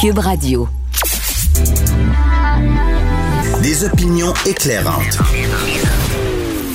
Cube 0.00 0.18
Radio. 0.18 0.68
Des 3.62 3.84
opinions 3.84 4.32
éclairantes 4.46 5.18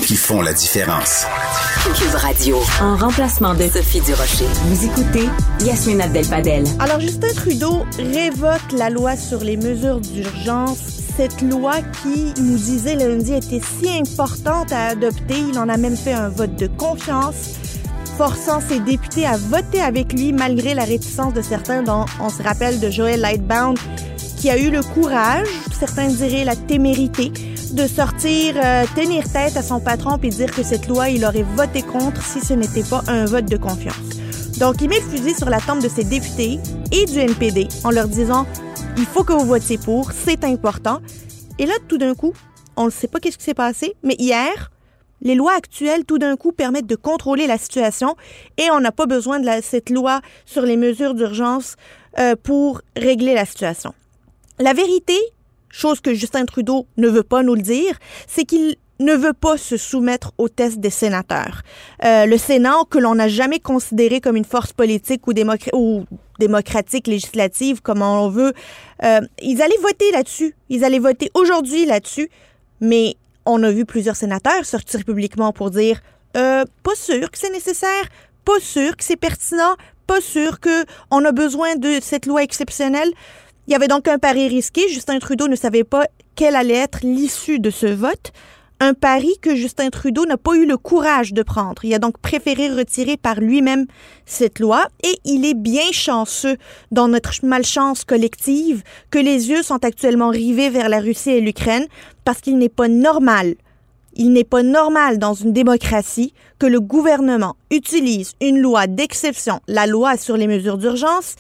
qui 0.05 0.15
font 0.15 0.41
la 0.41 0.53
différence. 0.53 1.25
Cube 1.95 2.15
Radio. 2.15 2.57
En 2.81 2.95
remplacement 2.97 3.55
de 3.55 3.63
Sophie 3.63 4.01
Durocher. 4.01 4.45
Vous 4.65 4.85
écoutez 4.85 5.27
Yasmine 5.61 6.01
Abdel-Fadel. 6.01 6.65
Alors, 6.79 6.99
Justin 6.99 7.33
Trudeau 7.35 7.85
révoque 7.97 8.71
la 8.77 8.89
loi 8.89 9.15
sur 9.17 9.43
les 9.43 9.57
mesures 9.57 9.99
d'urgence. 9.99 10.77
Cette 11.17 11.41
loi 11.41 11.75
qui, 12.03 12.33
nous 12.41 12.57
disait 12.57 12.95
lundi, 12.95 13.33
était 13.33 13.61
si 13.61 13.89
importante 13.89 14.71
à 14.71 14.87
adopter. 14.87 15.39
Il 15.49 15.57
en 15.57 15.69
a 15.69 15.77
même 15.77 15.97
fait 15.97 16.13
un 16.13 16.29
vote 16.29 16.55
de 16.55 16.67
confiance 16.67 17.55
forçant 18.17 18.61
ses 18.61 18.79
députés 18.79 19.25
à 19.25 19.35
voter 19.35 19.81
avec 19.81 20.13
lui 20.13 20.31
malgré 20.31 20.73
la 20.73 20.85
réticence 20.85 21.33
de 21.33 21.41
certains, 21.41 21.83
dont 21.83 22.05
on 22.21 22.29
se 22.29 22.41
rappelle 22.41 22.79
de 22.79 22.89
Joël 22.89 23.19
Lightbound, 23.19 23.77
qui 24.37 24.49
a 24.49 24.57
eu 24.57 24.69
le 24.69 24.81
courage, 24.81 25.47
certains 25.77 26.07
diraient 26.07 26.45
la 26.45 26.55
témérité, 26.55 27.31
de 27.73 27.87
sortir, 27.87 28.55
euh, 28.63 28.85
tenir 28.95 29.29
tête 29.29 29.57
à 29.57 29.61
son 29.61 29.81
patron 29.81 30.17
et 30.23 30.29
dire 30.29 30.51
que 30.51 30.63
cette 30.63 30.87
loi, 30.87 31.09
il 31.09 31.25
aurait 31.25 31.45
voté 31.55 31.81
contre 31.81 32.23
si 32.23 32.39
ce 32.39 32.53
n'était 32.53 32.83
pas 32.83 33.03
un 33.07 33.25
vote 33.25 33.45
de 33.45 33.57
confiance. 33.57 33.97
Donc, 34.59 34.81
il 34.81 34.87
met 34.87 34.99
le 34.99 35.17
fusil 35.17 35.35
sur 35.35 35.49
la 35.49 35.59
tombe 35.59 35.81
de 35.81 35.89
ses 35.89 36.05
députés 36.05 36.59
et 36.91 37.05
du 37.05 37.19
NPD 37.19 37.67
en 37.83 37.89
leur 37.89 38.07
disant 38.07 38.45
il 38.97 39.05
faut 39.05 39.25
que 39.25 39.33
vous 39.33 39.45
votiez 39.45 39.77
pour, 39.77 40.11
c'est 40.13 40.45
important. 40.45 40.99
Et 41.59 41.65
là, 41.65 41.73
tout 41.89 41.97
d'un 41.97 42.13
coup, 42.13 42.33
on 42.77 42.85
ne 42.85 42.91
sait 42.91 43.07
pas 43.07 43.19
qu'est-ce 43.19 43.37
qui 43.37 43.43
s'est 43.43 43.53
passé, 43.53 43.95
mais 44.03 44.15
hier, 44.19 44.71
les 45.25 45.35
lois 45.35 45.53
actuelles, 45.53 46.05
tout 46.05 46.19
d'un 46.19 46.37
coup, 46.37 46.53
permettent 46.53 46.85
de 46.85 46.95
contrôler 46.95 47.47
la 47.47 47.57
situation 47.57 48.15
et 48.57 48.69
on 48.71 48.79
n'a 48.79 48.93
pas 48.93 49.07
besoin 49.07 49.39
de 49.39 49.49
cette 49.61 49.89
loi 49.89 50.21
sur 50.45 50.61
les 50.61 50.77
mesures 50.77 51.15
d'urgence 51.15 51.75
euh, 52.19 52.35
pour 52.41 52.81
régler 52.95 53.33
la 53.33 53.45
situation. 53.45 53.93
La 54.59 54.73
vérité, 54.73 55.17
chose 55.69 55.99
que 55.99 56.13
Justin 56.13 56.45
Trudeau 56.45 56.85
ne 56.95 57.09
veut 57.09 57.23
pas 57.23 57.43
nous 57.43 57.55
le 57.55 57.63
dire, 57.63 57.97
c'est 58.27 58.45
qu'il 58.45 58.75
ne 58.99 59.13
veut 59.13 59.33
pas 59.33 59.57
se 59.57 59.77
soumettre 59.77 60.31
au 60.37 60.47
test 60.47 60.79
des 60.79 60.91
sénateurs. 60.91 61.63
Euh, 62.05 62.25
le 62.25 62.37
Sénat, 62.37 62.83
que 62.89 62.99
l'on 62.99 63.15
n'a 63.15 63.27
jamais 63.27 63.59
considéré 63.59 64.21
comme 64.21 64.37
une 64.37 64.45
force 64.45 64.71
politique 64.73 65.27
ou, 65.27 65.33
ou 65.73 66.05
démocratique 66.39 67.07
législative, 67.07 67.81
comme 67.81 68.01
on 68.01 68.29
veut, 68.29 68.53
euh, 69.03 69.21
ils 69.41 69.61
allaient 69.61 69.75
voter 69.81 70.11
là-dessus. 70.11 70.55
Ils 70.69 70.85
allaient 70.85 70.99
voter 70.99 71.29
aujourd'hui 71.33 71.85
là-dessus. 71.85 72.29
Mais 72.79 73.15
on 73.45 73.63
a 73.63 73.71
vu 73.71 73.85
plusieurs 73.85 74.15
sénateurs 74.15 74.65
sortir 74.65 75.03
publiquement 75.03 75.51
pour 75.51 75.71
dire 75.71 76.01
euh, 76.35 76.65
pas 76.83 76.95
sûr 76.95 77.31
que 77.31 77.37
c'est 77.37 77.51
nécessaire, 77.51 78.03
pas 78.43 78.59
sûr 78.59 78.97
que 78.97 79.03
c'est 79.03 79.15
pertinent, 79.15 79.75
pas 80.07 80.21
sûr 80.21 80.59
qu'on 80.59 81.25
a 81.25 81.31
besoin 81.31 81.75
de 81.75 81.99
cette 82.01 82.25
loi 82.25 82.43
exceptionnelle. 82.43 83.11
Il 83.67 83.71
y 83.71 83.75
avait 83.75 83.87
donc 83.87 84.07
un 84.07 84.19
pari 84.19 84.47
risqué. 84.47 84.87
Justin 84.89 85.17
Trudeau 85.19 85.47
ne 85.47 85.55
savait 85.55 85.83
pas 85.83 86.05
quelle 86.35 86.55
allait 86.55 86.75
être 86.75 86.99
l'issue 87.01 87.59
de 87.59 87.69
ce 87.69 87.87
vote. 87.87 88.31
Un 88.81 88.93
pari 88.93 89.37
que 89.41 89.55
Justin 89.55 89.89
Trudeau 89.89 90.25
n'a 90.25 90.35
pas 90.35 90.53
eu 90.55 90.65
le 90.65 90.75
courage 90.75 91.31
de 91.31 91.43
prendre. 91.43 91.85
Il 91.85 91.93
a 91.93 91.99
donc 91.99 92.17
préféré 92.17 92.67
retirer 92.67 93.15
par 93.15 93.39
lui-même 93.39 93.85
cette 94.25 94.59
loi 94.59 94.85
et 95.01 95.17
il 95.23 95.45
est 95.45 95.53
bien 95.53 95.91
chanceux 95.93 96.57
dans 96.91 97.07
notre 97.07 97.33
malchance 97.43 98.03
collective 98.03 98.83
que 99.11 99.19
les 99.19 99.49
yeux 99.49 99.63
sont 99.63 99.85
actuellement 99.85 100.29
rivés 100.29 100.69
vers 100.69 100.89
la 100.89 100.99
Russie 100.99 101.31
et 101.31 101.41
l'Ukraine 101.41 101.85
parce 102.25 102.41
qu'il 102.41 102.57
n'est 102.57 102.67
pas 102.67 102.89
normal 102.89 103.55
il 104.15 104.31
n'est 104.31 104.45
pas 104.45 104.63
normal 104.63 105.19
dans 105.19 105.33
une 105.33 105.51
démocratie 105.51 106.33
que 106.57 106.65
le 106.65 106.79
gouvernement 106.79 107.57
utilise 107.69 108.33
une 108.41 108.59
loi 108.59 108.87
d'exception, 108.87 109.59
la 109.67 109.87
loi 109.87 110.15
sur 110.15 110.37
les 110.37 110.47
mesures 110.47 110.77
d'urgence, 110.77 111.35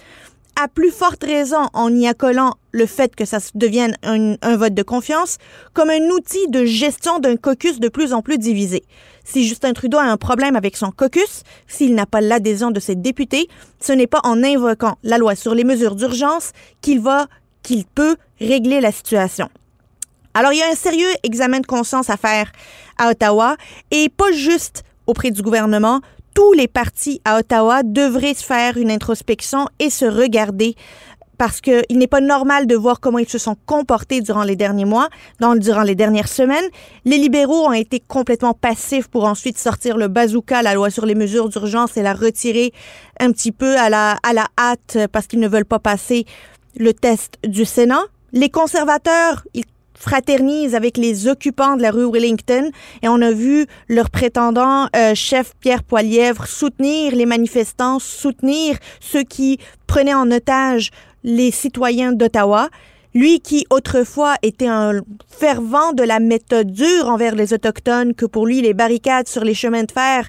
à 0.61 0.67
plus 0.67 0.91
forte 0.91 1.23
raison 1.23 1.69
en 1.73 1.93
y 1.93 2.07
accolant 2.07 2.55
le 2.71 2.85
fait 2.85 3.15
que 3.15 3.25
ça 3.25 3.39
devienne 3.55 3.97
un, 4.03 4.57
vote 4.57 4.73
de 4.73 4.83
confiance, 4.83 5.37
comme 5.73 5.89
un 5.89 6.09
outil 6.09 6.47
de 6.49 6.65
gestion 6.65 7.19
d'un 7.19 7.35
caucus 7.35 7.79
de 7.79 7.89
plus 7.89 8.13
en 8.13 8.21
plus 8.21 8.37
divisé. 8.37 8.83
Si 9.23 9.47
Justin 9.47 9.73
Trudeau 9.73 9.97
a 9.97 10.03
un 10.03 10.17
problème 10.17 10.55
avec 10.55 10.77
son 10.77 10.91
caucus, 10.91 11.43
s'il 11.67 11.95
n'a 11.95 12.05
pas 12.05 12.21
l'adhésion 12.21 12.71
de 12.71 12.79
ses 12.79 12.95
députés, 12.95 13.47
ce 13.79 13.91
n'est 13.91 14.07
pas 14.07 14.21
en 14.23 14.43
invoquant 14.43 14.97
la 15.03 15.17
loi 15.17 15.35
sur 15.35 15.55
les 15.55 15.63
mesures 15.63 15.95
d'urgence 15.95 16.51
qu'il 16.81 16.99
va, 16.99 17.27
qu'il 17.63 17.85
peut 17.85 18.15
régler 18.39 18.81
la 18.81 18.91
situation. 18.91 19.49
Alors, 20.33 20.51
il 20.51 20.59
y 20.59 20.63
a 20.63 20.69
un 20.69 20.75
sérieux 20.75 21.09
examen 21.23 21.61
de 21.61 21.65
conscience 21.65 22.09
à 22.09 22.17
faire 22.17 22.51
à 22.97 23.09
Ottawa 23.09 23.55
et 23.91 24.09
pas 24.09 24.31
juste 24.33 24.83
auprès 25.07 25.31
du 25.31 25.41
gouvernement, 25.41 26.01
tous 26.35 26.53
les 26.53 26.67
partis 26.67 27.21
à 27.25 27.39
Ottawa 27.39 27.81
devraient 27.81 28.35
se 28.35 28.43
faire 28.43 28.77
une 28.77 28.91
introspection 28.91 29.67
et 29.79 29.89
se 29.89 30.05
regarder 30.05 30.75
parce 31.37 31.59
qu'il 31.61 31.83
n'est 31.97 32.07
pas 32.07 32.21
normal 32.21 32.67
de 32.67 32.75
voir 32.75 32.99
comment 32.99 33.17
ils 33.17 33.27
se 33.27 33.37
sont 33.37 33.55
comportés 33.65 34.21
durant 34.21 34.43
les 34.43 34.55
derniers 34.55 34.85
mois, 34.85 35.09
durant 35.57 35.83
les 35.83 35.95
dernières 35.95 36.27
semaines. 36.27 36.63
Les 37.03 37.17
libéraux 37.17 37.67
ont 37.67 37.73
été 37.73 37.99
complètement 37.99 38.53
passifs 38.53 39.07
pour 39.07 39.25
ensuite 39.25 39.57
sortir 39.57 39.97
le 39.97 40.07
bazooka, 40.07 40.61
la 40.61 40.73
loi 40.73 40.89
sur 40.89 41.05
les 41.05 41.15
mesures 41.15 41.49
d'urgence, 41.49 41.97
et 41.97 42.03
la 42.03 42.13
retirer 42.13 42.73
un 43.19 43.31
petit 43.31 43.51
peu 43.51 43.77
à 43.77 43.89
la, 43.89 44.17
à 44.23 44.33
la 44.33 44.47
hâte 44.57 44.97
parce 45.11 45.27
qu'ils 45.27 45.39
ne 45.39 45.47
veulent 45.47 45.65
pas 45.65 45.79
passer 45.79 46.25
le 46.77 46.93
test 46.93 47.37
du 47.45 47.65
Sénat. 47.65 48.03
Les 48.31 48.49
conservateurs, 48.49 49.45
ils 49.53 49.65
fraternise 49.97 50.75
avec 50.75 50.97
les 50.97 51.27
occupants 51.27 51.77
de 51.77 51.81
la 51.81 51.91
rue 51.91 52.09
Wellington 52.11 52.69
et 53.01 53.07
on 53.07 53.21
a 53.21 53.31
vu 53.31 53.65
leur 53.87 54.09
prétendant 54.09 54.87
euh, 54.95 55.15
chef 55.15 55.53
Pierre 55.59 55.83
Poilièvre 55.83 56.47
soutenir 56.47 57.15
les 57.15 57.25
manifestants, 57.25 57.99
soutenir 57.99 58.77
ceux 58.99 59.23
qui 59.23 59.59
prenaient 59.87 60.13
en 60.13 60.29
otage 60.31 60.91
les 61.23 61.51
citoyens 61.51 62.11
d'Ottawa. 62.11 62.69
Lui 63.13 63.39
qui 63.39 63.65
autrefois 63.69 64.35
était 64.41 64.67
un 64.67 65.01
fervent 65.29 65.93
de 65.93 66.03
la 66.03 66.19
méthode 66.19 66.71
dure 66.71 67.07
envers 67.07 67.33
les 67.33 67.53
Autochtones, 67.53 68.13
que 68.13 68.25
pour 68.25 68.45
lui 68.45 68.61
les 68.61 68.73
barricades 68.73 69.29
sur 69.29 69.45
les 69.45 69.53
chemins 69.53 69.83
de 69.85 69.91
fer 69.91 70.27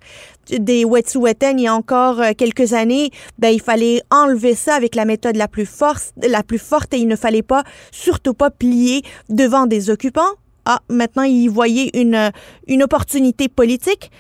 des 0.51 0.85
Wet'suwet'en 0.85 1.57
il 1.57 1.63
y 1.63 1.67
a 1.67 1.75
encore 1.75 2.21
euh, 2.21 2.33
quelques 2.37 2.73
années, 2.73 3.11
ben 3.39 3.49
il 3.49 3.61
fallait 3.61 4.03
enlever 4.11 4.55
ça 4.55 4.75
avec 4.75 4.95
la 4.95 5.05
méthode 5.05 5.37
la 5.37 5.49
plus 5.49 5.67
forte, 5.67 6.13
la 6.27 6.43
plus 6.43 6.59
forte 6.59 6.95
et 6.95 6.99
il 6.99 7.09
ne 7.09 7.17
fallait 7.17 7.43
pas, 7.43 7.65
surtout 7.91 8.35
pas 8.35 8.51
plier 8.51 9.03
devant 9.29 9.67
des 9.67 9.91
occupants. 9.91 10.33
Ah, 10.65 10.81
maintenant 10.89 11.23
il 11.23 11.49
voyait 11.49 11.91
une 11.95 12.31
une 12.67 12.83
opportunité 12.83 13.49
politique. 13.49 14.11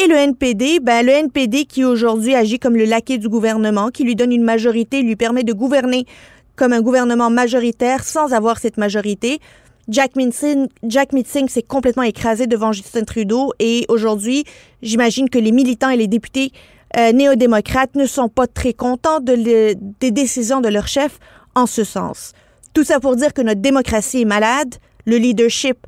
Et 0.00 0.06
le 0.06 0.14
NPD, 0.14 0.78
ben 0.80 1.04
le 1.04 1.10
NPD 1.10 1.64
qui 1.64 1.84
aujourd'hui 1.84 2.34
agit 2.34 2.60
comme 2.60 2.76
le 2.76 2.84
laquais 2.84 3.18
du 3.18 3.28
gouvernement, 3.28 3.88
qui 3.88 4.04
lui 4.04 4.14
donne 4.14 4.30
une 4.30 4.44
majorité, 4.44 5.02
lui 5.02 5.16
permet 5.16 5.42
de 5.42 5.52
gouverner 5.52 6.06
comme 6.54 6.72
un 6.72 6.82
gouvernement 6.82 7.30
majoritaire 7.30 8.04
sans 8.04 8.32
avoir 8.32 8.58
cette 8.58 8.76
majorité. 8.76 9.40
Jack 9.88 10.16
Mitzing, 10.16 10.68
Jack 10.82 11.10
s'est 11.48 11.62
complètement 11.62 12.02
écrasé 12.02 12.46
devant 12.46 12.72
Justin 12.72 13.04
Trudeau 13.04 13.52
et 13.58 13.86
aujourd'hui, 13.88 14.44
j'imagine 14.82 15.30
que 15.30 15.38
les 15.38 15.50
militants 15.50 15.88
et 15.88 15.96
les 15.96 16.08
députés 16.08 16.52
euh, 16.98 17.12
néo-démocrates 17.12 17.94
ne 17.94 18.04
sont 18.04 18.28
pas 18.28 18.46
très 18.46 18.74
contents 18.74 19.20
de 19.20 19.74
des 20.00 20.10
décisions 20.10 20.60
de 20.60 20.68
leur 20.68 20.88
chef 20.88 21.18
en 21.54 21.66
ce 21.66 21.84
sens. 21.84 22.32
Tout 22.74 22.84
ça 22.84 23.00
pour 23.00 23.16
dire 23.16 23.32
que 23.32 23.40
notre 23.40 23.62
démocratie 23.62 24.22
est 24.22 24.26
malade, 24.26 24.74
le 25.06 25.16
leadership, 25.16 25.86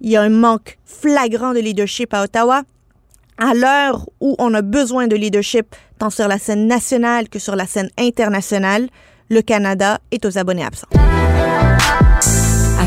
il 0.00 0.10
y 0.10 0.16
a 0.16 0.22
un 0.22 0.30
manque 0.30 0.78
flagrant 0.86 1.52
de 1.52 1.60
leadership 1.60 2.14
à 2.14 2.24
Ottawa. 2.24 2.62
À 3.36 3.52
l'heure 3.52 4.08
où 4.20 4.36
on 4.38 4.54
a 4.54 4.62
besoin 4.62 5.06
de 5.06 5.16
leadership 5.16 5.74
tant 5.98 6.10
sur 6.10 6.28
la 6.28 6.38
scène 6.38 6.66
nationale 6.66 7.28
que 7.28 7.38
sur 7.38 7.56
la 7.56 7.66
scène 7.66 7.90
internationale, 7.98 8.88
le 9.28 9.42
Canada 9.42 9.98
est 10.10 10.24
aux 10.24 10.38
abonnés 10.38 10.64
absents. 10.64 10.88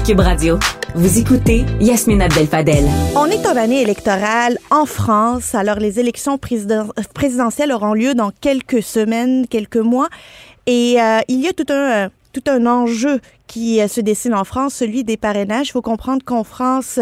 Cube 0.06 0.20
Radio, 0.20 0.60
vous 0.96 1.18
écoutez 1.18 1.66
Yasmine 1.80 2.22
Abdel-Fadel. 2.22 2.86
On 3.16 3.26
est 3.26 3.46
en 3.48 3.56
année 3.56 3.82
électorale 3.82 4.58
en 4.70 4.86
France, 4.86 5.56
alors 5.56 5.78
les 5.78 6.00
élections 6.00 6.38
présidentielles 6.38 7.72
auront 7.72 7.94
lieu 7.94 8.14
dans 8.14 8.32
quelques 8.32 8.84
semaines, 8.84 9.48
quelques 9.48 9.78
mois, 9.78 10.10
et 10.66 11.02
euh, 11.02 11.20
il 11.28 11.42
y 11.42 11.48
a 11.48 11.54
tout 11.54 11.66
un 11.70 12.06
euh, 12.06 12.10
tout 12.34 12.44
un 12.48 12.66
enjeu 12.66 13.20
qui 13.48 13.82
euh, 13.82 13.88
se 13.88 14.02
dessine 14.02 14.36
en 14.36 14.44
France, 14.44 14.76
celui 14.76 15.04
des 15.04 15.18
parrainages. 15.18 15.70
Il 15.70 15.72
faut 15.72 15.82
comprendre 15.82 16.24
qu'en 16.24 16.44
France, 16.44 17.00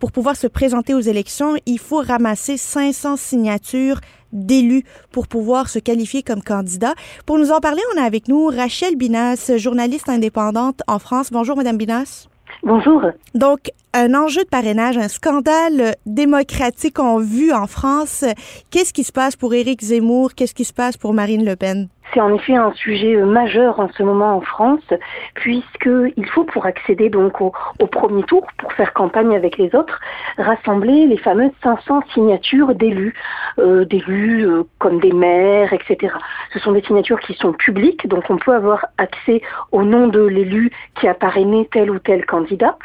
pour 0.00 0.12
pouvoir 0.12 0.36
se 0.36 0.46
présenter 0.46 0.94
aux 0.94 1.00
élections, 1.00 1.54
il 1.66 1.78
faut 1.78 2.02
ramasser 2.02 2.56
500 2.56 3.16
signatures 3.16 4.00
d'élus 4.32 4.84
pour 5.12 5.28
pouvoir 5.28 5.68
se 5.68 5.78
qualifier 5.78 6.22
comme 6.22 6.42
candidat. 6.42 6.94
Pour 7.26 7.38
nous 7.38 7.50
en 7.50 7.60
parler, 7.60 7.82
on 7.94 8.00
a 8.00 8.04
avec 8.04 8.28
nous 8.28 8.46
Rachel 8.46 8.96
Binas, 8.96 9.52
journaliste 9.56 10.08
indépendante 10.08 10.82
en 10.86 10.98
France. 10.98 11.30
Bonjour, 11.30 11.56
Madame 11.56 11.76
Binas. 11.76 12.28
Bonjour. 12.62 13.02
Donc, 13.34 13.70
un 13.94 14.14
enjeu 14.14 14.42
de 14.42 14.48
parrainage, 14.48 14.98
un 14.98 15.08
scandale 15.08 15.94
démocratique 16.06 16.98
en 16.98 17.18
vue 17.18 17.52
en 17.52 17.66
France. 17.66 18.24
Qu'est-ce 18.70 18.92
qui 18.92 19.04
se 19.04 19.12
passe 19.12 19.36
pour 19.36 19.54
Éric 19.54 19.82
Zemmour? 19.82 20.34
Qu'est-ce 20.34 20.54
qui 20.54 20.64
se 20.64 20.72
passe 20.72 20.96
pour 20.96 21.14
Marine 21.14 21.44
Le 21.44 21.56
Pen? 21.56 21.88
C'est 22.12 22.20
en 22.20 22.32
effet 22.34 22.54
un 22.54 22.72
sujet 22.72 23.16
euh, 23.16 23.26
majeur 23.26 23.80
en 23.80 23.88
ce 23.88 24.02
moment 24.02 24.36
en 24.36 24.40
France, 24.40 24.94
puisqu'il 25.34 26.26
faut 26.26 26.44
pour 26.44 26.64
accéder 26.64 27.10
donc 27.10 27.40
au, 27.40 27.52
premier 27.86 28.22
tour, 28.22 28.46
pour 28.56 28.72
faire 28.72 28.92
campagne 28.94 29.36
avec 29.36 29.58
les 29.58 29.74
autres, 29.74 30.00
rassembler 30.38 31.06
les 31.06 31.18
fameuses 31.18 31.50
500 31.62 32.02
signatures 32.14 32.74
d'élus, 32.74 33.14
euh, 33.58 33.84
d'élus 33.84 34.46
euh, 34.46 34.62
comme 34.78 35.00
des 35.00 35.12
maires, 35.12 35.72
etc. 35.72 36.14
Ce 36.52 36.58
sont 36.60 36.72
des 36.72 36.82
signatures 36.82 37.20
qui 37.20 37.34
sont 37.34 37.52
publiques, 37.52 38.06
donc 38.08 38.24
on 38.30 38.36
peut 38.36 38.54
avoir 38.54 38.86
accès 38.96 39.42
au 39.72 39.82
nom 39.82 40.06
de 40.06 40.20
l'élu 40.20 40.70
qui 40.98 41.08
a 41.08 41.14
parrainé 41.14 41.68
tel 41.70 41.90
ou 41.90 41.98
tel 41.98 42.24
candidat. 42.24 42.78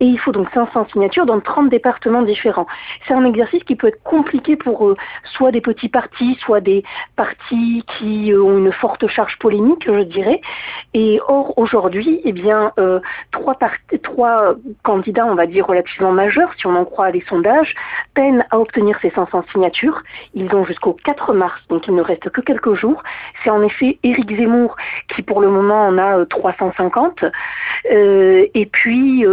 Et 0.00 0.06
il 0.06 0.18
faut 0.18 0.32
donc 0.32 0.48
500 0.54 0.86
signatures 0.92 1.26
dans 1.26 1.40
30 1.40 1.68
départements 1.68 2.22
différents. 2.22 2.66
C'est 3.06 3.14
un 3.14 3.24
exercice 3.26 3.62
qui 3.64 3.76
peut 3.76 3.88
être 3.88 4.02
compliqué 4.02 4.56
pour 4.56 4.94
soit 5.24 5.50
des 5.50 5.60
petits 5.60 5.88
partis, 5.88 6.36
soit 6.40 6.60
des 6.60 6.82
partis 7.16 7.84
qui 7.98 8.32
ont 8.34 8.58
une 8.58 8.69
forte 8.72 9.06
charge 9.08 9.38
polémique, 9.38 9.84
je 9.86 10.02
dirais. 10.02 10.40
Et 10.94 11.20
or, 11.28 11.54
aujourd'hui, 11.56 12.20
eh 12.24 12.32
bien, 12.32 12.72
euh, 12.78 13.00
trois, 13.32 13.56
trois 14.02 14.54
candidats, 14.82 15.26
on 15.26 15.34
va 15.34 15.46
dire, 15.46 15.66
relativement 15.66 16.12
majeurs, 16.12 16.52
si 16.58 16.66
on 16.66 16.74
en 16.76 16.84
croit 16.84 17.10
les 17.10 17.22
sondages, 17.28 17.74
peinent 18.14 18.44
à 18.50 18.58
obtenir 18.58 18.98
ces 19.02 19.10
500 19.10 19.44
signatures. 19.52 20.02
Ils 20.34 20.54
ont 20.54 20.64
jusqu'au 20.64 20.96
4 21.04 21.32
mars, 21.32 21.60
donc 21.68 21.86
il 21.86 21.94
ne 21.94 22.02
reste 22.02 22.28
que 22.30 22.40
quelques 22.40 22.74
jours. 22.74 23.02
C'est 23.42 23.50
en 23.50 23.62
effet 23.62 23.98
Éric 24.02 24.36
Zemmour 24.36 24.76
qui, 25.14 25.22
pour 25.22 25.40
le 25.40 25.48
moment, 25.48 25.86
en 25.86 25.98
a 25.98 26.24
350. 26.26 27.22
Euh, 27.22 27.30
euh, 27.90 28.46
et 28.54 28.66
puis, 28.66 29.24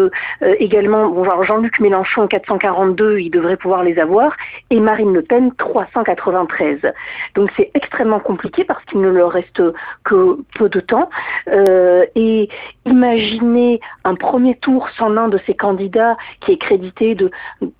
également, 0.59 1.09
bon, 1.09 1.43
Jean-Luc 1.43 1.79
Mélenchon, 1.79 2.27
442, 2.27 3.19
il 3.19 3.29
devrait 3.29 3.57
pouvoir 3.57 3.83
les 3.83 3.99
avoir. 3.99 4.35
Et 4.69 4.79
Marine 4.79 5.13
Le 5.13 5.21
Pen, 5.21 5.51
393. 5.57 6.79
Donc 7.35 7.51
c'est 7.55 7.71
extrêmement 7.73 8.19
compliqué 8.19 8.63
parce 8.63 8.83
qu'il 8.85 9.01
ne 9.01 9.09
leur 9.09 9.26
reste 9.27 9.61
que 10.03 10.37
peu 10.57 10.69
de 10.69 10.79
temps. 10.79 11.09
Euh, 11.47 12.05
et 12.15 12.49
imaginez 12.85 13.79
un 14.03 14.15
premier 14.15 14.55
tour 14.55 14.89
sans 14.97 15.09
l'un 15.09 15.27
de 15.27 15.39
ces 15.45 15.53
candidats 15.53 16.17
qui 16.41 16.53
est 16.53 16.57
crédité 16.57 17.15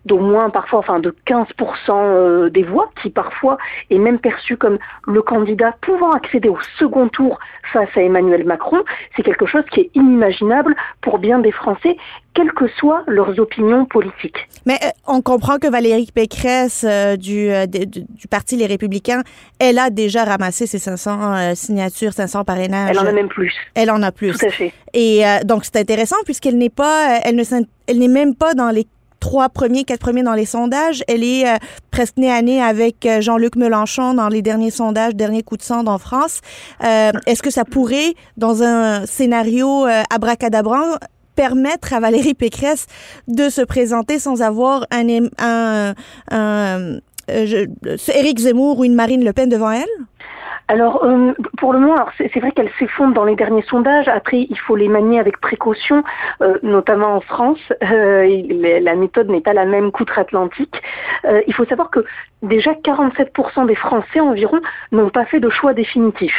d'au 0.06 0.20
moins 0.20 0.50
parfois, 0.50 0.80
enfin 0.80 1.00
de 1.00 1.16
15% 1.26 1.46
euh, 1.90 2.50
des 2.50 2.64
voix, 2.64 2.90
qui 3.02 3.10
parfois 3.10 3.58
est 3.90 3.98
même 3.98 4.20
perçu 4.20 4.58
comme 4.58 4.78
le 5.06 5.22
candidat 5.22 5.76
pouvant 5.82 6.12
accéder 6.12 6.50
au 6.50 6.60
second 6.78 7.08
tour 7.10 7.40
face 7.72 7.90
à 7.96 8.02
Emmanuel 8.02 8.46
Macron, 8.46 8.84
c'est 9.16 9.24
quelque 9.24 9.46
chose 9.46 9.64
qui 9.72 9.82
est 9.82 9.92
inimaginable 9.94 10.76
pour 11.02 11.20
bien 11.20 11.40
des 11.40 11.52
Français, 11.52 11.98
quelles 12.38 12.54
que 12.54 12.68
soient 12.80 13.04
leurs 13.07 13.39
opinions 13.39 13.86
politiques. 13.86 14.48
Mais 14.68 14.78
euh, 14.84 14.89
on 15.07 15.22
comprend 15.22 15.57
que 15.57 15.68
Valérie 15.68 16.10
Pécresse 16.13 16.86
du, 17.18 17.50
du, 17.68 18.28
Parti 18.30 18.56
Les 18.56 18.68
Républicains, 18.68 19.24
elle 19.60 19.80
a 19.80 19.89
déjà 19.89 20.24
ramassé 20.24 20.68
ses 20.68 20.80
500 20.80 21.34
euh, 21.34 21.56
signature, 21.56 22.13
500 22.13 22.44
parrainages. 22.44 22.92
Elle 22.92 23.00
en 23.00 23.06
a 23.06 23.12
même 23.12 23.28
plus. 23.28 23.54
Elle 23.74 23.92
en 23.92 24.01
a 24.04 24.12
plus. 24.12 24.38
Tout 24.38 24.45
à 24.45 24.50
fait. 24.50 24.72
Et 24.94 25.25
euh, 25.25 25.39
donc, 25.44 25.66
c'est 25.66 25.78
intéressant 25.78 26.18
puisqu'elle 26.25 26.57
n'est 26.57 26.69
pas, 26.69 27.18
euh, 27.18 27.19
elle 27.24 27.36
ne, 27.36 27.44
elle 27.88 28.00
n'est 28.00 28.07
même 28.07 28.36
pas 28.36 28.54
dans 28.54 28.69
les 28.69 28.88
trois 29.19 29.50
premiers, 29.50 29.84
quatre 29.84 30.00
premiers 30.00 30.24
dans 30.24 30.36
les 30.36 30.45
sondages. 30.45 31.04
Elle 31.07 31.24
est 31.24 31.45
presque 31.89 32.18
née 32.18 32.31
à 32.31 32.39
nez 32.44 32.62
avec 32.62 33.07
Jean-Luc 33.19 33.56
Mélenchon 33.56 34.13
dans 34.13 34.30
les 34.30 34.44
derniers 34.44 34.69
sondages, 34.69 35.16
dernier 35.16 35.42
coup 35.42 35.57
de 35.57 35.63
sonde 35.63 35.89
en 35.89 35.98
France. 35.98 36.42
Est-ce 36.81 37.42
que 37.42 37.50
ça 37.50 37.66
pourrait, 37.66 38.13
dans 38.38 38.62
un 38.62 39.07
scénario 39.07 39.88
abracadabra, 40.12 41.00
permettre 41.38 41.94
à 41.94 42.01
Valérie 42.01 42.34
Pécresse 42.34 42.88
de 43.28 43.48
se 43.50 43.62
présenter 43.62 44.19
sans 44.19 44.42
avoir 44.42 44.86
un, 44.92 45.94
un, 46.30 47.00
Éric 47.30 48.39
Zemmour 48.39 48.80
ou 48.80 48.86
une 48.86 48.95
Marine 48.95 49.24
Le 49.24 49.31
Pen 49.31 49.48
devant 49.48 49.72
elle? 49.72 49.86
Alors, 50.69 51.01
euh, 51.06 51.31
pour 51.57 51.72
le 51.72 51.80
moment, 51.80 52.07
c'est 52.18 52.39
vrai 52.39 52.51
qu'elle 52.51 52.69
s'effondre 52.78 53.13
dans 53.13 53.24
les 53.24 53.36
derniers 53.36 53.62
sondages. 53.63 54.10
Après, 54.10 54.48
il 54.50 54.60
faut 54.60 54.75
les 54.75 54.89
manier 54.89 55.18
avec 55.18 55.39
précaution, 55.39 56.04
euh, 56.42 56.57
notamment 56.62 57.16
en 57.16 57.22
France. 57.22 57.62
Euh, 57.84 58.28
la 58.81 58.95
méthode 58.95 59.30
n'est 59.30 59.39
pas 59.39 59.54
la 59.54 59.66
même 59.66 59.92
qu'outre-Atlantique. 59.92 60.81
il 61.48 61.54
faut 61.54 61.66
savoir 61.66 61.89
que 61.89 62.06
déjà 62.42 62.74
47% 62.74 63.66
des 63.66 63.75
Français 63.75 64.19
environ 64.19 64.60
n'ont 64.92 65.10
pas 65.10 65.25
fait 65.25 65.39
de 65.39 65.50
choix 65.50 65.74
définitif. 65.74 66.34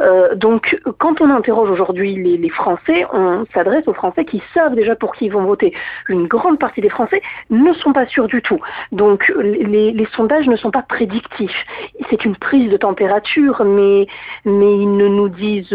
Euh, 0.00 0.34
donc, 0.34 0.78
quand 0.98 1.20
on 1.20 1.30
interroge 1.30 1.70
aujourd'hui 1.70 2.14
les, 2.14 2.48
Français, 2.48 3.06
on 3.12 3.44
s'adresse 3.54 3.86
aux 3.86 3.94
Français 3.94 4.24
qui 4.24 4.42
savent 4.52 4.74
déjà 4.74 4.94
pour 4.94 5.14
qui 5.14 5.26
ils 5.26 5.32
vont 5.32 5.44
voter. 5.44 5.72
Une 6.08 6.26
grande 6.26 6.58
partie 6.58 6.80
des 6.80 6.90
Français 6.90 7.22
ne 7.50 7.72
sont 7.72 7.92
pas 7.92 8.06
sûrs 8.06 8.26
du 8.26 8.42
tout. 8.42 8.60
Donc, 8.90 9.32
les, 9.38 10.06
sondages 10.14 10.46
ne 10.48 10.56
sont 10.56 10.70
pas 10.70 10.82
prédictifs. 10.82 11.64
C'est 12.10 12.24
une 12.24 12.36
prise 12.36 12.70
de 12.70 12.76
température, 12.76 13.64
mais, 13.64 14.06
mais 14.44 14.76
ils 14.76 14.96
ne 14.96 15.08
nous 15.08 15.28
disent 15.28 15.72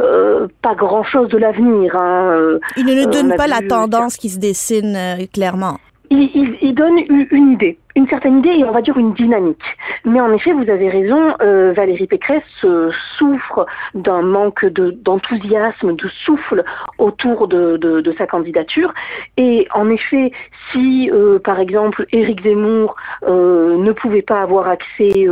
euh, 0.00 0.48
pas 0.60 0.74
grand-chose 0.74 1.28
de 1.28 1.38
l'avenir. 1.38 1.96
Hein. 1.96 2.58
Ils 2.76 2.84
ne 2.84 2.94
nous 2.94 3.10
donnent 3.10 3.36
pas 3.36 3.46
la 3.46 3.62
tendance 3.62 4.16
qui 4.16 4.28
se 4.28 4.38
dessine 4.38 4.96
euh, 4.96 5.26
clairement. 5.32 5.78
Ils, 6.10 6.56
ils 6.60 6.74
donnent 6.74 7.00
une 7.30 7.52
idée 7.52 7.78
une 7.98 8.08
certaine 8.08 8.38
idée 8.38 8.50
et 8.50 8.64
on 8.64 8.70
va 8.70 8.80
dire 8.80 8.96
une 8.96 9.12
dynamique. 9.12 9.76
Mais 10.04 10.20
en 10.20 10.32
effet, 10.32 10.52
vous 10.52 10.70
avez 10.70 10.88
raison, 10.88 11.34
euh, 11.42 11.72
Valérie 11.72 12.06
Pécresse 12.06 12.44
euh, 12.62 12.92
souffre 13.18 13.66
d'un 13.94 14.22
manque 14.22 14.64
d'enthousiasme, 14.66 15.96
de, 15.96 16.08
souffle 16.24 16.62
autour 16.98 17.48
de, 17.48 18.14
sa 18.16 18.26
candidature. 18.26 18.94
Et 19.36 19.66
en 19.74 19.90
effet, 19.90 20.30
si 20.70 21.10
euh, 21.10 21.40
par 21.40 21.58
exemple 21.58 22.06
Éric 22.12 22.42
Zemmour 22.42 22.94
ne 23.26 23.92
pouvait 23.92 24.22
pas 24.22 24.40
avoir 24.42 24.68
accès 24.68 25.26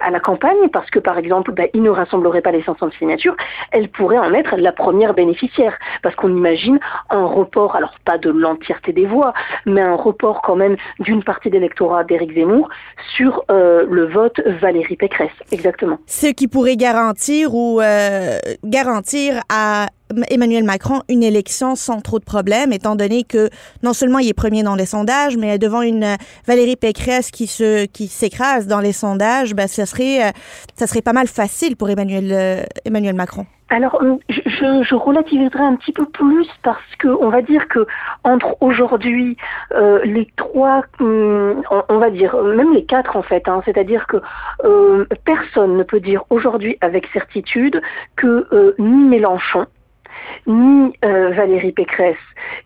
à 0.00 0.10
la 0.10 0.20
campagne 0.20 0.68
parce 0.72 0.90
que 0.90 0.98
par 0.98 1.18
exemple 1.18 1.52
bah, 1.52 1.64
il 1.72 1.82
ne 1.82 1.90
rassemblerait 1.90 2.42
pas 2.42 2.50
les 2.50 2.62
500 2.62 2.90
signatures, 2.98 3.36
elle 3.70 3.88
pourrait 3.88 4.18
en 4.18 4.34
être 4.34 4.56
la 4.56 4.72
première 4.72 5.14
bénéficiaire 5.14 5.78
parce 6.02 6.14
qu'on 6.16 6.34
imagine 6.36 6.78
un 7.10 7.24
report, 7.24 7.76
alors 7.76 7.94
pas 8.04 8.18
de 8.18 8.30
l'entièreté 8.30 8.92
des 8.92 9.06
voix, 9.06 9.32
mais 9.66 9.80
un 9.80 9.94
report 9.94 10.42
quand 10.42 10.56
même 10.56 10.76
d'une 10.98 11.22
partie 11.22 11.50
d'électorat 11.50 12.04
d'Éric 12.08 12.34
Zemmour 12.34 12.68
sur 13.16 13.44
euh, 13.50 13.86
le 13.88 14.06
vote 14.06 14.40
Valérie 14.60 14.96
Pécresse, 14.96 15.30
exactement. 15.52 15.98
Ce 16.06 16.26
qui 16.28 16.48
pourrait 16.48 16.76
garantir 16.76 17.54
ou 17.54 17.80
euh, 17.80 18.38
garantir 18.64 19.40
à 19.48 19.88
Emmanuel 20.30 20.64
Macron 20.64 21.02
une 21.08 21.22
élection 21.22 21.74
sans 21.76 22.00
trop 22.00 22.18
de 22.18 22.24
problèmes, 22.24 22.72
étant 22.72 22.96
donné 22.96 23.24
que 23.24 23.50
non 23.82 23.92
seulement 23.92 24.18
il 24.18 24.28
est 24.28 24.34
premier 24.34 24.62
dans 24.62 24.74
les 24.74 24.86
sondages, 24.86 25.36
mais 25.36 25.58
devant 25.58 25.82
une 25.82 26.04
euh, 26.04 26.16
Valérie 26.46 26.76
Pécresse 26.76 27.30
qui 27.30 27.46
se 27.46 27.84
qui 27.86 28.08
s'écrase 28.08 28.66
dans 28.66 28.80
les 28.80 28.92
sondages, 28.92 29.54
ben, 29.54 29.68
ça 29.68 29.86
serait 29.86 30.32
ça 30.74 30.86
serait 30.86 31.02
pas 31.02 31.12
mal 31.12 31.26
facile 31.28 31.76
pour 31.76 31.90
Emmanuel 31.90 32.66
Emmanuel 32.84 33.14
Macron. 33.14 33.46
Alors, 33.70 34.02
euh, 34.02 34.16
je, 34.28 34.94
relativiserai 34.94 35.62
un 35.62 35.76
petit 35.76 35.92
peu 35.92 36.06
plus 36.06 36.48
parce 36.62 36.96
que 36.98 37.08
on 37.08 37.28
va 37.28 37.42
dire 37.42 37.68
que 37.68 37.86
entre 38.24 38.56
aujourd'hui 38.60 39.36
euh, 39.72 40.00
les 40.04 40.26
trois, 40.36 40.82
hum, 41.00 41.62
on, 41.88 41.98
va 41.98 42.10
dire 42.10 42.34
même 42.42 42.72
les 42.72 42.84
quatre 42.84 43.16
en 43.16 43.22
fait, 43.22 43.46
hein, 43.46 43.60
c'est-à-dire 43.66 44.06
que 44.06 44.16
euh, 44.64 45.04
personne 45.24 45.76
ne 45.76 45.82
peut 45.82 46.00
dire 46.00 46.24
aujourd'hui 46.30 46.78
avec 46.80 47.06
certitude 47.08 47.82
que 48.16 48.74
ni 48.78 49.04
Mélenchon 49.04 49.66
ni 50.46 50.92
euh, 51.04 51.30
Valérie 51.30 51.72
Pécresse, 51.72 52.16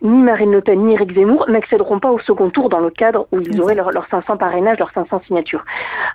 ni 0.03 0.23
Marine 0.23 0.53
Le 0.53 0.61
Pen, 0.61 0.81
ni 0.81 0.95
Éric 0.95 1.15
Zemmour 1.15 1.47
n'accéderont 1.49 1.99
pas 1.99 2.11
au 2.11 2.19
second 2.21 2.51
tour 2.51 2.69
dans 2.69 2.81
le 2.81 2.91
cadre 2.91 3.27
où 3.33 3.41
ils 3.41 3.61
auraient 3.61 3.75
leurs 3.75 4.07
500 4.11 4.37
parrainages, 4.37 4.79
leurs 4.79 4.93
500 4.93 5.23
signatures. 5.27 5.65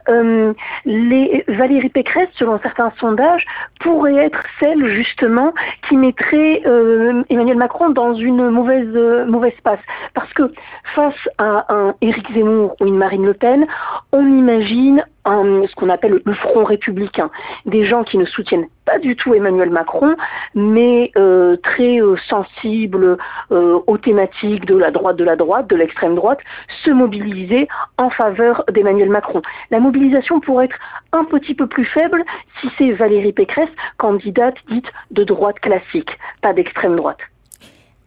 Euh, 0.10 0.54
les, 0.86 1.44
Valérie 1.48 1.90
Pécresse, 1.90 2.30
selon 2.34 2.60
certains 2.60 2.92
sondages, 3.00 3.46
pourrait 3.80 4.16
être 4.16 4.44
celle 4.60 4.88
justement 4.88 5.54
qui 5.88 5.98
mettrait 5.98 6.62
euh, 6.66 7.24
Emmanuel 7.30 7.58
Macron 7.58 7.90
dans 7.90 8.14
une 8.14 8.50
mauvaise 8.50 8.88
mauvaise 9.28 9.54
passe, 9.64 9.80
parce 10.14 10.32
que 10.34 10.52
face 10.96 11.30
à 11.38 11.66
un 11.74 11.96
Éric 12.02 12.32
Zemmour 12.34 12.76
ou 12.80 12.86
une 12.86 12.98
Marine 12.98 13.26
Le 13.26 13.34
Pen, 13.34 13.68
on 14.12 14.26
imagine 14.26 15.04
ce 15.28 15.76
qu'on 15.76 15.90
appelle 15.90 16.22
le 16.24 16.34
front 16.34 16.64
républicain, 16.64 17.30
des 17.66 17.86
gens 17.86 18.04
qui 18.04 18.18
ne 18.18 18.26
soutiennent 18.26 18.68
pas 18.86 19.00
du 19.00 19.16
tout 19.16 19.34
Emmanuel 19.34 19.70
Macron, 19.70 20.16
mais 20.56 21.12
euh, 21.18 21.58
très 21.58 22.02
euh, 22.02 22.16
sensibles 22.30 23.18
euh, 23.52 23.80
aux 23.86 23.98
thématiques 23.98 24.66
de 24.66 24.78
la 24.78 24.92
droite, 24.92 25.18
de 25.18 25.26
la 25.26 25.36
droite, 25.36 25.70
de 25.70 25.76
l'extrême 25.76 26.16
droite, 26.16 26.40
se 26.84 26.92
mobiliser 26.92 27.68
en 27.98 28.10
faveur 28.10 28.64
d'Emmanuel 28.72 29.10
Macron. 29.10 29.42
La 29.72 29.80
mobilisation 29.80 30.40
pourrait 30.40 30.66
être 30.66 30.78
un 31.12 31.26
petit 31.26 31.54
peu 31.54 31.68
plus 31.68 31.86
faible 31.86 32.24
si 32.62 32.70
c'est 32.78 32.92
Valérie 32.92 33.34
Pécresse, 33.34 33.70
candidate 33.98 34.56
dite 34.70 34.88
de 35.12 35.24
droite 35.24 35.60
classique, 35.60 36.18
pas 36.42 36.54
d'extrême 36.54 36.96
droite. 36.96 37.20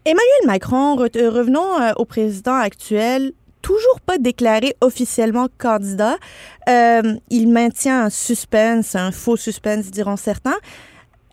Emmanuel 0.07 0.47
Macron, 0.47 0.97
revenons 0.97 1.93
au 1.97 2.07
président 2.07 2.55
actuel 2.55 3.33
toujours 3.63 4.01
pas 4.01 4.19
déclaré 4.19 4.75
officiellement 4.81 5.49
candidat. 5.59 6.17
Euh, 6.69 7.15
il 7.31 7.49
maintient 7.49 8.05
un 8.05 8.11
suspense, 8.11 8.95
un 8.95 9.13
faux 9.13 9.37
suspense, 9.37 9.91
diront 9.91 10.17
certains. 10.17 10.57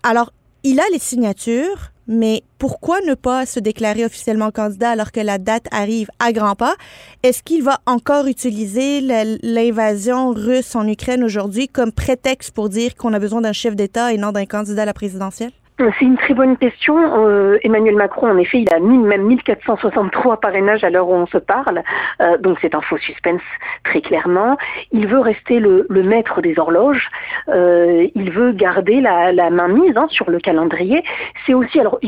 Alors, 0.04 0.32
il 0.64 0.80
a 0.80 0.84
les 0.92 1.00
signatures, 1.00 1.92
mais 2.08 2.44
pourquoi 2.58 3.02
ne 3.02 3.14
pas 3.14 3.46
se 3.46 3.60
déclarer 3.60 4.06
officiellement 4.06 4.52
candidat 4.52 4.92
alors 4.92 5.12
que 5.12 5.20
la 5.20 5.38
date 5.38 5.68
arrive 5.72 6.10
à 6.20 6.32
grands 6.32 6.56
pas? 6.56 6.76
Est-ce 7.24 7.44
qu'il 7.44 7.64
va 7.64 7.80
encore 7.86 8.28
utiliser 8.28 9.02
l'invasion 9.02 10.32
russe 10.32 10.76
en 10.76 10.88
Ukraine 10.88 11.24
aujourd'hui 11.24 11.68
comme 11.68 11.92
prétexte 11.92 12.52
pour 12.52 12.70
dire 12.70 12.96
qu'on 12.96 13.14
a 13.14 13.20
besoin 13.20 13.42
d'un 13.42 13.54
chef 13.54 13.76
d'État 13.76 14.14
et 14.14 14.18
non 14.18 14.32
d'un 14.32 14.46
candidat 14.46 14.84
à 14.84 14.86
la 14.86 14.94
présidentielle? 14.94 15.52
C'est 15.80 16.06
une 16.06 16.18
très 16.18 16.34
bonne 16.34 16.58
question. 16.58 16.98
Euh, 16.98 17.60
Emmanuel 17.62 17.96
Macron, 17.96 18.32
en 18.32 18.38
effet, 18.38 18.62
il 18.62 18.74
a 18.74 18.80
mis 18.80 18.98
même 18.98 19.28
1463 19.28 20.40
parrainages 20.40 20.84
à 20.84 20.90
l'heure 20.90 21.08
où 21.08 21.14
on 21.14 21.28
se 21.28 21.38
parle. 21.38 21.84
Euh, 22.20 22.36
donc 22.40 22.58
c'est 22.62 22.74
un 22.74 22.82
faux 22.82 22.98
suspense, 22.98 23.44
très 23.84 24.02
clairement. 24.02 24.58
Il 24.92 25.06
veut 25.08 25.20
rester 25.20 25.60
le, 25.60 25.86
maître 25.92 26.42
des 26.42 26.58
horloges. 26.58 27.12
Euh, 27.50 28.08
il 28.16 28.32
veut 28.32 28.54
garder 28.54 29.02
la, 29.02 29.32
la 29.32 29.52
main 29.52 29.68
mise 29.68 29.96
hein, 29.96 30.08
sur 30.10 30.32
le 30.32 30.40
calendrier. 30.40 31.04
C'est 31.46 31.54
aussi, 31.54 31.80
alors 31.80 32.00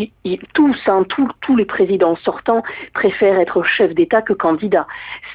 tous, 0.55 0.77
hein, 0.87 1.05
tous, 1.07 1.55
les 1.55 1.65
présidents 1.65 2.15
sortants 2.15 2.63
préfèrent 2.93 3.39
être 3.39 3.61
chef 3.61 3.93
d'État 3.93 4.23
que 4.23 4.33
candidat. 4.33 4.87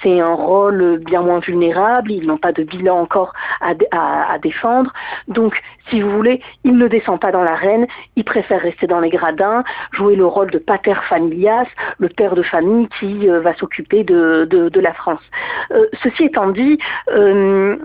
C'est 0.02 0.20
un 0.20 0.34
rôle 0.34 0.98
bien 0.98 1.22
moins 1.22 1.38
vulnérable. 1.38 2.10
Ils 2.10 2.26
n'ont 2.26 2.38
pas 2.38 2.52
de 2.52 2.64
bilan 2.64 2.98
encore 2.98 3.32
à, 3.60 3.74
à, 3.92 4.38
défendre. 4.38 4.92
Donc, 5.28 5.62
si 5.90 6.00
vous 6.00 6.10
voulez, 6.10 6.40
il 6.64 6.76
ne 6.76 6.88
descend 6.88 7.20
pas 7.20 7.30
dans 7.30 7.42
l'arène 7.44 7.86
préfère 8.24 8.60
rester 8.60 8.86
dans 8.86 9.00
les 9.00 9.10
gradins, 9.10 9.64
jouer 9.92 10.16
le 10.16 10.26
rôle 10.26 10.50
de 10.50 10.58
pater 10.58 10.94
familias, 11.08 11.66
le 11.98 12.08
père 12.08 12.34
de 12.34 12.42
famille 12.42 12.88
qui 12.98 13.28
euh, 13.28 13.40
va 13.40 13.54
s'occuper 13.54 14.04
de, 14.04 14.46
de, 14.50 14.80
la 14.80 14.92
France. 14.92 15.22
Euh, 15.70 15.86
ceci 16.02 16.24
étant 16.24 16.50
dit, 16.50 16.78
euh, 17.12 17.76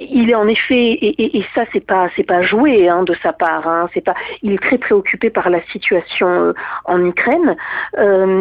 il 0.00 0.30
est 0.30 0.34
en 0.34 0.48
effet, 0.48 0.92
et, 0.92 1.36
et, 1.38 1.44
ça 1.54 1.64
c'est 1.72 1.84
pas 1.84 2.08
c'est 2.16 2.24
pas 2.24 2.42
joué 2.42 2.88
hein, 2.88 3.02
de 3.02 3.14
sa 3.22 3.32
part, 3.32 3.68
hein, 3.68 3.88
c'est 3.92 4.00
pas, 4.00 4.14
il 4.42 4.52
est 4.52 4.62
très 4.62 4.78
préoccupé 4.78 5.30
par 5.30 5.50
la 5.50 5.62
situation 5.72 6.54
en 6.84 7.04
Ukraine, 7.04 7.56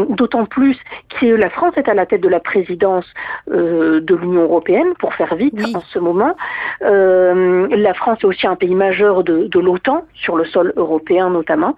d'autant 0.10 0.46
plus 0.46 0.78
que 1.20 1.26
la 1.26 1.50
France 1.50 1.74
est 1.78 1.90
à 1.90 1.94
la 1.94 2.06
tête 2.06 2.22
de 2.22 2.30
la 2.30 2.40
présidence 2.40 3.06
de 3.48 4.16
l'Union 4.16 4.44
européenne, 4.44 4.94
pour 5.00 5.14
faire 5.14 5.36
vite 5.36 5.60
en 5.74 5.82
ce 5.82 6.00
moment. 6.00 6.36
La 6.82 7.94
France 7.94 8.20
est 8.22 8.26
aussi 8.26 8.48
un 8.48 8.56
pays 8.56 8.76
majeur 8.76 9.24
de, 9.24 9.50
l'OTAN 9.60 10.06
sur 10.14 10.36
le 10.36 10.46
sol 10.46 10.74
européen 10.76 11.30
notamment 11.30 11.76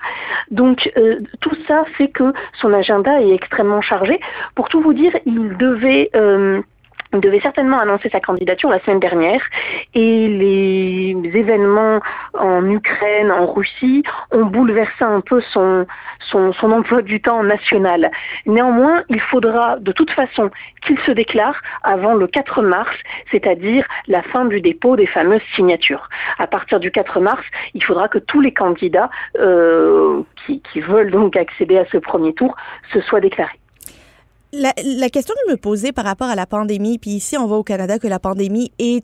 donc 0.51 0.91
euh, 0.97 1.19
tout 1.39 1.55
ça 1.67 1.83
fait 1.97 2.09
que 2.09 2.33
son 2.53 2.73
agenda 2.73 3.21
est 3.21 3.31
extrêmement 3.31 3.81
chargé. 3.81 4.19
Pour 4.55 4.69
tout 4.69 4.81
vous 4.81 4.93
dire, 4.93 5.13
il 5.25 5.57
devait 5.57 6.09
euh, 6.15 6.61
devait 7.19 7.39
certainement 7.39 7.79
annoncer 7.79 8.09
sa 8.09 8.19
candidature 8.19 8.69
la 8.69 8.79
semaine 8.79 8.99
dernière 8.99 9.41
et 9.93 10.27
les 10.27 11.15
événements 11.33 11.99
en 12.33 12.69
Ukraine, 12.69 13.31
en 13.31 13.51
Russie, 13.51 14.03
ont 14.31 14.45
bouleversé 14.45 15.03
un 15.03 15.21
peu 15.21 15.41
son, 15.41 15.85
son, 16.31 16.71
emploi 16.71 17.01
du 17.01 17.21
temps 17.21 17.43
national. 17.43 18.11
Néanmoins, 18.45 19.03
il 19.09 19.19
faudra 19.19 19.77
de 19.79 19.91
toute 19.91 20.11
façon 20.11 20.49
qu'il 20.85 20.99
se 20.99 21.11
déclare 21.11 21.61
avant 21.83 22.13
le 22.13 22.27
4 22.27 22.61
mars, 22.61 22.95
c'est-à-dire 23.31 23.85
la 24.07 24.21
fin 24.21 24.45
du 24.45 24.61
dépôt 24.61 24.95
des 24.95 25.07
fameuses 25.07 25.41
signatures. 25.55 26.09
À 26.37 26.47
partir 26.47 26.79
du 26.79 26.91
4 26.91 27.19
mars, 27.19 27.43
il 27.73 27.83
faudra 27.83 28.07
que 28.07 28.19
tous 28.19 28.41
les 28.41 28.53
candidats 28.53 29.09
euh, 29.39 30.21
qui, 30.45 30.61
qui 30.61 30.81
veulent 30.81 31.11
donc 31.11 31.35
accéder 31.35 31.77
à 31.77 31.85
ce 31.85 31.97
premier 31.97 32.33
tour 32.33 32.55
se 32.91 33.01
soient 33.01 33.21
déclarés. 33.21 33.59
La, 34.57 35.09
question 35.09 35.35
que 35.35 35.41
je 35.47 35.51
me 35.51 35.57
posais 35.57 35.91
par 35.91 36.05
rapport 36.05 36.29
à 36.29 36.35
la 36.35 36.47
pandémie, 36.47 36.97
puis 36.97 37.11
ici 37.11 37.37
on 37.37 37.45
voit 37.45 37.57
au 37.57 37.63
Canada 37.63 37.99
que 37.99 38.07
la 38.07 38.17
pandémie 38.17 38.71
est 38.79 39.03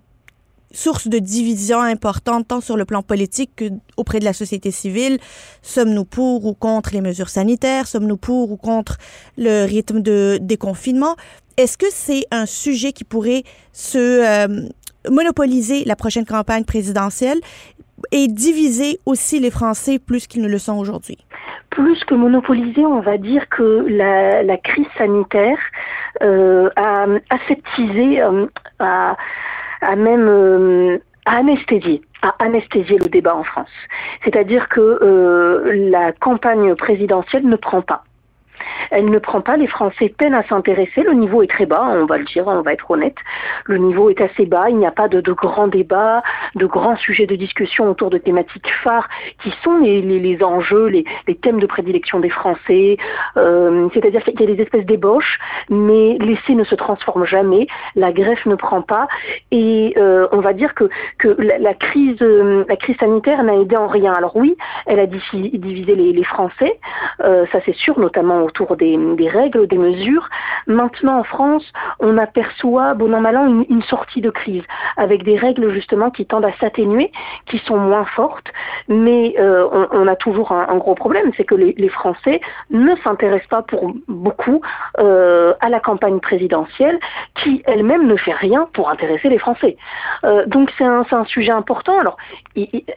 source 0.72 1.07
de 1.07 1.19
division 1.19 1.79
importante 1.79 2.48
tant 2.48 2.60
sur 2.60 2.75
le 2.75 2.86
plan 2.86 3.03
politique 3.03 3.51
que 3.55 3.65
auprès 3.95 4.19
de 4.19 4.25
la 4.25 4.33
société 4.33 4.72
civile. 4.72 5.19
Sommes-nous 5.62 6.05
pour 6.05 6.45
ou 6.45 6.55
contre 6.55 6.93
les 6.93 7.01
mesures 7.01 7.29
sanitaires? 7.29 7.88
Sommes-nous 7.88 8.17
pour 8.17 8.51
ou 8.51 8.57
contre 8.57 8.98
le 9.38 9.65
rythme 9.65 10.01
de 10.01 10.39
déconfinement? 10.41 11.15
Est-ce 11.57 11.77
que 11.77 11.86
c'est 11.91 12.25
un 12.31 12.48
sujet 12.48 12.91
qui 12.91 13.03
pourrait 13.03 13.43
se 13.74 13.98
euh, 14.00 14.67
monopoliser 15.07 15.86
la 15.86 15.95
prochaine 15.95 16.25
campagne 16.25 16.63
présidentielle 16.63 17.39
et 18.12 18.27
diviser 18.27 19.00
aussi 19.05 19.39
les 19.39 19.51
Français 19.51 20.00
plus 20.00 20.25
qu'ils 20.25 20.41
ne 20.41 20.48
le 20.48 20.57
sont 20.57 20.74
aujourd'hui? 20.74 21.19
Plus 21.69 22.03
que 22.05 22.13
monopoliser, 22.13 22.86
on 22.86 23.00
va 23.00 23.17
dire 23.17 23.50
que 23.50 23.86
la, 23.88 24.57
crise 24.57 24.88
sanitaire 24.98 25.57
euh, 26.22 26.69
a 26.75 27.05
aseptisé, 27.29 28.22
euh, 28.22 28.45
a, 28.79 29.15
même 29.95 30.27
euh, 30.27 30.98
anesthésié 31.25 32.01
à 32.22 32.36
anesthésier 32.39 32.98
le 33.00 33.10
débat 33.10 33.36
en 33.36 33.43
France. 33.43 33.72
C'est-à-dire 34.24 34.69
que 34.69 35.69
la 35.91 36.13
campagne 36.13 36.74
présidentielle 36.75 37.45
ne 37.45 37.57
prend 37.57 37.81
pas. 37.81 38.03
Elle 38.91 39.10
ne 39.10 39.20
prend 39.20 39.41
pas, 39.41 39.58
les 39.58 39.67
Français 39.67 40.13
peinent 40.17 40.34
à 40.34 40.43
s'intéresser, 40.43 41.01
le 41.01 41.13
niveau 41.13 41.41
est 41.41 41.48
très 41.48 41.65
bas, 41.65 41.84
on 41.84 42.05
va 42.05 42.17
le 42.17 42.25
dire, 42.25 42.48
on 42.48 42.62
va 42.62 42.74
être 42.74 42.89
honnête, 42.89 43.17
le 43.65 43.77
niveau 43.77 44.10
est 44.10 44.22
assez 44.22 44.46
bas, 44.46 44.70
il 44.70 44.77
n'y 44.77 44.86
a 44.86 44.91
pas 44.91 45.08
de, 45.08 45.22
grands 45.32 45.67
débats, 45.67 46.22
de 46.55 46.65
grands 46.65 46.96
sujets 46.98 47.25
de 47.25 47.36
discussion 47.36 47.89
autour 47.89 48.10
de 48.10 48.17
thématiques 48.17 48.72
phares 48.84 49.10
qui 49.41 49.53
sont 49.63 49.79
les, 49.79 50.43
enjeux, 50.43 50.88
les, 50.88 51.05
thèmes 51.41 51.60
de 51.60 51.65
prédilection 51.65 52.20
des 52.20 52.29
Français, 52.29 52.98
euh, 53.38 53.89
c'est-à-dire 53.93 54.24
qu'il 54.24 54.39
y 54.39 54.43
a 54.43 54.55
des 54.55 54.62
espèces 54.62 54.86
d'ébauches, 54.86 55.39
mais 55.70 56.17
l'essai 56.20 56.55
ne 56.55 56.63
se 56.63 56.75
transforme 56.75 57.25
jamais, 57.25 57.67
la 57.96 58.12
greffe 58.12 58.46
ne 58.46 58.55
prend 58.55 58.82
pas, 58.82 59.08
et 59.51 59.93
euh, 59.98 60.27
on 60.32 60.39
va 60.39 60.53
dire 60.53 60.74
que, 60.74 60.89
que 61.17 61.36
la, 61.39 61.74
crise, 61.74 62.22
euh, 62.22 62.63
la 62.70 62.75
crise 62.75 62.96
sanitaire 62.98 63.43
n'a 63.43 63.55
aidé 63.55 63.75
en 63.75 63.88
rien. 63.88 64.13
Alors 64.13 64.36
oui, 64.36 64.55
elle 64.86 65.00
a 65.00 65.05
divisé 65.05 65.96
les, 65.96 66.13
les 66.13 66.24
Français, 66.24 66.79
ça 67.20 67.60
c'est 67.65 67.75
sûr, 67.75 68.00
notamment 68.00 68.41
autour 68.53 68.77
des, 68.77 68.98
règles, 69.27 69.67
des 69.67 69.77
mesures. 69.77 70.29
Maintenant, 70.67 71.19
en 71.19 71.24
France, 71.24 71.65
on 72.00 72.17
aperçoit, 72.19 72.93
bon 72.93 73.12
an, 73.13 73.22
mal 73.22 73.36
an, 73.36 73.48
une, 73.67 73.81
sortie 73.83 74.22
de 74.22 74.29
crise, 74.29 74.63
avec 74.95 75.24
des 75.24 75.38
règles 75.38 75.74
justement 75.74 76.12
qui 76.12 76.25
tendent 76.25 76.45
à 76.45 76.53
s'atténuer, 76.60 77.12
qui 77.48 77.57
sont 77.60 77.77
moins 77.77 78.05
fortes, 78.05 78.51
mais 78.88 79.36
euh, 79.39 79.67
on, 79.91 80.07
a 80.07 80.15
toujours 80.15 80.51
un, 80.51 80.77
gros 80.77 80.95
problème, 80.95 81.31
c'est 81.36 81.43
que 81.43 81.55
les, 81.55 81.89
Français 81.89 82.41
ne 82.69 82.95
s'intéressent 83.03 83.50
pas 83.50 83.62
pour 83.62 83.93
beaucoup 84.07 84.62
euh, 85.00 85.53
à 85.60 85.69
la 85.69 85.79
campagne 85.79 86.19
présidentielle, 86.19 87.00
qui 87.36 87.62
elle-même 87.65 88.07
ne 88.07 88.15
fait 88.15 88.33
rien 88.33 88.67
pour 88.74 88.89
intéresser 88.89 89.29
les 89.29 89.38
Français. 89.38 89.77
Euh, 90.24 90.45
donc 90.45 90.72
c'est 90.77 90.86
un, 90.86 91.03
un, 91.12 91.25
sujet 91.25 91.51
important. 91.51 92.00
Alors, 92.00 92.17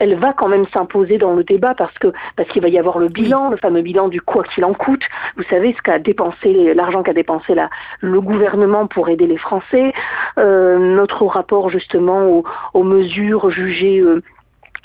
elle 0.01 0.17
va 0.17 0.33
quand 0.33 0.49
même 0.49 0.67
s'imposer 0.73 1.19
dans 1.19 1.35
le 1.35 1.45
débat 1.45 1.75
parce 1.75 1.97
que 1.99 2.13
parce 2.37 2.49
qu'il 2.51 2.63
va 2.63 2.69
y 2.69 2.79
avoir 2.79 2.99
le 2.99 3.09
bilan, 3.09 3.51
le 3.51 3.57
fameux 3.57 3.83
bilan 3.83 4.09
du 4.09 4.21
quoi 4.21 4.45
qu'il 4.45 4.65
en 4.65 4.75
coûte. 4.75 5.03
Vous 5.37 5.45
savez 5.51 5.75
ce 5.77 5.83
qu'a 5.83 5.99
dépensé 5.99 6.75
l'argent 6.75 7.03
qu'a 7.03 7.13
dépensé 7.13 7.55
la, 7.55 7.71
le 8.01 8.21
gouvernement 8.21 8.87
pour 8.87 9.09
aider 9.09 9.27
les 9.27 9.39
Français. 9.39 9.93
Euh, 10.39 10.79
notre 10.79 11.25
rapport 11.27 11.71
justement 11.71 12.27
aux, 12.27 12.45
aux 12.75 12.85
mesures 12.85 13.51
jugées 13.51 14.01
euh, 14.01 14.23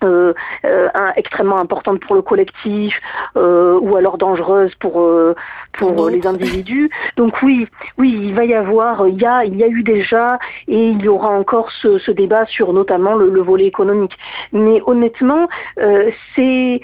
euh, 0.03 0.33
euh 0.65 1.11
extrêmement 1.15 1.59
importante 1.59 1.99
pour 1.99 2.15
le 2.15 2.21
collectif 2.21 2.99
euh, 3.35 3.77
ou 3.79 3.95
alors 3.95 4.17
dangereuse 4.17 4.73
pour 4.75 5.07
pour 5.73 6.09
les 6.09 6.25
individus. 6.25 6.89
Donc 7.17 7.41
oui, 7.43 7.67
oui, 7.97 8.17
il 8.23 8.33
va 8.33 8.45
y 8.45 8.53
avoir, 8.53 9.07
il 9.07 9.21
y 9.21 9.25
a 9.25 9.45
il 9.45 9.55
y 9.57 9.63
a 9.63 9.67
eu 9.67 9.83
déjà 9.83 10.39
et 10.67 10.89
il 10.89 11.01
y 11.01 11.07
aura 11.07 11.29
encore 11.29 11.71
ce, 11.71 11.99
ce 11.99 12.11
débat 12.11 12.45
sur 12.45 12.73
notamment 12.73 13.15
le, 13.15 13.29
le, 13.29 13.41
volet 13.41 13.65
économique. 13.65 14.17
Mais 14.53 14.81
honnêtement, 14.85 15.47
c'est 16.35 16.81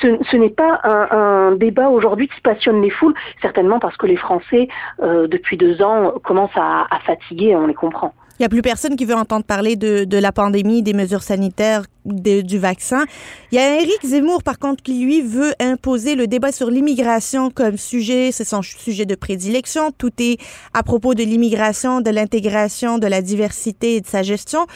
ce, 0.00 0.18
ce 0.30 0.36
n'est 0.36 0.50
pas 0.50 0.80
un, 0.84 1.08
un 1.10 1.52
débat 1.56 1.88
aujourd'hui 1.88 2.28
qui 2.28 2.40
passionne 2.40 2.82
les 2.82 2.90
foules, 2.90 3.14
certainement 3.42 3.78
parce 3.78 3.96
que 3.96 4.06
les 4.06 4.16
Français 4.16 4.68
depuis 5.00 5.56
deux 5.56 5.82
ans 5.82 6.12
commencent 6.24 6.56
à, 6.56 6.86
à 6.90 6.98
fatiguer, 7.00 7.56
on 7.56 7.66
les 7.66 7.74
comprend. 7.74 8.12
Il 8.38 8.42
n'y 8.42 8.46
a 8.46 8.50
plus 8.50 8.60
personne 8.60 8.96
qui 8.96 9.06
veut 9.06 9.14
entendre 9.14 9.46
parler 9.46 9.76
de, 9.76 10.04
de 10.04 10.18
la 10.18 10.30
pandémie, 10.30 10.82
des 10.82 10.92
mesures 10.92 11.22
sanitaires, 11.22 11.84
du 12.04 12.58
vaccin. 12.58 13.06
Il 13.50 13.54
y 13.54 13.58
a 13.58 13.80
Éric 13.80 14.04
Zemmour, 14.04 14.42
par 14.42 14.58
contre, 14.58 14.82
qui, 14.82 15.02
lui, 15.02 15.22
veut 15.22 15.54
imposer 15.58 16.16
le 16.16 16.26
débat 16.26 16.52
sur 16.52 16.70
l'immigration 16.70 17.48
comme 17.48 17.78
sujet. 17.78 18.32
C'est 18.32 18.44
son 18.44 18.60
sujet 18.60 19.06
de 19.06 19.14
prédilection. 19.14 19.90
Tout 19.90 20.12
est 20.18 20.36
à 20.74 20.82
propos 20.82 21.14
de 21.14 21.22
l'immigration, 21.22 22.02
de 22.02 22.10
l'intégration, 22.10 22.98
de 22.98 23.06
la 23.06 23.22
diversité 23.22 23.96
et 23.96 24.00
de 24.02 24.06
sa 24.06 24.22
gestion. 24.22 24.66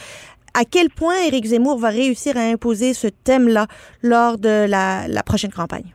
À 0.53 0.65
quel 0.65 0.89
point 0.89 1.15
Éric 1.27 1.45
Zemmour 1.45 1.79
va 1.79 1.89
réussir 1.89 2.35
à 2.37 2.41
imposer 2.41 2.93
ce 2.93 3.07
thème-là 3.07 3.67
lors 4.03 4.37
de 4.37 4.69
la, 4.69 5.23
prochaine 5.23 5.51
campagne? 5.51 5.93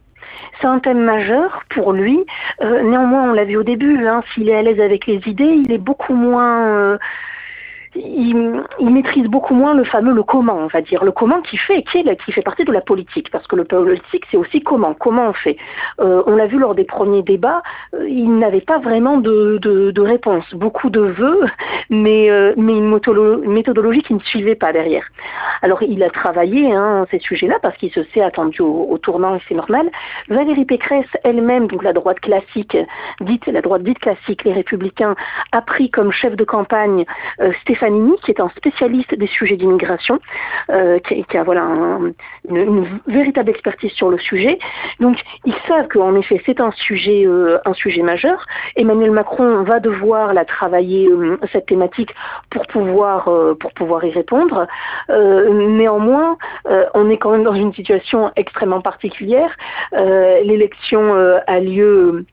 C'est 0.61 0.67
un 0.67 0.79
thème 0.79 1.05
majeur 1.05 1.63
pour 1.71 1.93
lui. 1.93 2.25
Euh, 2.63 2.83
néanmoins, 2.83 3.31
on 3.31 3.33
l'a 3.33 3.45
vu 3.45 3.57
au 3.57 3.63
début, 3.63 4.07
hein, 4.07 4.23
s'il 4.33 4.49
est 4.49 4.55
à 4.55 4.63
l'aise 4.63 4.81
avec 4.81 5.07
les 5.07 5.21
idées, 5.27 5.63
il 5.65 5.71
est 5.73 5.79
beaucoup 5.79 6.15
moins... 6.15 6.67
Euh, 6.67 6.99
il, 7.97 8.91
maîtrise 8.91 9.27
beaucoup 9.27 9.55
moins 9.55 9.75
le 9.75 9.85
fameux 9.85 10.13
le 10.13 10.23
comment, 10.23 10.55
on 10.55 10.67
va 10.67 10.81
dire, 10.81 11.05
le 11.05 11.13
comment 11.13 11.41
qui 11.43 11.57
fait, 11.57 11.83
qui, 11.83 11.99
est, 11.99 12.25
qui 12.25 12.33
fait 12.33 12.43
partie 12.43 12.65
de 12.65 12.73
la 12.73 12.81
politique, 12.81 13.31
parce 13.31 13.47
que 13.47 13.57
le 13.57 13.65
politique, 13.65 14.25
c'est 14.31 14.37
aussi 14.37 14.61
comment, 14.61 14.95
comment 14.95 15.29
on 15.29 15.33
fait. 15.33 15.57
Euh, 16.01 16.23
on 16.27 16.37
l'a 16.37 16.47
vu 16.47 16.59
lors 16.59 16.75
des 16.75 16.85
premiers 16.85 17.23
débats, 17.23 17.63
euh, 17.95 18.09
il 18.09 18.39
n'avait 18.39 18.61
pas 18.61 18.79
vraiment 18.79 19.19
de, 19.19 19.59
de, 19.59 20.01
réponse, 20.01 20.45
beaucoup 20.55 20.91
de 20.91 21.01
vœux, 21.01 21.45
mais, 21.91 22.31
euh, 22.31 22.55
mais 22.57 22.77
une, 22.77 22.89
méthodologie 22.89 24.03
qui 24.03 24.15
ne 24.15 24.21
suivait 24.21 24.55
pas 24.55 24.73
derrière. 24.73 25.05
Alors 25.63 25.83
il 25.83 26.03
a 26.03 26.11
travaillé 26.11 26.73
hein, 26.73 27.07
ces 27.11 27.19
sujets-là 27.19 27.57
parce 27.61 27.77
qu'il 27.77 27.91
se 27.91 28.03
s'est 28.15 28.21
attendu 28.21 28.61
au, 28.63 28.99
tournant 28.99 29.37
et 29.37 29.41
c'est 29.49 29.55
normal. 29.55 29.91
Valérie 30.29 30.65
Pécresse 30.65 31.07
elle-même, 31.25 31.67
donc 31.67 31.83
la 31.83 31.93
droite 31.93 32.21
classique, 32.21 32.77
dite 33.21 33.47
la 33.47 33.63
droite 33.63 33.83
dite 33.83 33.99
classique, 33.99 34.45
les 34.45 34.53
Républicains, 34.53 35.15
a 35.53 35.63
pris 35.63 35.91
comme 35.91 36.13
chef 36.13 36.37
de 36.37 36.45
campagne 36.45 37.05
Qui 38.25 38.33
est 38.33 38.41
un 38.41 38.49
spécialiste 38.57 39.15
des 39.15 39.29
sujets 39.29 39.57
d'immigration, 39.57 40.19
euh, 40.71 40.99
qui, 40.99 41.37
a 41.37 41.45
voilà 41.45 41.63
une, 42.49 42.87
véritable 43.07 43.51
expertise 43.51 43.93
sur 43.93 44.11
le 44.11 44.19
sujet. 44.19 44.59
Donc 44.99 45.19
ils 45.45 45.55
savent 45.69 45.87
qu'en 45.89 46.17
effet 46.17 46.43
c'est 46.45 46.61
un 46.61 46.73
sujet 46.73 47.25
euh, 47.27 47.59
un 47.65 47.75
sujet 47.75 48.03
majeur. 48.03 48.45
Emmanuel 48.75 49.13
Macron 49.13 49.63
va 49.63 49.79
devoir 49.79 50.35
la 50.35 50.45
travailler 50.45 51.07
euh, 51.07 51.39
cette 51.53 51.67
thématique 51.67 52.13
pour 52.51 52.67
pouvoir 52.67 53.31
pour 53.61 53.73
pouvoir 53.73 54.05
y 54.05 54.11
répondre. 54.11 54.67
néanmoins, 55.09 56.37
on 56.95 57.09
est 57.09 57.19
quand 57.19 57.31
même 57.31 57.45
dans 57.45 57.55
une 57.55 57.73
situation 57.73 58.33
extrêmement 58.35 58.81
particulière. 58.81 59.57
L'élection 59.93 61.15
a 61.47 61.61
lieu 61.61 62.25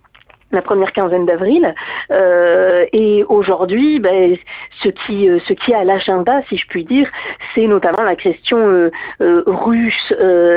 la 0.53 0.61
première 0.61 0.93
quinzaine 0.93 1.25
d'avril. 1.25 1.73
Euh, 2.11 2.85
et 2.93 3.25
aujourd'hui, 3.27 3.99
ben, 3.99 4.35
ce 4.81 4.89
qui 4.89 5.29
euh, 5.29 5.39
ce 5.47 5.53
qui 5.53 5.71
est 5.71 5.75
à 5.75 5.83
l'agenda, 5.83 6.41
si 6.47 6.57
je 6.57 6.67
puis 6.67 6.85
dire, 6.85 7.09
c'est 7.53 7.67
notamment 7.67 8.03
la 8.03 8.15
question 8.15 8.57
euh, 8.59 9.43
russe 9.47 10.13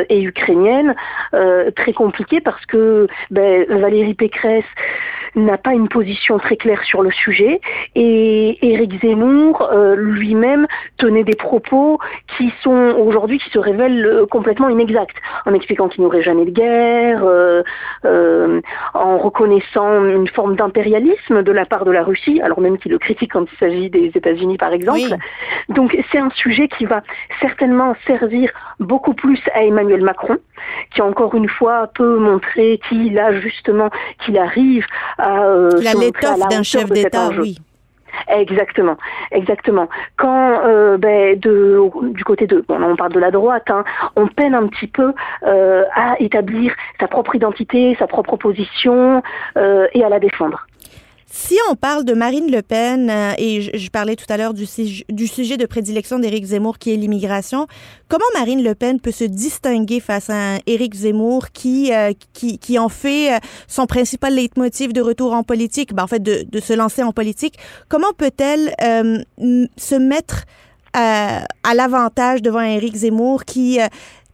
et 0.09 0.23
ukrainienne, 0.23 0.95
très 1.75 1.93
compliquée 1.93 2.41
parce 2.41 2.65
que 2.67 3.07
ben, 3.31 3.65
Valérie 3.69 4.15
Pécresse 4.15 4.65
n'a 5.35 5.59
pas 5.59 5.73
une 5.73 5.88
position 5.88 6.38
très 6.38 6.57
claire 6.57 6.83
sur 6.85 7.03
le 7.03 7.11
sujet 7.11 7.61
et 7.95 8.59
Éric 8.67 9.00
Zemmour 9.03 9.71
lui-même 9.97 10.67
tenait 10.99 11.25
des 11.25 11.35
propos 11.35 11.99
qui 12.37 12.53
sont 12.62 12.95
aujourd'hui 12.99 13.38
qui 13.38 13.50
se 13.50 13.59
révèlent 13.59 14.25
complètement 14.31 14.69
inexacts, 14.69 15.17
en 15.45 15.55
expliquant 15.55 15.88
qu'il 15.88 16.03
n'y 16.03 16.07
aurait 16.07 16.23
jamais 16.23 16.45
de 16.45 16.50
guerre, 16.50 17.25
en 18.95 19.19
reconnaissant 19.19 19.86
une 19.87 20.28
forme 20.28 20.57
d'impérialisme 20.57 21.43
de 21.43 21.52
la 21.52 21.66
part 21.66 21.85
de 21.85 21.90
la 21.90 22.02
Russie, 22.02 22.40
alors 22.43 22.61
même 22.61 22.78
qu'il 22.78 22.93
le 22.93 22.99
critique 22.99 23.33
quand 23.33 23.47
il 23.52 23.59
s'agit 23.59 23.90
des 23.90 24.12
États-Unis 24.14 24.59
par 24.59 24.73
exemple. 24.73 25.16
Donc 25.69 25.97
c'est 26.11 26.19
un 26.19 26.31
sujet 26.31 26.69
qui 26.69 26.85
va 26.85 27.02
certainement 27.40 27.95
servir 28.07 28.50
beaucoup 28.81 29.14
plus 29.14 29.40
à 29.55 29.62
Emmanuel 29.64 30.02
Macron, 30.02 30.37
qui 30.95 31.02
encore 31.02 31.35
une 31.35 31.49
fois 31.49 31.90
peut 31.95 32.19
montrer 32.19 32.81
qu'il 32.88 33.19
a 33.19 33.40
justement, 33.40 33.90
qu'il 34.25 34.38
arrive 34.38 34.87
à... 35.19 35.45
Euh, 35.45 35.71
la 35.83 35.95
l'étoffe 35.95 36.49
d'un 36.49 36.62
chef 36.62 36.90
d'État, 36.90 37.31
oui. 37.38 37.59
Exactement, 38.29 38.97
exactement. 39.31 39.89
Quand 40.17 40.61
euh, 40.65 40.97
ben, 40.97 41.39
de, 41.39 41.81
du 42.13 42.25
côté 42.25 42.47
de, 42.47 42.65
bon, 42.67 42.83
on 42.83 42.97
parle 42.97 43.13
de 43.13 43.21
la 43.21 43.31
droite, 43.31 43.71
hein, 43.71 43.85
on 44.17 44.27
peine 44.27 44.55
un 44.55 44.67
petit 44.69 44.87
peu 44.87 45.13
euh, 45.45 45.85
à 45.95 46.17
établir 46.21 46.75
sa 47.01 47.09
propre 47.09 47.35
identité, 47.35 47.97
sa 47.99 48.07
propre 48.07 48.37
position 48.37 49.23
euh, 49.57 49.87
et 49.93 50.05
à 50.05 50.09
la 50.09 50.19
défendre. 50.19 50.65
Si 51.28 51.56
on 51.68 51.75
parle 51.75 52.04
de 52.04 52.14
Marine 52.14 52.52
Le 52.52 52.62
Pen, 52.62 53.11
euh, 53.11 53.33
et 53.37 53.61
je, 53.61 53.90
parlais 53.90 54.14
tout 54.14 54.26
à 54.28 54.37
l'heure 54.37 54.54
du, 54.54 54.64
du, 55.09 55.26
sujet 55.26 55.56
de 55.56 55.66
prédilection 55.66 56.21
d'Éric 56.21 56.45
Zemmour 56.45 56.78
qui 56.78 56.92
est 56.92 56.97
l'immigration, 56.97 57.66
comment 58.09 58.25
Marine 58.35 58.62
Le 58.62 58.76
Pen 58.76 59.00
peut 59.00 59.11
se 59.11 59.25
distinguer 59.25 59.99
face 59.99 60.30
à 60.30 60.59
Éric 60.66 60.95
Zemmour 60.95 61.50
qui, 61.50 61.92
euh, 61.92 62.12
qui, 62.33 62.59
qui, 62.59 62.78
en 62.78 62.88
fait 62.88 63.35
euh, 63.35 63.38
son 63.66 63.87
principal 63.87 64.37
leitmotiv 64.37 64.92
de 64.92 65.00
retour 65.00 65.33
en 65.33 65.42
politique, 65.42 65.95
ben, 65.95 66.04
en 66.04 66.06
fait 66.06 66.23
de, 66.23 66.47
de, 66.49 66.61
se 66.61 66.73
lancer 66.73 67.02
en 67.02 67.12
politique? 67.12 67.59
Comment 67.88 68.12
peut-elle 68.16 68.75
se 69.76 69.95
mettre 69.97 70.45
à 70.92 71.75
l'avantage 71.75 72.40
devant 72.40 72.61
Éric 72.62 72.95
Zemmour 72.95 73.45
qui 73.45 73.78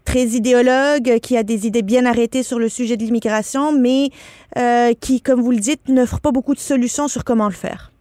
très 0.05 0.25
idéologue, 0.25 1.19
qui 1.21 1.37
a 1.37 1.43
des 1.43 1.67
idées 1.67 1.83
bien 1.83 2.07
arrêtées 2.07 2.43
sur 2.43 2.59
le 2.59 2.69
sujet 2.69 2.97
de 2.97 3.03
l'immigration, 3.05 3.73
mais 3.73 4.11
euh, 4.59 4.93
qui, 5.01 5.21
comme 5.21 5.41
vous 5.41 5.53
le 5.53 5.59
dites, 5.59 5.89
n'offre 5.89 6.21
pas 6.21 6.33
beaucoup 6.33 6.55
de 6.55 6.61
solutions 6.61 7.09
sur 7.09 7.25
comment 7.25 7.49
le 7.49 7.55
faire. 7.55 7.92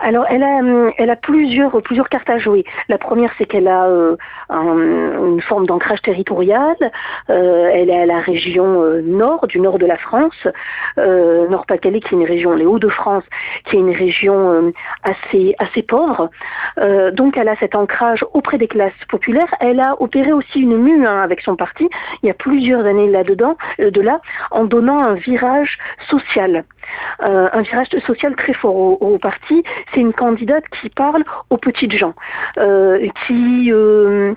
Alors, 0.00 0.26
elle 0.28 0.42
a, 0.42 0.62
euh, 0.62 0.90
a 0.98 1.16
plusieurs, 1.16 1.72
cartes 2.08 2.30
à 2.30 2.38
jouer. 2.38 2.64
La 2.88 2.98
première, 2.98 3.32
c'est 3.36 3.46
qu'elle 3.46 3.68
a 3.68 3.86
euh, 3.86 4.16
une 4.50 5.40
forme 5.40 5.66
d'ancrage 5.66 6.00
territorial. 6.02 6.76
Euh, 7.30 7.70
elle 7.72 7.90
est 7.90 8.00
à 8.00 8.06
la 8.06 8.20
région 8.20 8.82
nord, 9.02 9.46
du 9.48 9.60
nord 9.60 9.78
de 9.78 9.86
la 9.86 9.96
France, 9.96 10.46
Nord-Pas-de-Calais, 10.96 12.00
qui 12.00 12.14
est 12.14 12.18
une 12.18 12.26
région, 12.26 12.54
les 12.54 12.66
Hauts-de-France, 12.66 13.24
qui 13.64 13.76
est 13.76 13.80
une 13.80 13.94
région 13.94 14.72
assez, 15.02 15.54
assez 15.58 15.82
pauvre. 15.82 16.30
donc, 17.12 17.36
elle 17.36 17.48
a 17.48 17.56
cet 17.56 17.74
ancrage 17.74 18.24
auprès 18.34 18.58
des 18.58 18.68
classes 18.68 18.92
populaires. 19.08 19.52
Elle 19.60 19.80
a 19.80 20.00
opéré 20.00 20.32
aussi 20.32 20.60
une 20.60 20.76
mue 20.76 21.06
hein, 21.06 21.22
avec 21.22 21.40
son 21.40 21.56
parti, 21.56 21.88
il 22.22 22.26
y 22.26 22.30
a 22.30 22.34
plusieurs 22.34 22.84
années 22.84 23.08
là-dedans, 23.08 23.56
de 23.78 24.00
là, 24.00 24.20
en 24.50 24.64
donnant 24.64 25.02
un 25.02 25.14
virage 25.14 25.78
social. 26.08 26.64
un 27.20 27.62
virage 27.62 27.88
social 28.06 28.34
très 28.36 28.54
fort 28.54 29.02
au 29.02 29.18
parti 29.18 29.62
c'est 29.92 30.00
une 30.00 30.12
candidate 30.12 30.64
qui 30.80 30.88
parle 30.90 31.24
aux 31.50 31.56
petites 31.56 31.92
gens, 31.92 32.14
euh, 32.58 33.06
qui 33.26 33.72
euh, 33.72 34.34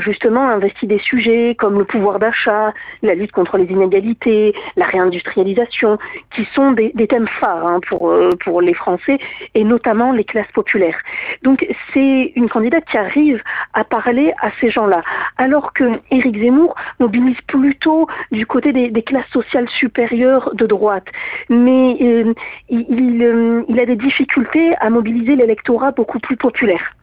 justement 0.00 0.48
investi 0.48 0.86
des 0.86 0.98
sujets 0.98 1.54
comme 1.58 1.78
le 1.78 1.84
pouvoir 1.84 2.18
d'achat, 2.18 2.72
la 3.02 3.14
lutte 3.14 3.32
contre 3.32 3.58
les 3.58 3.66
inégalités, 3.66 4.54
la 4.76 4.86
réindustrialisation, 4.86 5.98
qui 6.34 6.46
sont 6.54 6.72
des, 6.72 6.92
thèmes 7.08 7.28
phares 7.28 7.66
hein, 7.66 7.80
pour, 7.88 8.10
euh, 8.10 8.30
pour 8.44 8.60
les 8.60 8.74
Français 8.74 9.18
et 9.54 9.64
notamment 9.64 10.12
les 10.12 10.24
classes 10.24 10.50
populaires. 10.52 10.98
Donc 11.42 11.66
c'est 11.92 12.32
une 12.34 12.48
candidate 12.48 12.84
qui 12.86 12.96
arrive 12.96 13.42
à 13.72 13.84
parler 13.84 14.32
à 14.40 14.50
ces 14.60 14.70
gens-là, 14.70 15.02
alors 15.36 15.72
que 15.72 15.84
Éric 16.10 16.38
Zemmour 16.38 16.74
mobilise 16.98 17.40
plutôt 17.46 18.08
du 18.32 18.46
côté 18.46 18.72
des, 18.72 19.02
classes 19.02 19.28
sociales 19.30 19.68
supérieures 19.68 20.54
de 20.54 20.66
droite, 20.66 21.06
mais 21.50 21.96
euh, 22.00 22.32
euh, 22.72 23.62
il 23.68 23.80
a 23.80 23.86
des 23.86 23.96
difficultés 23.96 24.74
à 24.80 24.88
mobiliser 24.88 25.36
l'électorat 25.36 25.90
beaucoup 25.90 26.18
plus 26.18 26.36
populaire. 26.36 26.94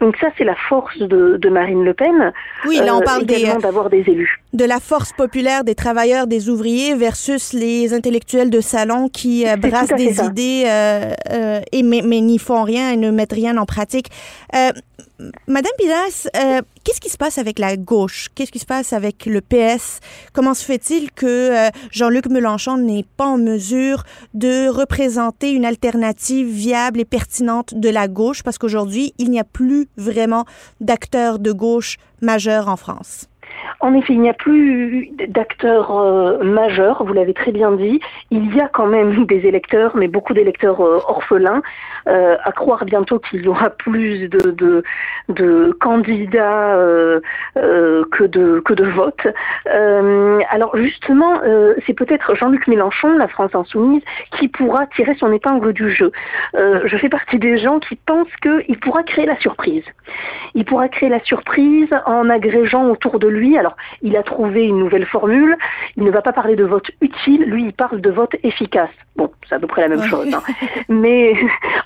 Donc 0.00 0.16
ça, 0.16 0.28
c'est 0.36 0.44
la 0.44 0.54
force 0.54 0.98
de, 0.98 1.48
Marine 1.48 1.84
Le 1.84 1.94
Pen. 1.94 2.32
Oui, 2.66 2.76
là, 2.76 2.94
on 2.94 3.00
euh, 3.00 3.04
parle 3.04 3.24
d'avoir 3.60 3.90
des 3.90 4.08
élus. 4.08 4.40
De 4.52 4.64
la 4.64 4.80
force 4.80 5.12
populaire 5.12 5.64
des 5.64 5.74
travailleurs, 5.74 6.26
des 6.26 6.48
ouvriers 6.48 6.94
versus 6.94 7.52
les 7.52 7.94
intellectuels 7.94 8.50
de 8.50 8.60
salon 8.60 9.08
qui 9.08 9.46
euh, 9.46 9.56
brassent 9.56 9.94
des 9.96 10.20
idées 10.20 10.64
euh, 10.66 11.60
et 11.72 11.82
mais, 11.82 12.02
mais 12.04 12.20
n'y 12.20 12.38
font 12.38 12.62
rien 12.62 12.90
et 12.90 12.96
ne 12.96 13.10
mettent 13.10 13.32
rien 13.32 13.56
en 13.56 13.66
pratique. 13.66 14.08
Madame 15.46 15.72
Pilas, 15.78 16.28
euh, 16.36 16.62
qu'est-ce 16.82 17.00
qui 17.00 17.10
se 17.10 17.18
passe 17.18 17.38
avec 17.38 17.58
la 17.58 17.76
gauche? 17.76 18.28
Qu'est-ce 18.34 18.50
qui 18.50 18.58
se 18.58 18.66
passe 18.66 18.92
avec 18.92 19.26
le 19.26 19.40
PS? 19.40 20.00
Comment 20.32 20.54
se 20.54 20.64
fait-il 20.64 21.10
que 21.12 21.26
euh, 21.26 21.70
Jean-Luc 21.90 22.26
Mélenchon 22.26 22.78
n'est 22.78 23.04
pas 23.16 23.26
en 23.26 23.38
mesure 23.38 24.04
de 24.34 24.68
représenter 24.68 25.52
une 25.52 25.64
alternative 25.64 26.48
viable 26.48 27.00
et 27.00 27.04
pertinente 27.04 27.74
de 27.74 27.88
la 27.88 28.08
gauche? 28.08 28.42
Parce 28.42 28.58
qu'aujourd'hui, 28.58 29.12
il 29.18 29.30
n'y 29.30 29.40
a 29.40 29.44
plus 29.44 29.88
vraiment 29.96 30.44
d'acteurs 30.80 31.38
de 31.38 31.52
gauche 31.52 31.98
majeurs 32.22 32.68
en 32.68 32.76
France. 32.76 33.29
En 33.80 33.94
effet, 33.94 34.12
il 34.12 34.20
n'y 34.20 34.28
a 34.28 34.34
plus 34.34 35.10
d'acteurs 35.28 35.98
euh, 35.98 36.42
majeurs, 36.42 37.04
vous 37.04 37.12
l'avez 37.12 37.34
très 37.34 37.52
bien 37.52 37.72
dit. 37.72 38.00
Il 38.30 38.54
y 38.54 38.60
a 38.60 38.68
quand 38.68 38.86
même 38.86 39.26
des 39.26 39.46
électeurs, 39.46 39.96
mais 39.96 40.08
beaucoup 40.08 40.34
d'électeurs 40.34 40.80
euh, 40.80 41.00
orphelins. 41.08 41.62
Euh, 42.10 42.36
à 42.44 42.52
croire 42.52 42.84
bientôt 42.84 43.18
qu'il 43.18 43.42
y 43.42 43.48
aura 43.48 43.70
plus 43.70 44.28
de, 44.28 44.82
de, 45.28 45.72
candidats 45.80 46.76
que, 47.54 48.24
de, 48.24 48.60
que 48.60 48.74
de 48.74 48.84
votes. 48.84 49.26
alors 50.50 50.76
justement, 50.76 51.40
c'est 51.86 51.94
peut-être 51.94 52.34
Jean-Luc 52.34 52.66
Mélenchon, 52.66 53.16
la 53.16 53.28
France 53.28 53.54
insoumise, 53.54 54.02
qui 54.38 54.48
pourra 54.48 54.86
tirer 54.88 55.14
son 55.14 55.32
épingle 55.32 55.72
du 55.72 55.90
jeu. 55.90 56.10
je 56.54 56.96
fais 56.96 57.08
partie 57.08 57.38
des 57.38 57.58
gens 57.58 57.78
qui 57.78 57.96
pensent 57.96 58.34
qu'il 58.42 58.78
pourra 58.80 59.02
créer 59.02 59.26
la 59.26 59.38
surprise. 59.38 59.84
Il 60.54 60.64
pourra 60.64 60.88
créer 60.88 61.08
la 61.08 61.20
surprise 61.20 61.88
en 62.06 62.28
agrégeant 62.28 62.88
autour 62.88 63.18
de 63.18 63.28
lui 63.28 63.56
alors, 63.56 63.76
il 64.02 64.16
a 64.16 64.22
trouvé 64.22 64.64
une 64.64 64.78
nouvelle 64.78 65.06
formule. 65.06 65.56
Il 65.96 66.04
ne 66.04 66.10
va 66.10 66.22
pas 66.22 66.32
parler 66.32 66.56
de 66.56 66.64
vote 66.64 66.90
utile. 67.00 67.44
Lui, 67.44 67.64
il 67.64 67.72
parle 67.72 68.00
de 68.00 68.10
vote 68.10 68.34
efficace. 68.42 68.90
Bon, 69.16 69.30
c'est 69.48 69.54
à 69.54 69.58
peu 69.58 69.66
près 69.66 69.82
la 69.82 69.88
même 69.88 70.02
chose. 70.04 70.32
Hein. 70.32 70.42
Mais 70.88 71.34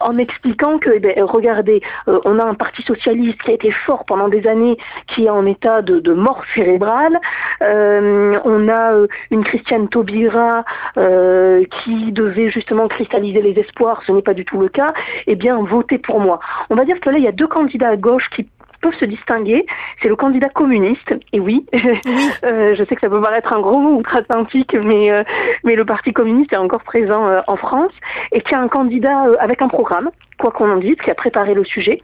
en 0.00 0.13
expliquant 0.18 0.78
que, 0.78 0.90
eh 0.90 1.00
ben, 1.00 1.14
regardez, 1.22 1.82
euh, 2.08 2.20
on 2.24 2.38
a 2.38 2.44
un 2.44 2.54
parti 2.54 2.82
socialiste 2.82 3.40
qui 3.42 3.50
a 3.50 3.54
été 3.54 3.70
fort 3.70 4.04
pendant 4.04 4.28
des 4.28 4.46
années, 4.46 4.76
qui 5.08 5.26
est 5.26 5.30
en 5.30 5.46
état 5.46 5.82
de, 5.82 6.14
mort 6.14 6.42
cérébrale. 6.54 7.18
Euh, 7.62 8.38
on 8.44 8.68
a 8.68 8.92
une 9.30 9.44
Christiane 9.44 9.88
Taubira 9.88 10.64
qui 10.94 12.12
devait 12.12 12.50
justement 12.50 12.88
cristalliser 12.88 13.42
les 13.42 13.58
espoirs, 13.58 14.02
ce 14.06 14.12
n'est 14.12 14.22
pas 14.22 14.34
du 14.34 14.44
tout 14.44 14.60
le 14.60 14.68
cas, 14.68 14.92
eh 15.26 15.34
bien, 15.34 15.60
votez 15.62 15.98
pour 15.98 16.20
moi. 16.20 16.38
On 16.70 16.76
va 16.76 16.84
dire 16.84 17.00
que 17.00 17.10
là, 17.10 17.18
il 17.18 17.24
y 17.24 17.28
a 17.28 17.32
deux 17.32 17.46
candidats 17.46 17.88
à 17.88 17.96
gauche 17.96 18.28
qui 18.30 18.46
peuvent 18.84 18.98
se 18.98 19.06
distinguer, 19.06 19.64
c'est 20.02 20.08
le 20.08 20.16
candidat 20.16 20.50
communiste. 20.50 21.14
Et 21.32 21.40
oui, 21.40 21.64
euh, 22.44 22.74
je 22.74 22.84
sais 22.84 22.94
que 22.94 23.00
ça 23.00 23.08
peut 23.08 23.20
paraître 23.20 23.52
un 23.52 23.60
gros 23.60 23.80
mot 23.80 23.98
outre-Atlantique, 23.98 24.74
mais, 24.74 25.10
euh, 25.10 25.24
mais 25.64 25.74
le 25.74 25.86
Parti 25.86 26.12
communiste 26.12 26.52
est 26.52 26.58
encore 26.58 26.82
présent 26.82 27.26
euh, 27.26 27.40
en 27.46 27.56
France 27.56 27.92
et 28.32 28.42
qui 28.42 28.54
a 28.54 28.60
un 28.60 28.68
candidat 28.68 29.24
avec 29.40 29.62
un 29.62 29.68
programme, 29.68 30.10
quoi 30.38 30.50
qu'on 30.50 30.70
en 30.70 30.76
dise, 30.76 30.96
qui 31.02 31.10
a 31.10 31.14
préparé 31.14 31.54
le 31.54 31.64
sujet. 31.64 32.02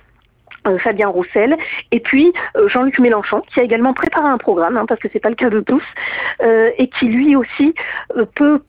Fabien 0.80 1.08
Roussel, 1.08 1.56
et 1.90 2.00
puis 2.00 2.34
Jean-Luc 2.66 2.98
Mélenchon, 2.98 3.42
qui 3.50 3.60
a 3.60 3.62
également 3.62 3.94
préparé 3.94 4.28
un 4.28 4.36
programme, 4.36 4.76
hein, 4.76 4.84
parce 4.86 5.00
que 5.00 5.08
c'est 5.10 5.18
pas 5.18 5.30
le 5.30 5.34
cas 5.34 5.48
de 5.48 5.60
tous, 5.60 5.82
et 6.76 6.86
qui 6.88 7.06
lui 7.06 7.34
aussi 7.34 7.74
peut 8.34 8.60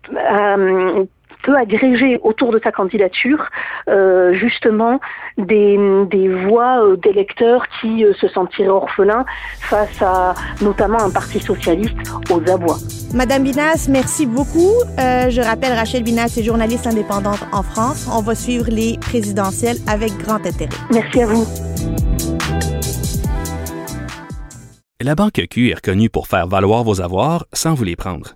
peut 1.44 1.56
agréger 1.58 2.20
autour 2.24 2.52
de 2.52 2.60
sa 2.64 2.72
candidature 2.72 3.50
euh, 3.88 4.34
justement 4.34 5.00
des, 5.38 5.78
des 6.10 6.28
voix 6.28 6.84
euh, 6.84 6.96
d'électeurs 6.98 7.66
qui 7.80 8.06
euh, 8.06 8.14
se 8.14 8.28
sentiraient 8.28 8.70
orphelins 8.70 9.26
face 9.60 10.02
à 10.02 10.34
notamment 10.62 11.02
un 11.02 11.10
parti 11.10 11.40
socialiste 11.40 11.98
aux 12.30 12.42
abois. 12.50 12.78
Madame 13.14 13.44
Binas, 13.44 13.88
merci 13.90 14.26
beaucoup. 14.26 14.72
je 14.98 15.42
rappelle, 15.42 15.74
Rachel 15.74 16.04
Binas 16.04 16.36
est 16.38 16.44
journaliste 16.44 16.88
indépendante 16.88 17.44
en 17.52 17.64
France. 17.64 18.08
On 18.12 18.22
va 18.22 18.36
suivre 18.36 18.68
les 18.70 18.98
présidentielles 19.00 19.78
avec 19.88 20.12
grand 20.18 20.46
intérêt. 20.46 20.70
Merci 20.92 21.22
à 21.22 21.26
vous. 21.26 21.46
La 25.04 25.16
Banque 25.16 25.42
Q 25.50 25.72
est 25.72 25.76
reconnue 25.76 26.10
pour 26.10 26.28
faire 26.28 26.48
valoir 26.48 26.84
vos 26.84 27.02
avoirs 27.02 27.46
sans 27.54 27.74
vous 27.74 27.84
les 27.84 27.96
prendre. 27.96 28.36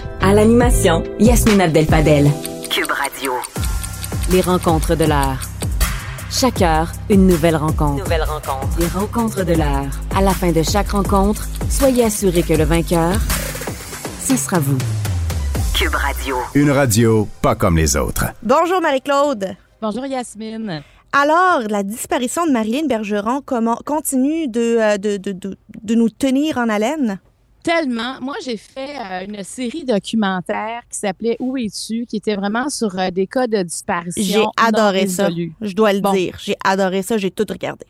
À 0.21 0.33
l'animation, 0.33 1.03
Yasmine 1.19 1.61
Abdel-Fadel. 1.61 2.25
Cube 2.69 2.91
Radio. 2.91 3.33
Les 4.31 4.41
rencontres 4.41 4.95
de 4.95 5.05
l'heure. 5.05 5.39
Chaque 6.29 6.61
heure, 6.61 6.91
une 7.09 7.27
nouvelle 7.27 7.55
rencontre. 7.55 8.03
Nouvelle 8.03 8.23
rencontre. 8.23 8.79
Les 8.79 8.87
rencontres 8.87 9.43
de 9.43 9.53
l'heure. 9.53 9.89
À 10.15 10.21
la 10.21 10.31
fin 10.31 10.51
de 10.51 10.63
chaque 10.63 10.89
rencontre, 10.91 11.47
soyez 11.69 12.05
assurés 12.05 12.43
que 12.43 12.53
le 12.53 12.63
vainqueur, 12.63 13.13
ce 14.23 14.37
sera 14.37 14.59
vous. 14.59 14.77
Cube 15.73 15.95
Radio. 15.95 16.37
Une 16.55 16.71
radio 16.71 17.27
pas 17.41 17.55
comme 17.55 17.77
les 17.77 17.97
autres. 17.97 18.25
Bonjour 18.43 18.79
Marie-Claude. 18.81 19.55
Bonjour 19.81 20.05
Yasmine. 20.05 20.83
Alors, 21.13 21.63
la 21.69 21.83
disparition 21.83 22.45
de 22.45 22.51
Marilyn 22.51 22.87
Bergeron 22.87 23.41
comment, 23.45 23.77
continue 23.85 24.47
de, 24.47 24.97
de, 24.97 25.17
de, 25.17 25.57
de 25.83 25.95
nous 25.95 26.09
tenir 26.09 26.57
en 26.57 26.69
haleine? 26.69 27.19
Tellement. 27.63 28.19
Moi, 28.21 28.35
j'ai 28.43 28.57
fait 28.57 28.97
euh, 28.97 29.25
une 29.27 29.43
série 29.43 29.83
documentaire 29.83 30.81
qui 30.89 30.97
s'appelait 30.97 31.37
Où 31.39 31.57
es-tu, 31.57 32.05
qui 32.05 32.17
était 32.17 32.35
vraiment 32.35 32.69
sur 32.69 32.97
euh, 32.97 33.11
des 33.11 33.27
cas 33.27 33.47
de 33.47 33.61
disparition. 33.61 34.23
J'ai 34.23 34.45
adoré 34.57 35.07
ça. 35.07 35.29
Je 35.29 35.73
dois 35.73 35.93
le 35.93 36.01
dire. 36.01 36.37
J'ai 36.41 36.55
adoré 36.63 37.03
ça. 37.03 37.17
J'ai 37.17 37.29
tout 37.29 37.45
regardé. 37.47 37.85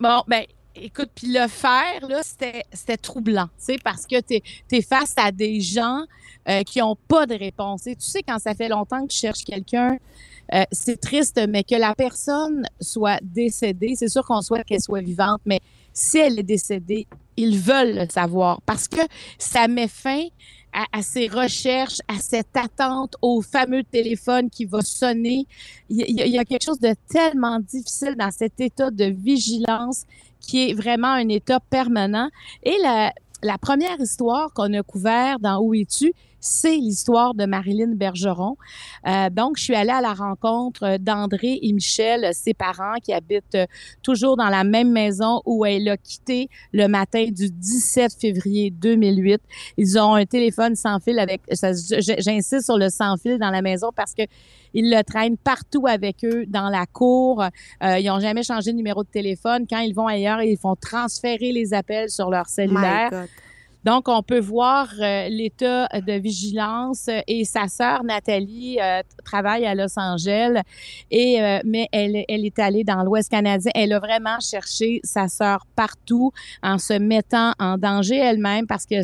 Bon, 0.00 0.22
ben, 0.26 0.44
écoute, 0.74 1.10
puis 1.14 1.28
le 1.28 1.46
faire, 1.46 2.08
là, 2.08 2.22
c'était 2.24 2.96
troublant, 2.96 3.46
tu 3.58 3.74
sais, 3.74 3.76
parce 3.84 4.06
que 4.06 4.20
tu 4.20 4.40
es, 4.72 4.82
face 4.82 5.14
à 5.16 5.30
des 5.30 5.60
gens 5.60 6.02
euh, 6.48 6.62
qui 6.64 6.80
n'ont 6.80 6.96
pas 7.06 7.26
de 7.26 7.34
réponse. 7.34 7.82
tu 7.82 7.94
sais, 7.98 8.22
quand 8.22 8.40
ça 8.40 8.54
fait 8.54 8.68
longtemps 8.68 9.06
que 9.06 9.12
tu 9.12 9.18
cherches 9.18 9.44
quelqu'un, 9.44 9.96
c'est 10.70 11.00
triste, 11.00 11.40
mais 11.48 11.64
que 11.64 11.76
la 11.76 11.94
personne 11.94 12.66
soit 12.78 13.18
décédée, 13.22 13.94
c'est 13.96 14.08
sûr 14.08 14.22
qu'on 14.26 14.42
souhaite 14.42 14.66
qu'elle 14.66 14.82
soit 14.82 15.00
vivante, 15.00 15.40
mais 15.46 15.60
si 15.94 16.18
elle 16.18 16.38
est 16.38 16.42
décédée, 16.42 17.06
ils 17.36 17.58
veulent 17.58 17.94
le 17.94 18.06
savoir 18.08 18.60
parce 18.62 18.88
que 18.88 19.00
ça 19.38 19.68
met 19.68 19.88
fin 19.88 20.26
à, 20.72 21.02
ces 21.02 21.28
recherches, 21.28 22.00
à 22.08 22.18
cette 22.18 22.56
attente 22.56 23.16
au 23.20 23.42
fameux 23.42 23.84
téléphone 23.84 24.48
qui 24.48 24.64
va 24.64 24.80
sonner. 24.80 25.46
Il 25.90 25.98
y, 26.08 26.38
a, 26.38 26.44
quelque 26.44 26.64
chose 26.64 26.80
de 26.80 26.94
tellement 27.08 27.60
difficile 27.60 28.14
dans 28.18 28.30
cet 28.30 28.58
état 28.60 28.90
de 28.90 29.04
vigilance 29.04 30.04
qui 30.40 30.70
est 30.70 30.74
vraiment 30.74 31.12
un 31.12 31.28
état 31.28 31.60
permanent. 31.60 32.30
Et 32.62 32.76
la, 32.82 33.12
la 33.42 33.58
première 33.58 34.00
histoire 34.00 34.52
qu'on 34.54 34.72
a 34.72 34.82
couvert 34.82 35.38
dans 35.40 35.60
Où 35.60 35.74
es-tu, 35.74 36.14
c'est 36.42 36.76
l'histoire 36.76 37.34
de 37.34 37.46
Marilyn 37.46 37.94
Bergeron. 37.94 38.56
Euh, 39.06 39.30
donc, 39.30 39.56
je 39.56 39.62
suis 39.62 39.74
allée 39.74 39.90
à 39.90 40.00
la 40.00 40.12
rencontre 40.12 40.98
d'André 40.98 41.60
et 41.62 41.72
Michel, 41.72 42.28
ses 42.32 42.52
parents, 42.52 42.96
qui 43.02 43.12
habitent 43.12 43.56
toujours 44.02 44.36
dans 44.36 44.48
la 44.48 44.64
même 44.64 44.90
maison 44.90 45.40
où 45.46 45.64
elle 45.64 45.88
a 45.88 45.96
quitté 45.96 46.50
le 46.72 46.88
matin 46.88 47.26
du 47.30 47.48
17 47.48 48.12
février 48.20 48.70
2008. 48.70 49.40
Ils 49.76 49.98
ont 49.98 50.14
un 50.14 50.26
téléphone 50.26 50.74
sans 50.74 50.98
fil 50.98 51.18
avec, 51.20 51.42
j'insiste 51.50 52.64
sur 52.64 52.76
le 52.76 52.90
sans 52.90 53.16
fil 53.16 53.38
dans 53.38 53.50
la 53.50 53.62
maison 53.62 53.90
parce 53.94 54.12
que 54.12 54.22
ils 54.74 54.90
le 54.90 55.02
traînent 55.04 55.36
partout 55.36 55.86
avec 55.86 56.24
eux 56.24 56.44
dans 56.46 56.68
la 56.70 56.86
cour. 56.86 57.42
Euh, 57.42 57.98
ils 57.98 58.06
n'ont 58.06 58.20
jamais 58.20 58.42
changé 58.42 58.72
de 58.72 58.76
numéro 58.76 59.04
de 59.04 59.08
téléphone. 59.08 59.66
Quand 59.68 59.80
ils 59.80 59.94
vont 59.94 60.06
ailleurs, 60.06 60.42
ils 60.42 60.58
font 60.58 60.74
transférer 60.74 61.52
les 61.52 61.74
appels 61.74 62.10
sur 62.10 62.30
leur 62.30 62.48
cellulaire. 62.48 63.26
Donc, 63.84 64.08
on 64.08 64.22
peut 64.22 64.38
voir 64.38 64.88
euh, 65.00 65.28
l'état 65.28 65.88
de 65.88 66.12
vigilance 66.12 67.08
et 67.26 67.44
sa 67.44 67.66
sœur 67.66 68.04
Nathalie 68.04 68.78
euh, 68.80 69.02
travaille 69.24 69.66
à 69.66 69.74
Los 69.74 69.98
Angeles 69.98 70.62
et 71.10 71.42
euh, 71.42 71.58
mais 71.64 71.88
elle, 71.90 72.24
elle 72.28 72.46
est 72.46 72.58
allée 72.58 72.84
dans 72.84 73.02
l'Ouest 73.02 73.30
canadien. 73.30 73.72
Elle 73.74 73.92
a 73.92 73.98
vraiment 73.98 74.38
cherché 74.40 75.00
sa 75.02 75.28
sœur 75.28 75.66
partout 75.74 76.32
en 76.62 76.78
se 76.78 76.94
mettant 76.94 77.52
en 77.58 77.76
danger 77.76 78.16
elle-même 78.16 78.66
parce 78.66 78.86
que 78.86 78.96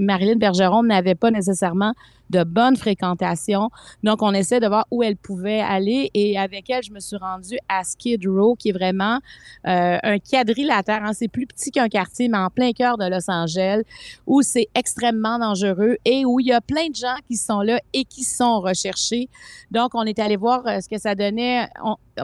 Marilyn 0.00 0.36
Bergeron 0.36 0.84
n'avait 0.84 1.16
pas 1.16 1.30
nécessairement 1.30 1.92
de 2.32 2.44
bonne 2.44 2.76
fréquentation. 2.76 3.68
Donc, 4.02 4.22
on 4.22 4.32
essaie 4.32 4.58
de 4.58 4.66
voir 4.66 4.86
où 4.90 5.02
elle 5.02 5.16
pouvait 5.16 5.60
aller 5.60 6.10
et 6.14 6.38
avec 6.38 6.70
elle, 6.70 6.82
je 6.82 6.90
me 6.90 6.98
suis 6.98 7.16
rendue 7.16 7.58
à 7.68 7.84
Skid 7.84 8.26
Row, 8.26 8.56
qui 8.56 8.70
est 8.70 8.72
vraiment 8.72 9.18
euh, 9.66 9.98
un 10.02 10.18
quadrilatère. 10.18 11.04
Hein. 11.04 11.12
C'est 11.12 11.28
plus 11.28 11.46
petit 11.46 11.70
qu'un 11.70 11.88
quartier, 11.88 12.28
mais 12.28 12.38
en 12.38 12.48
plein 12.48 12.72
cœur 12.72 12.96
de 12.98 13.04
Los 13.04 13.30
Angeles, 13.30 13.82
où 14.26 14.42
c'est 14.42 14.68
extrêmement 14.74 15.38
dangereux 15.38 15.96
et 16.04 16.24
où 16.24 16.40
il 16.40 16.46
y 16.46 16.52
a 16.52 16.60
plein 16.60 16.88
de 16.88 16.96
gens 16.96 17.16
qui 17.28 17.36
sont 17.36 17.60
là 17.60 17.78
et 17.92 18.04
qui 18.04 18.24
sont 18.24 18.60
recherchés. 18.60 19.28
Donc, 19.70 19.90
on 19.94 20.02
est 20.04 20.18
allé 20.18 20.36
voir 20.36 20.66
euh, 20.66 20.80
ce 20.80 20.88
que 20.88 20.98
ça 20.98 21.14
donnait. 21.14 21.68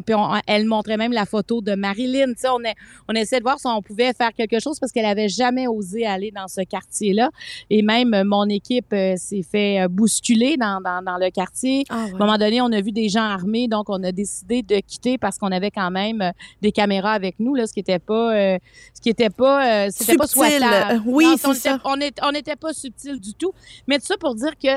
Puis 0.07 0.15
elle 0.47 0.67
montrait 0.67 0.97
même 0.97 1.13
la 1.13 1.27
photo 1.27 1.61
de 1.61 1.75
Marilyn. 1.75 2.33
Tu 2.35 2.41
sais, 2.41 2.49
on, 2.49 2.61
est, 2.61 2.75
on 3.09 3.15
essaie 3.15 3.39
de 3.39 3.45
voir 3.45 3.59
si 3.59 3.67
on 3.67 3.83
pouvait 3.83 4.13
faire 4.13 4.33
quelque 4.33 4.61
chose 4.61 4.79
parce 4.79 4.93
qu'elle 4.93 5.07
avait 5.07 5.29
jamais 5.29 5.67
osé 5.67 6.07
aller 6.07 6.31
dans 6.31 6.49
ce 6.49 6.63
quartier-là. 6.63 7.31
Et 7.71 7.83
même 7.83 8.15
euh, 8.15 8.25
mon 8.25 8.49
équipe 8.49 8.95
s'est 9.17 9.43
fait 9.43 9.87
bousculé 9.89 10.57
dans, 10.57 10.81
dans, 10.81 11.03
dans 11.03 11.17
le 11.17 11.31
quartier. 11.31 11.85
Ah, 11.89 11.95
à 11.95 11.99
un 12.05 12.19
moment 12.19 12.39
donné, 12.39 12.61
on 12.61 12.73
a 12.73 12.81
vu 12.81 12.93
des 12.93 13.09
gens 13.09 13.23
armés, 13.23 13.69
donc 13.69 13.89
on 13.89 14.03
a 14.03 14.13
décidé 14.13 14.63
de 14.63 14.81
quitter 14.81 15.19
parce 15.19 15.39
qu'on 15.39 15.53
avait 15.53 15.71
quand 15.71 15.91
même 15.91 16.23
euh, 16.23 16.31
des 16.63 16.73
caméras 16.73 17.13
avec 17.13 17.37
nous, 17.39 17.55
là, 17.55 17.67
ce 17.67 17.73
qui 17.73 17.81
était 17.81 17.99
pas, 17.99 18.35
euh, 18.35 18.59
ce 18.95 19.01
qui 19.01 19.09
était 19.09 19.31
pas, 19.31 19.87
euh, 19.87 19.89
c'était 19.91 20.17
pas 20.17 20.27
souhaitable. 20.27 21.03
Oui, 21.07 21.27
c'est 21.39 21.55
ça. 21.55 21.81
On 21.85 22.33
n'était 22.33 22.57
pas 22.57 22.73
subtil 22.73 23.21
du 23.21 23.35
tout. 23.35 23.53
Mais 23.87 23.99
tout 23.99 24.07
ça 24.07 24.17
pour 24.19 24.35
dire 24.35 24.53
que 24.63 24.69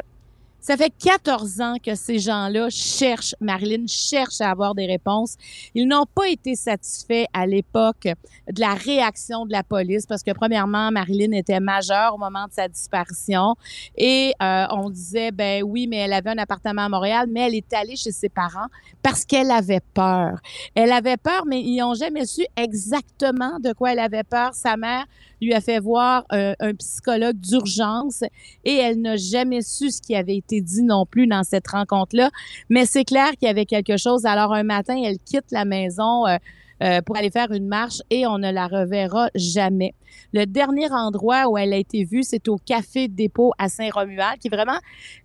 ça 0.62 0.78
fait 0.78 0.94
14 1.04 1.60
ans 1.60 1.76
que 1.84 1.96
ces 1.96 2.20
gens-là 2.20 2.70
cherchent, 2.70 3.36
Marilyn 3.42 3.88
cherche 3.88 4.40
à 4.42 4.52
avoir 4.52 4.76
des 4.76 4.86
réponses. 4.86 5.36
Ils 5.74 5.88
n'ont 5.88 6.06
pas 6.06 6.30
été 6.30 6.56
satisfaits 6.56 7.26
à 7.34 7.48
l'époque 7.48 8.08
de 8.48 8.62
la 8.62 8.76
réaction 8.76 9.48
de 9.48 9.52
la 9.52 9.64
police 9.64 10.06
parce 10.06 10.22
que 10.22 10.32
premièrement, 10.32 10.92
Marilyn 10.92 11.32
était 11.32 11.60
majeure 11.60 12.14
au 12.14 12.18
moment 12.20 12.46
de 12.46 12.54
sa 12.54 12.68
disparition 12.68 13.56
et 13.98 14.34
euh, 14.42 14.66
on 14.70 14.92
disait 14.92 15.32
ben 15.32 15.64
oui, 15.64 15.88
mais 15.88 15.98
elle 15.98 16.14
avait 16.14 16.30
un 16.30 16.38
appartement 16.38 16.84
à 16.84 16.90
Montréal, 16.90 17.28
mais 17.30 17.48
elle 17.48 17.56
est 17.56 17.74
allée 17.74 17.96
chez 17.96 18.12
ses 18.12 18.30
parents 18.30 18.68
parce 19.02 19.26
qu'elle 19.26 19.50
avait 19.50 19.82
peur. 19.94 20.40
Elle 20.76 20.92
avait 20.92 21.18
peur, 21.18 21.44
mais 21.48 21.62
ils 21.62 21.80
n'ont 21.80 21.96
jamais 21.96 22.26
su 22.26 22.46
exactement 22.56 23.60
de 23.60 23.74
quoi 23.74 23.94
elle 23.94 24.00
avait 24.00 24.24
peur. 24.24 24.54
Sa 24.54 24.78
mère 24.78 25.06
lui 25.42 25.54
a 25.54 25.62
fait 25.62 25.80
voir 25.80 26.24
euh, 26.32 26.54
un 26.60 26.74
psychologue 26.76 27.38
d'urgence 27.38 28.24
et 28.64 28.76
elle 28.76 29.02
n'a 29.02 29.18
jamais 29.18 29.62
su 29.62 29.92
ce 29.92 30.02
qui 30.02 30.16
avait 30.16 30.38
été 30.38 30.62
dit 30.62 30.84
non 30.84 31.06
plus 31.06 31.28
dans 31.28 31.44
cette 31.44 31.68
rencontre-là. 31.68 32.30
Mais 32.70 32.86
c'est 32.86 33.06
clair 33.06 33.32
qu'il 33.32 33.48
y 33.48 33.52
avait 33.52 33.66
quelque 33.66 33.98
chose. 33.98 34.26
Alors 34.26 34.54
un 34.54 34.64
matin, 34.64 34.96
elle 35.04 35.20
quitte 35.20 35.52
la 35.52 35.66
maison. 35.66 36.28
Euh, 36.28 36.38
euh, 36.84 37.00
pour 37.04 37.16
aller 37.16 37.30
faire 37.30 37.52
une 37.52 37.68
marche 37.68 38.00
et 38.10 38.26
on 38.26 38.40
ne 38.40 38.52
la 38.52 38.66
reverra 38.66 39.30
jamais. 39.36 39.94
Le 40.34 40.46
dernier 40.46 40.92
endroit 40.92 41.48
où 41.48 41.56
elle 41.56 41.74
a 41.74 41.78
été 41.78 42.06
vue, 42.06 42.24
c'est 42.24 42.48
au 42.48 42.58
Café 42.58 43.08
Dépôt 43.08 43.54
à 43.60 43.70
Saint-Romuald, 43.70 44.40
qui 44.40 44.48
est 44.48 44.52
vraiment 44.52 44.80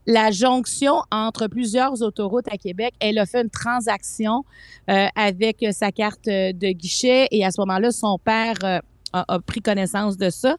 la 0.06 0.30
jonction 0.30 0.96
entre 1.10 1.46
plusieurs 1.46 2.02
autoroutes 2.02 2.46
à 2.52 2.58
Québec. 2.58 2.92
Elle 3.00 3.16
a 3.16 3.24
fait 3.24 3.40
une 3.40 3.48
transaction 3.48 4.44
avec 4.86 5.64
sa 5.70 5.92
carte 5.92 6.26
de 6.26 6.72
guichet 6.72 7.26
et 7.30 7.42
à 7.42 7.50
ce 7.50 7.62
moment-là, 7.62 7.90
son 7.90 8.18
père 8.18 8.82
a, 9.12 9.24
a 9.34 9.38
pris 9.40 9.60
connaissance 9.60 10.16
de 10.16 10.30
ça. 10.30 10.56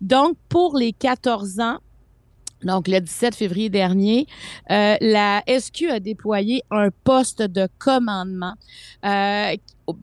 Donc, 0.00 0.36
pour 0.48 0.76
les 0.76 0.92
14 0.92 1.60
ans, 1.60 1.78
donc, 2.62 2.88
le 2.88 2.98
17 2.98 3.34
février 3.34 3.68
dernier, 3.68 4.26
euh, 4.70 4.96
la 5.00 5.42
SQ 5.46 5.90
a 5.90 6.00
déployé 6.00 6.62
un 6.70 6.88
poste 7.04 7.42
de 7.42 7.68
commandement 7.78 8.54
euh, 9.04 9.54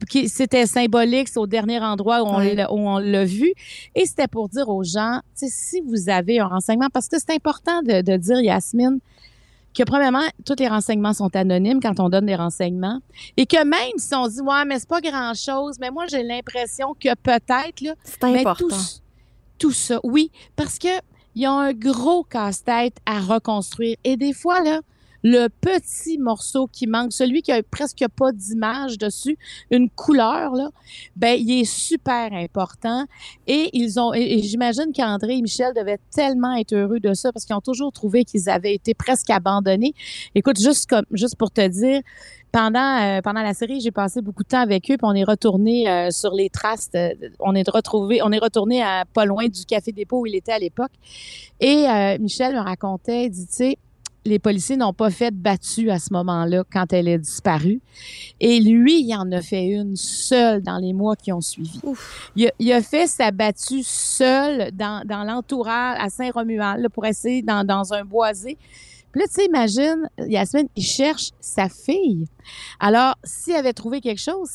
qui 0.08 0.28
c'était 0.28 0.66
symbolique, 0.66 1.26
c'est 1.26 1.40
au 1.40 1.48
dernier 1.48 1.80
endroit 1.80 2.22
où 2.22 2.26
on 2.26 2.98
l'a- 2.98 3.24
vu. 3.24 3.52
Et 3.96 4.06
c'était 4.06 4.28
pour 4.28 4.48
dire 4.48 4.68
aux 4.68 4.84
gens, 4.84 5.20
si 5.34 5.80
vous 5.80 6.08
avez 6.08 6.38
un 6.38 6.46
renseignement, 6.46 6.88
parce 6.92 7.08
que 7.08 7.16
c'est 7.18 7.34
important 7.34 7.82
de, 7.82 8.00
de 8.00 8.16
dire, 8.16 8.40
Yasmine, 8.40 9.00
que 9.76 9.82
premièrement, 9.84 10.26
tous 10.44 10.56
les 10.58 10.68
renseignements 10.68 11.12
sont 11.14 11.34
anonymes 11.34 11.80
quand 11.80 11.98
on 12.00 12.08
donne 12.08 12.26
des 12.26 12.36
renseignements. 12.36 13.00
Et 13.36 13.46
que 13.46 13.64
même 13.64 13.98
si 13.98 14.14
on 14.14 14.28
dit, 14.28 14.40
ouais, 14.40 14.64
mais 14.66 14.78
c'est 14.78 14.88
pas 14.88 15.00
grand-chose, 15.00 15.78
mais 15.80 15.90
moi, 15.90 16.04
j'ai 16.10 16.22
l'impression 16.22 16.94
que 16.94 17.14
peut-être, 17.14 17.80
là, 17.80 17.94
C'est 18.04 18.24
important. 18.24 18.68
tout, 18.68 18.74
tout 19.58 19.72
ça, 19.72 19.98
oui, 20.02 20.30
parce 20.56 20.78
que 20.78 20.88
il 21.34 21.42
y 21.42 21.46
a 21.46 21.52
un 21.52 21.72
gros 21.72 22.24
casse-tête 22.24 22.98
à 23.06 23.20
reconstruire. 23.20 23.96
Et 24.04 24.18
des 24.18 24.34
fois, 24.34 24.62
là, 24.62 24.80
le 25.22 25.48
petit 25.48 26.18
morceau 26.18 26.66
qui 26.66 26.86
manque, 26.86 27.12
celui 27.12 27.42
qui 27.42 27.52
a 27.52 27.62
presque 27.62 28.04
pas 28.16 28.32
d'image 28.32 28.98
dessus, 28.98 29.38
une 29.70 29.88
couleur, 29.88 30.52
là, 30.54 30.70
ben, 31.16 31.38
il 31.38 31.60
est 31.60 31.64
super 31.64 32.32
important. 32.32 33.06
Et 33.46 33.70
ils 33.72 34.00
ont, 34.00 34.12
et, 34.12 34.42
j'imagine 34.42 34.92
qu'André 34.94 35.38
et 35.38 35.42
Michel 35.42 35.72
devaient 35.74 36.00
tellement 36.14 36.54
être 36.56 36.74
heureux 36.74 37.00
de 37.00 37.14
ça 37.14 37.32
parce 37.32 37.44
qu'ils 37.44 37.56
ont 37.56 37.60
toujours 37.60 37.92
trouvé 37.92 38.24
qu'ils 38.24 38.48
avaient 38.48 38.74
été 38.74 38.94
presque 38.94 39.30
abandonnés. 39.30 39.94
Écoute, 40.34 40.58
juste 40.58 40.88
comme, 40.88 41.04
juste 41.12 41.36
pour 41.36 41.50
te 41.50 41.66
dire, 41.66 42.00
pendant, 42.50 43.00
euh, 43.00 43.22
pendant 43.22 43.42
la 43.42 43.54
série, 43.54 43.80
j'ai 43.80 43.90
passé 43.90 44.20
beaucoup 44.20 44.42
de 44.42 44.48
temps 44.48 44.60
avec 44.60 44.90
eux, 44.90 44.96
puis 44.98 45.04
on 45.04 45.14
est 45.14 45.24
retourné 45.24 45.88
euh, 45.88 46.10
sur 46.10 46.34
les 46.34 46.50
traces. 46.50 46.90
de- 46.90 47.16
on 47.40 47.54
est 47.54 47.68
retrouvé, 47.68 48.20
on 48.22 48.30
est 48.30 48.38
retourné 48.38 48.82
à 48.82 49.04
pas 49.12 49.24
loin 49.24 49.48
du 49.48 49.64
café 49.64 49.90
dépôt 49.92 50.20
où 50.20 50.26
il 50.26 50.34
était 50.34 50.52
à 50.52 50.58
l'époque. 50.58 50.90
Et 51.60 51.88
euh, 51.88 52.18
Michel 52.18 52.54
me 52.54 52.60
racontait, 52.60 53.24
il 53.24 53.30
dit, 53.30 53.46
tu 53.46 53.54
sais, 53.54 53.78
les 54.24 54.38
policiers 54.38 54.76
n'ont 54.76 54.92
pas 54.92 55.10
fait 55.10 55.30
de 55.30 55.36
battue 55.36 55.90
à 55.90 55.98
ce 55.98 56.12
moment-là 56.12 56.64
quand 56.72 56.92
elle 56.92 57.08
est 57.08 57.18
disparue. 57.18 57.80
Et 58.40 58.60
lui, 58.60 59.02
il 59.02 59.14
en 59.14 59.30
a 59.32 59.42
fait 59.42 59.66
une 59.66 59.96
seule 59.96 60.62
dans 60.62 60.78
les 60.78 60.92
mois 60.92 61.16
qui 61.16 61.32
ont 61.32 61.40
suivi. 61.40 61.80
Il 62.36 62.46
a, 62.46 62.52
il 62.58 62.72
a 62.72 62.82
fait 62.82 63.06
sa 63.06 63.30
battue 63.30 63.82
seul 63.82 64.70
dans, 64.72 65.04
dans 65.06 65.24
l'entourage 65.24 65.98
à 66.00 66.08
Saint-Romuald 66.08 66.88
pour 66.90 67.06
essayer 67.06 67.42
dans, 67.42 67.64
dans 67.64 67.92
un 67.92 68.04
boisé. 68.04 68.56
Puis 69.10 69.20
là, 69.20 69.26
tu 69.26 69.34
sais, 69.34 69.44
imagine, 69.44 70.08
Yasmine, 70.18 70.68
il 70.74 70.84
cherche 70.84 71.32
sa 71.38 71.68
fille. 71.68 72.26
Alors, 72.80 73.16
s'il 73.24 73.54
avait 73.54 73.74
trouvé 73.74 74.00
quelque 74.00 74.20
chose, 74.20 74.48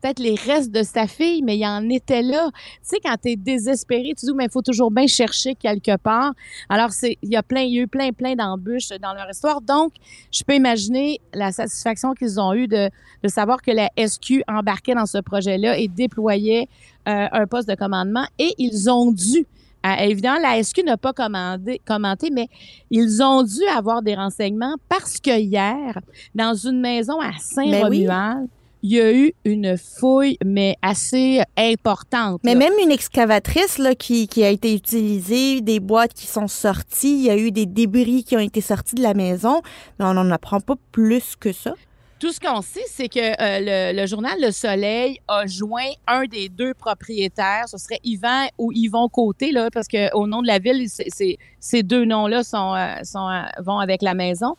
peut-être 0.00 0.18
les 0.18 0.34
restes 0.34 0.70
de 0.70 0.82
sa 0.82 1.06
fille, 1.06 1.42
mais 1.42 1.56
il 1.56 1.66
en 1.66 1.88
était 1.88 2.22
là. 2.22 2.50
Tu 2.52 2.60
sais, 2.82 2.96
quand 3.02 3.16
tu 3.22 3.30
es 3.30 3.36
désespéré, 3.36 4.14
tu 4.18 4.26
dis, 4.26 4.32
mais 4.34 4.44
il 4.44 4.50
faut 4.50 4.62
toujours 4.62 4.90
bien 4.90 5.06
chercher 5.06 5.54
quelque 5.54 5.96
part. 5.96 6.32
Alors, 6.68 6.90
c'est, 6.90 7.18
il 7.22 7.30
y 7.30 7.36
a 7.36 7.42
plein, 7.42 7.62
il 7.62 7.74
y 7.74 7.78
a 7.78 7.82
eu 7.82 7.88
plein, 7.88 8.12
plein 8.12 8.34
d'embûches 8.34 8.88
dans 9.00 9.14
leur 9.14 9.28
histoire. 9.30 9.60
Donc, 9.60 9.92
je 10.30 10.42
peux 10.44 10.54
imaginer 10.54 11.20
la 11.34 11.52
satisfaction 11.52 12.14
qu'ils 12.14 12.40
ont 12.40 12.52
eue 12.54 12.68
de, 12.68 12.90
de 13.22 13.28
savoir 13.28 13.62
que 13.62 13.70
la 13.70 13.90
SQ 13.96 14.42
embarquait 14.48 14.94
dans 14.94 15.06
ce 15.06 15.18
projet-là 15.18 15.78
et 15.78 15.88
déployait 15.88 16.68
euh, 17.08 17.26
un 17.32 17.46
poste 17.46 17.68
de 17.68 17.74
commandement. 17.74 18.26
Et 18.38 18.54
ils 18.58 18.88
ont 18.90 19.10
dû, 19.10 19.46
euh, 19.86 19.94
évidemment, 20.00 20.38
la 20.40 20.62
SQ 20.62 20.84
n'a 20.84 20.96
pas 20.96 21.12
commandé, 21.12 21.80
commenté, 21.84 22.30
mais 22.30 22.48
ils 22.90 23.22
ont 23.22 23.42
dû 23.42 23.64
avoir 23.74 24.02
des 24.02 24.14
renseignements 24.14 24.76
parce 24.88 25.18
que 25.18 25.38
hier, 25.38 25.98
dans 26.34 26.54
une 26.54 26.80
maison 26.80 27.20
à 27.20 27.32
Saint-Romuald, 27.38 28.48
il 28.82 28.92
y 28.92 29.00
a 29.00 29.12
eu 29.12 29.32
une 29.44 29.76
fouille, 29.78 30.36
mais 30.44 30.76
assez 30.82 31.40
importante. 31.56 32.40
Mais 32.44 32.54
là. 32.54 32.60
même 32.60 32.72
une 32.82 32.90
excavatrice 32.90 33.78
là, 33.78 33.94
qui, 33.94 34.26
qui 34.26 34.42
a 34.42 34.50
été 34.50 34.74
utilisée, 34.74 35.60
des 35.60 35.80
boîtes 35.80 36.14
qui 36.14 36.26
sont 36.26 36.48
sorties, 36.48 37.12
il 37.12 37.24
y 37.24 37.30
a 37.30 37.36
eu 37.36 37.52
des 37.52 37.66
débris 37.66 38.24
qui 38.24 38.36
ont 38.36 38.40
été 38.40 38.60
sortis 38.60 38.96
de 38.96 39.02
la 39.02 39.14
maison, 39.14 39.62
mais 39.98 40.04
on 40.04 40.14
n'en 40.14 40.30
apprend 40.30 40.60
pas 40.60 40.74
plus 40.90 41.36
que 41.38 41.52
ça. 41.52 41.74
Tout 42.22 42.30
ce 42.30 42.38
qu'on 42.38 42.62
sait, 42.62 42.84
c'est 42.86 43.08
que 43.08 43.18
euh, 43.18 43.92
le, 43.92 44.06
journal 44.06 44.40
Le 44.40 44.52
Soleil 44.52 45.18
a 45.26 45.44
joint 45.44 45.90
un 46.06 46.22
des 46.26 46.48
deux 46.48 46.72
propriétaires. 46.72 47.64
Ce 47.66 47.76
serait 47.78 47.98
Yvan 48.04 48.46
ou 48.58 48.70
Yvon 48.70 49.08
Côté, 49.08 49.50
là, 49.50 49.70
parce 49.72 49.88
que 49.88 50.14
au 50.14 50.28
nom 50.28 50.40
de 50.40 50.46
la 50.46 50.60
ville, 50.60 50.86
ces 50.88 51.82
deux 51.82 52.04
noms-là 52.04 52.44
sont, 52.44 52.76
euh, 52.76 52.94
euh, 53.16 53.42
vont 53.64 53.80
avec 53.80 54.02
la 54.02 54.14
maison. 54.14 54.54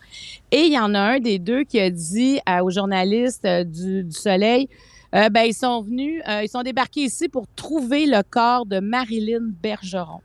Et 0.52 0.64
il 0.64 0.74
y 0.74 0.78
en 0.78 0.94
a 0.94 1.00
un 1.00 1.20
des 1.22 1.40
deux 1.40 1.64
qui 1.64 1.80
a 1.80 1.90
dit 1.90 2.42
aux 2.62 2.70
journalistes 2.70 3.48
du, 3.48 4.12
Soleil, 4.12 4.68
ben 5.14 5.44
ils 5.46 5.54
sont 5.54 5.84
venus, 5.84 6.22
ils 6.28 6.50
sont 6.50 6.64
débarqués 6.64 7.04
ici 7.04 7.30
pour 7.30 7.46
trouver 7.56 8.08
le 8.08 8.24
corps 8.30 8.66
de 8.66 8.82
Marilyn 8.82 9.54
Bergeron. 9.62 10.20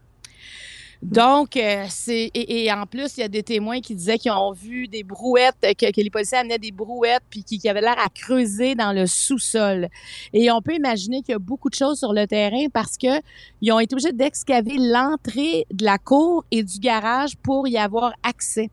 Donc, 1.03 1.57
euh, 1.57 1.85
c'est 1.89 2.31
et, 2.35 2.73
en 2.73 2.85
plus, 2.85 3.17
il 3.17 3.21
y 3.21 3.23
a 3.23 3.29
des 3.29 3.45
témoins 3.45 3.81
qui 3.81 3.95
disaient 3.95 4.19
qu'ils 4.19 4.33
ont 4.33 4.53
vu 4.53 4.89
des 4.89 5.05
brouettes, 5.05 5.55
que, 5.61 6.01
les 6.01 6.11
policiers 6.11 6.39
amenaient 6.39 6.59
des 6.59 6.73
brouettes, 6.73 7.23
puis 7.31 7.45
qui, 7.45 7.69
avaient 7.69 7.81
l'air 7.81 7.99
à 7.99 8.09
creuser 8.09 8.75
dans 8.75 8.93
le 8.93 9.07
sous-sol. 9.07 9.89
Et 10.33 10.51
on 10.51 10.61
peut 10.61 10.75
imaginer 10.75 11.23
qu'il 11.23 11.33
y 11.33 11.37
a 11.37 11.39
beaucoup 11.39 11.71
de 11.71 11.77
choses 11.77 11.99
sur 11.99 12.13
le 12.13 12.27
terrain 12.27 12.67
parce 12.73 12.99
que 12.99 13.21
ils 13.61 13.71
ont 13.71 13.79
été 13.79 13.95
obligés 13.95 14.13
d'excaver 14.13 14.77
l'entrée 14.77 15.67
de 15.73 15.85
la 15.85 15.99
cour 15.99 16.45
et 16.51 16.65
du 16.65 16.79
garage 16.81 17.37
pour 17.37 17.69
y 17.69 17.79
avoir 17.79 18.13
accès. 18.25 18.71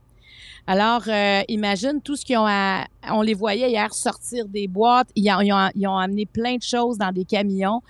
Alors, 0.67 1.03
euh, 1.07 1.43
imagine 1.47 2.01
tout 2.01 2.15
ce 2.15 2.25
qu'ils 2.25 2.38
ont 2.38 2.47
à, 2.47 2.85
On 3.11 3.21
les 3.21 3.35
voyait 3.35 3.69
hier 3.69 3.93
sortir 3.93 4.47
des 4.47 4.67
boîtes. 4.67 5.09
Ils 5.15 5.31
ont 5.31 5.97
amené 5.97 6.25
plein 6.25 6.55
de 6.55 6.63
choses 6.63 6.97
dans 6.97 7.11
des 7.11 7.23
camions. 7.23 7.83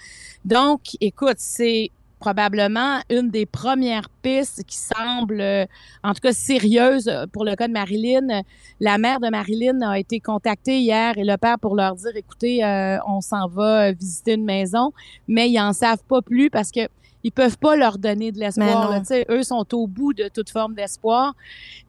Donc, 0.44 0.82
écoute, 1.00 1.38
c'est 1.38 1.90
probablement 2.26 3.02
une 3.12 3.30
des 3.30 3.46
premières 3.46 4.10
pistes 4.24 4.64
qui 4.66 4.78
semble, 4.78 5.40
euh, 5.40 5.66
en 6.04 6.12
tout 6.16 6.22
cas, 6.22 6.34
sérieuse 6.34 7.08
pour 7.32 7.46
le 7.46 7.56
cas 7.56 7.68
de 7.68 7.74
Marilyn. 7.74 8.42
La 8.80 8.98
mère 8.98 9.20
de 9.20 9.30
Marilyn 9.30 9.80
a 9.84 10.00
été 10.00 10.20
contactée 10.20 10.80
hier 10.80 11.16
et 11.20 11.24
le 11.24 11.38
père 11.38 11.60
pour 11.60 11.76
leur 11.76 11.94
dire, 11.94 12.16
écoutez, 12.16 12.66
euh, 12.66 12.98
on 13.08 13.22
s'en 13.22 13.48
va 13.48 13.92
visiter 13.92 14.34
une 14.34 14.44
maison, 14.44 14.92
mais 15.28 15.52
ils 15.52 15.60
en 15.60 15.72
savent 15.72 16.04
pas 16.10 16.24
plus 16.24 16.50
parce 16.50 16.72
que 16.72 16.88
ils 17.26 17.32
peuvent 17.32 17.58
pas 17.58 17.76
leur 17.76 17.98
donner 17.98 18.32
de 18.32 18.38
Mais 18.38 18.46
l'espoir. 18.46 19.02
Eux 19.32 19.42
sont 19.42 19.66
au 19.74 19.88
bout 19.88 20.14
de 20.14 20.30
toute 20.32 20.52
forme 20.52 20.76
d'espoir. 20.76 21.34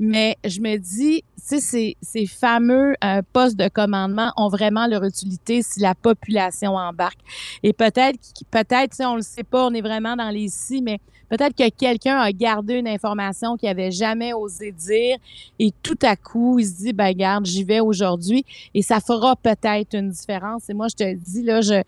Mais 0.01 0.39
je 0.47 0.63
me 0.63 0.79
dis, 0.79 1.25
ces, 1.37 1.95
ces 2.01 2.27
fameux 2.27 2.95
euh, 3.05 3.21
postes 3.35 3.59
de 3.59 3.69
commandement 3.69 4.33
ont 4.39 4.49
vraiment 4.49 4.87
leur 4.87 5.05
utilité 5.05 5.61
si 5.61 5.81
la 5.81 5.95
population 5.95 6.77
embarque. 6.77 7.19
Et 7.63 7.75
peut-être, 7.75 8.19
peut-être, 8.51 8.97
on 9.01 9.17
le 9.17 9.21
sait 9.21 9.45
pas, 9.45 9.67
on 9.67 9.75
est 9.75 9.83
vraiment 9.83 10.17
dans 10.17 10.31
les 10.31 10.49
si, 10.49 10.81
mais 10.81 11.01
peut-être 11.29 11.55
que 11.55 11.69
quelqu'un 11.69 12.17
a 12.17 12.33
gardé 12.33 12.79
une 12.79 12.89
information 12.89 13.59
qu'il 13.59 13.69
avait 13.69 13.91
jamais 13.91 14.33
osé 14.33 14.73
dire 14.73 15.19
et 15.59 15.71
tout 15.83 15.99
à 16.01 16.17
coup, 16.17 16.59
il 16.59 16.67
se 16.67 16.77
dit, 16.77 16.93
ben 16.95 17.13
garde, 17.13 17.45
j'y 17.45 17.63
vais 17.63 17.81
aujourd'hui 17.81 18.47
et 18.73 18.81
ça 18.81 19.01
fera 19.01 19.37
peut-être 19.37 19.95
une 19.95 20.09
différence. 20.09 20.71
Et 20.71 20.73
moi, 20.73 20.87
je 20.89 20.95
te 20.95 21.15
dis, 21.15 21.43
là, 21.43 21.61
je, 21.61 21.83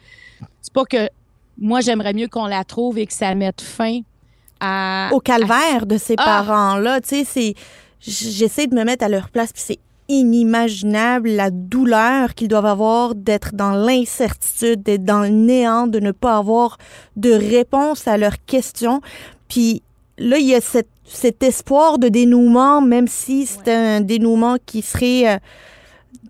c'est 0.60 0.72
pas 0.74 0.84
que 0.84 1.08
moi, 1.60 1.80
j'aimerais 1.80 2.12
mieux 2.14 2.28
qu'on 2.28 2.46
la 2.46 2.64
trouve 2.64 2.98
et 2.98 3.06
que 3.06 3.12
ça 3.12 3.34
mette 3.34 3.60
fin 3.60 4.00
à, 4.60 5.10
Au 5.12 5.20
calvaire 5.20 5.86
de 5.86 5.98
ces 5.98 6.14
Ah! 6.18 6.24
parents-là, 6.44 7.00
tu 7.00 7.08
sais, 7.08 7.24
c'est... 7.24 7.54
J'essaie 8.00 8.68
de 8.68 8.74
me 8.76 8.84
mettre 8.84 9.04
à 9.04 9.08
leur 9.08 9.28
place, 9.28 9.52
puis 9.52 9.62
c'est 9.64 9.78
inimaginable 10.08 11.30
la 11.30 11.50
douleur 11.50 12.34
qu'ils 12.34 12.48
doivent 12.48 12.66
avoir 12.66 13.14
d'être 13.14 13.54
dans 13.54 13.72
l'incertitude, 13.72 14.82
d'être 14.82 15.04
dans 15.04 15.20
le 15.20 15.28
néant, 15.28 15.86
de 15.86 15.98
ne 16.00 16.12
pas 16.12 16.36
avoir 16.38 16.78
de 17.16 17.32
réponse 17.32 18.06
à 18.08 18.16
leurs 18.16 18.42
questions. 18.46 19.00
Puis 19.48 19.82
là, 20.16 20.38
il 20.38 20.46
y 20.46 20.54
a 20.54 20.60
cette- 20.60 20.88
cet 21.04 21.42
espoir 21.42 21.98
de 21.98 22.08
dénouement, 22.08 22.80
même 22.80 23.08
si 23.08 23.46
c'est 23.46 23.68
un 23.72 24.00
dénouement 24.00 24.56
qui 24.64 24.82
serait 24.82 25.28
euh, 25.34 25.38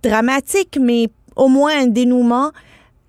dramatique, 0.02 0.78
mais 0.80 1.08
au 1.36 1.48
moins 1.48 1.82
un 1.82 1.86
dénouement 1.86 2.50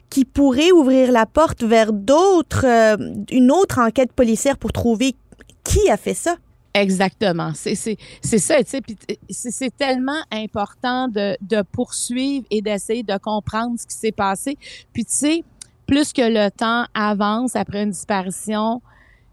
qui 0.09 0.25
pourrait 0.25 0.71
ouvrir 0.71 1.11
la 1.11 1.25
porte 1.25 1.63
vers 1.63 1.93
d'autres, 1.93 2.65
euh, 2.65 2.97
une 3.31 3.51
autre 3.51 3.79
enquête 3.79 4.11
policière 4.13 4.57
pour 4.57 4.71
trouver 4.71 5.15
qui 5.63 5.89
a 5.89 5.97
fait 5.97 6.13
ça. 6.13 6.35
Exactement. 6.73 7.51
C'est 7.55 7.75
ça, 7.75 7.91
tu 7.91 7.99
sais. 8.29 8.81
C'est 9.29 9.51
c'est 9.51 9.75
tellement 9.75 10.21
important 10.31 11.07
de, 11.07 11.35
de 11.41 11.63
poursuivre 11.63 12.45
et 12.51 12.61
d'essayer 12.61 13.03
de 13.03 13.17
comprendre 13.17 13.79
ce 13.79 13.87
qui 13.87 13.95
s'est 13.95 14.11
passé. 14.11 14.57
Puis 14.93 15.05
tu 15.05 15.15
sais, 15.15 15.43
plus 15.87 16.13
que 16.13 16.21
le 16.21 16.49
temps 16.51 16.85
avance 16.93 17.55
après 17.55 17.83
une 17.83 17.91
disparition, 17.91 18.81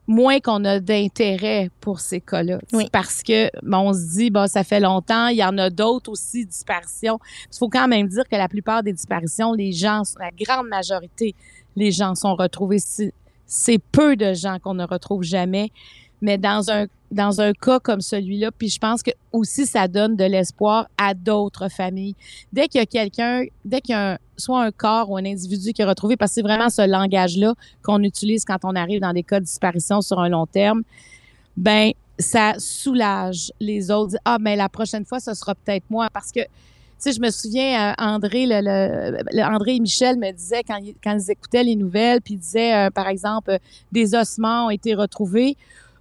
moins 0.07 0.41
qu'on 0.41 0.65
a 0.65 0.79
d'intérêt 0.81 1.71
pour 1.81 2.01
ces 2.01 2.21
cas-là. 2.21 2.59
Parce 2.93 3.23
que 3.23 3.51
on 3.65 3.93
se 3.93 4.17
dit, 4.17 4.31
bon, 4.31 4.47
ça 4.47 4.65
fait 4.65 4.81
longtemps, 4.81 5.29
il 5.29 5.37
y 5.37 5.45
en 5.45 5.59
a 5.59 5.71
d'autres 5.71 6.11
aussi, 6.13 6.47
disparitions. 6.47 7.19
Il 7.53 7.59
faut 7.59 7.69
quand 7.69 7.89
même 7.89 8.09
dire 8.09 8.25
que 8.31 8.37
la 8.37 8.49
plupart 8.49 8.83
des 8.83 8.93
disparitions, 8.93 9.53
les 9.53 9.73
gens, 9.73 10.03
la 10.19 10.31
grande 10.31 10.69
majorité, 10.69 11.35
les 11.75 11.91
gens 11.91 12.15
sont 12.15 12.35
retrouvés. 12.35 12.79
C'est 13.47 13.79
peu 13.79 14.17
de 14.17 14.33
gens 14.33 14.59
qu'on 14.59 14.75
ne 14.75 14.87
retrouve 14.87 15.23
jamais. 15.23 15.71
Mais 16.23 16.39
dans 16.39 16.71
un 16.71 16.87
dans 17.11 17.41
un 17.41 17.53
cas 17.53 17.79
comme 17.79 18.01
celui-là, 18.01 18.51
puis 18.51 18.69
je 18.69 18.79
pense 18.79 19.03
que 19.03 19.11
aussi 19.33 19.67
ça 19.67 19.89
donne 19.89 20.17
de 20.17 20.25
l'espoir 20.25 20.89
à 20.99 21.15
d'autres 21.15 21.69
familles. 21.69 22.15
Dès 22.53 22.69
qu'il 22.69 22.81
y 22.81 22.83
a 22.83 22.87
quelqu'un, 22.87 23.45
dès 23.65 23.81
qu'il 23.81 23.93
y 23.93 23.99
a 23.99 24.19
soit 24.37 24.63
un 24.63 24.71
corps 24.71 25.11
ou 25.11 25.17
un 25.17 25.25
individu 25.25 25.73
qui 25.73 25.83
est 25.83 25.87
retrouvé, 25.87 26.17
parce 26.17 26.33
que 26.33 26.35
c'est 26.37 26.43
vraiment 26.43 26.69
ce 26.69 26.87
langage-là 26.87 27.55
qu'on 27.83 28.03
utilise 28.03 28.45
quand 28.45 28.59
on 28.65 28.75
arrive 28.75 29.01
dans 29.01 29.13
des 29.13 29.23
cas 29.23 29.41
de 29.41 29.45
disparition 29.45 30.01
sur 30.01 30.19
un 30.19 30.29
long 30.29 30.47
terme, 30.47 30.83
ben 31.57 31.93
ça 32.19 32.55
soulage 32.59 33.53
les 33.61 33.91
autres. 33.91 34.17
Ah, 34.25 34.39
mais 34.41 34.57
la 34.57 34.69
prochaine 34.69 35.05
fois, 35.05 35.21
ce 35.21 35.35
sera 35.35 35.55
peut-être 35.55 35.85
moi, 35.91 36.09
parce 36.13 36.33
que 36.33 36.41
tu 36.41 37.11
sais, 37.11 37.13
je 37.13 37.21
me 37.21 37.29
souviens, 37.29 37.91
euh, 37.91 37.95
André, 37.99 38.47
le, 38.49 39.43
André 39.43 39.77
et 39.77 39.81
Michel 39.81 40.17
me 40.17 40.33
disaient 40.33 40.63
quand, 40.67 40.81
quand 41.05 41.15
ils 41.15 41.31
écoutaient 41.31 41.63
les 41.63 41.77
nouvelles, 41.77 42.23
puis 42.23 42.35
ils 42.35 42.41
disaient, 42.41 42.75
euh, 42.75 42.91
par 42.91 43.09
exemple, 43.09 43.51
euh, 43.51 43.59
des 43.93 44.15
ossements 44.15 44.67
ont 44.67 44.71
été 44.71 44.95
retrouvés 44.95 45.59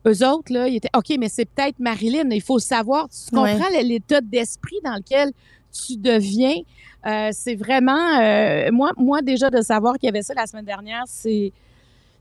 eux 0.07 0.27
autres, 0.27 0.53
là, 0.53 0.67
ils 0.67 0.77
étaient 0.77 0.89
OK, 0.95 1.15
mais 1.19 1.29
c'est 1.29 1.45
peut-être 1.45 1.79
Marilyn. 1.79 2.29
Il 2.29 2.41
faut 2.41 2.59
savoir, 2.59 3.07
tu 3.09 3.35
comprends 3.35 3.69
l'état 3.81 4.21
d'esprit 4.21 4.77
dans 4.83 4.95
lequel 4.95 5.31
tu 5.71 5.97
deviens. 5.97 6.55
Euh, 7.05 7.29
c'est 7.31 7.55
vraiment, 7.55 8.19
euh, 8.19 8.71
moi, 8.71 8.91
moi, 8.97 9.21
déjà, 9.21 9.49
de 9.49 9.61
savoir 9.61 9.95
qu'il 9.95 10.07
y 10.07 10.09
avait 10.09 10.23
ça 10.23 10.33
la 10.33 10.47
semaine 10.47 10.65
dernière, 10.65 11.03
c'est 11.07 11.51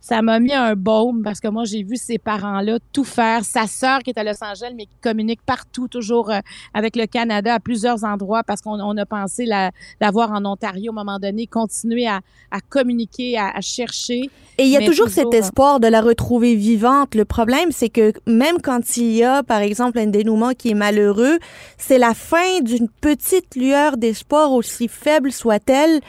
ça 0.05 0.21
m'a 0.21 0.38
mis 0.38 0.53
un 0.53 0.75
baume 0.75 1.23
parce 1.23 1.40
que 1.40 1.49
moi, 1.49 1.64
j'ai 1.64 1.83
vu 1.83 1.97
ces 1.97 2.19
parents-là 2.19 2.77
tout 2.93 3.05
faire. 3.05 3.43
Sa 3.43 3.67
sœur 3.67 4.01
qui 4.01 4.11
est 4.11 4.19
à 4.19 4.23
Los 4.23 4.45
Angeles, 4.45 4.75
mais 4.77 4.85
qui 4.85 4.97
communique 5.01 5.40
partout, 5.47 5.88
toujours 5.88 6.31
euh, 6.31 6.40
avec 6.75 6.95
le 6.95 7.07
Canada 7.07 7.55
à 7.55 7.59
plusieurs 7.59 8.05
endroits 8.05 8.43
parce 8.43 8.61
qu'on 8.61 8.79
on 8.79 8.99
a 8.99 9.07
pensé 9.07 9.47
la, 9.47 9.71
voir 10.12 10.31
en 10.33 10.45
Ontario 10.45 10.93
à 10.93 11.01
un 11.01 11.05
moment 11.05 11.19
donné, 11.19 11.47
continuer 11.47 12.07
à, 12.07 12.21
à 12.51 12.61
communiquer, 12.61 13.38
à, 13.38 13.59
chercher. 13.62 14.29
Et 14.59 14.64
il 14.64 14.69
y 14.69 14.77
a 14.77 14.85
toujours, 14.85 15.09
cet 15.09 15.33
euh, 15.33 15.38
espoir 15.38 15.81
de 15.81 15.88
la 15.88 16.03
retrouver 16.03 16.55
vivante. 16.55 17.14
Le 17.14 17.25
problème, 17.25 17.73
c'est 17.73 17.88
que 17.88 18.12
même 18.27 18.61
quand 18.61 18.99
il 18.99 19.11
y 19.11 19.25
a, 19.25 19.43
par 19.43 19.61
exemple, 19.61 19.99
un 19.99 20.09
dénouement 20.09 20.53
qui 20.53 20.69
est 20.69 20.75
malheureux, 20.75 21.38
c'est 21.79 21.97
la 21.97 22.12
fin 22.12 22.61
d'une 22.61 22.90
petite 22.90 23.57
lueur 23.57 23.97
d'espoir, 23.97 24.53
aussi 24.53 24.87
faible 24.87 25.33
soit-elle, 25.33 26.03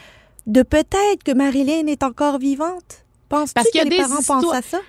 de 0.47 0.63
peut-être 0.63 1.23
que 1.23 1.31
Marilyn 1.33 1.87
est 1.87 2.03
encore 2.03 2.39
vivante. 2.39 3.04
Penses-tu 3.29 3.53
parce 3.53 3.69
que, 3.71 3.87
les 3.87 3.97
parents 3.97 4.21
pensent 4.21 4.53
à 4.53 4.61
ça? 4.61 4.79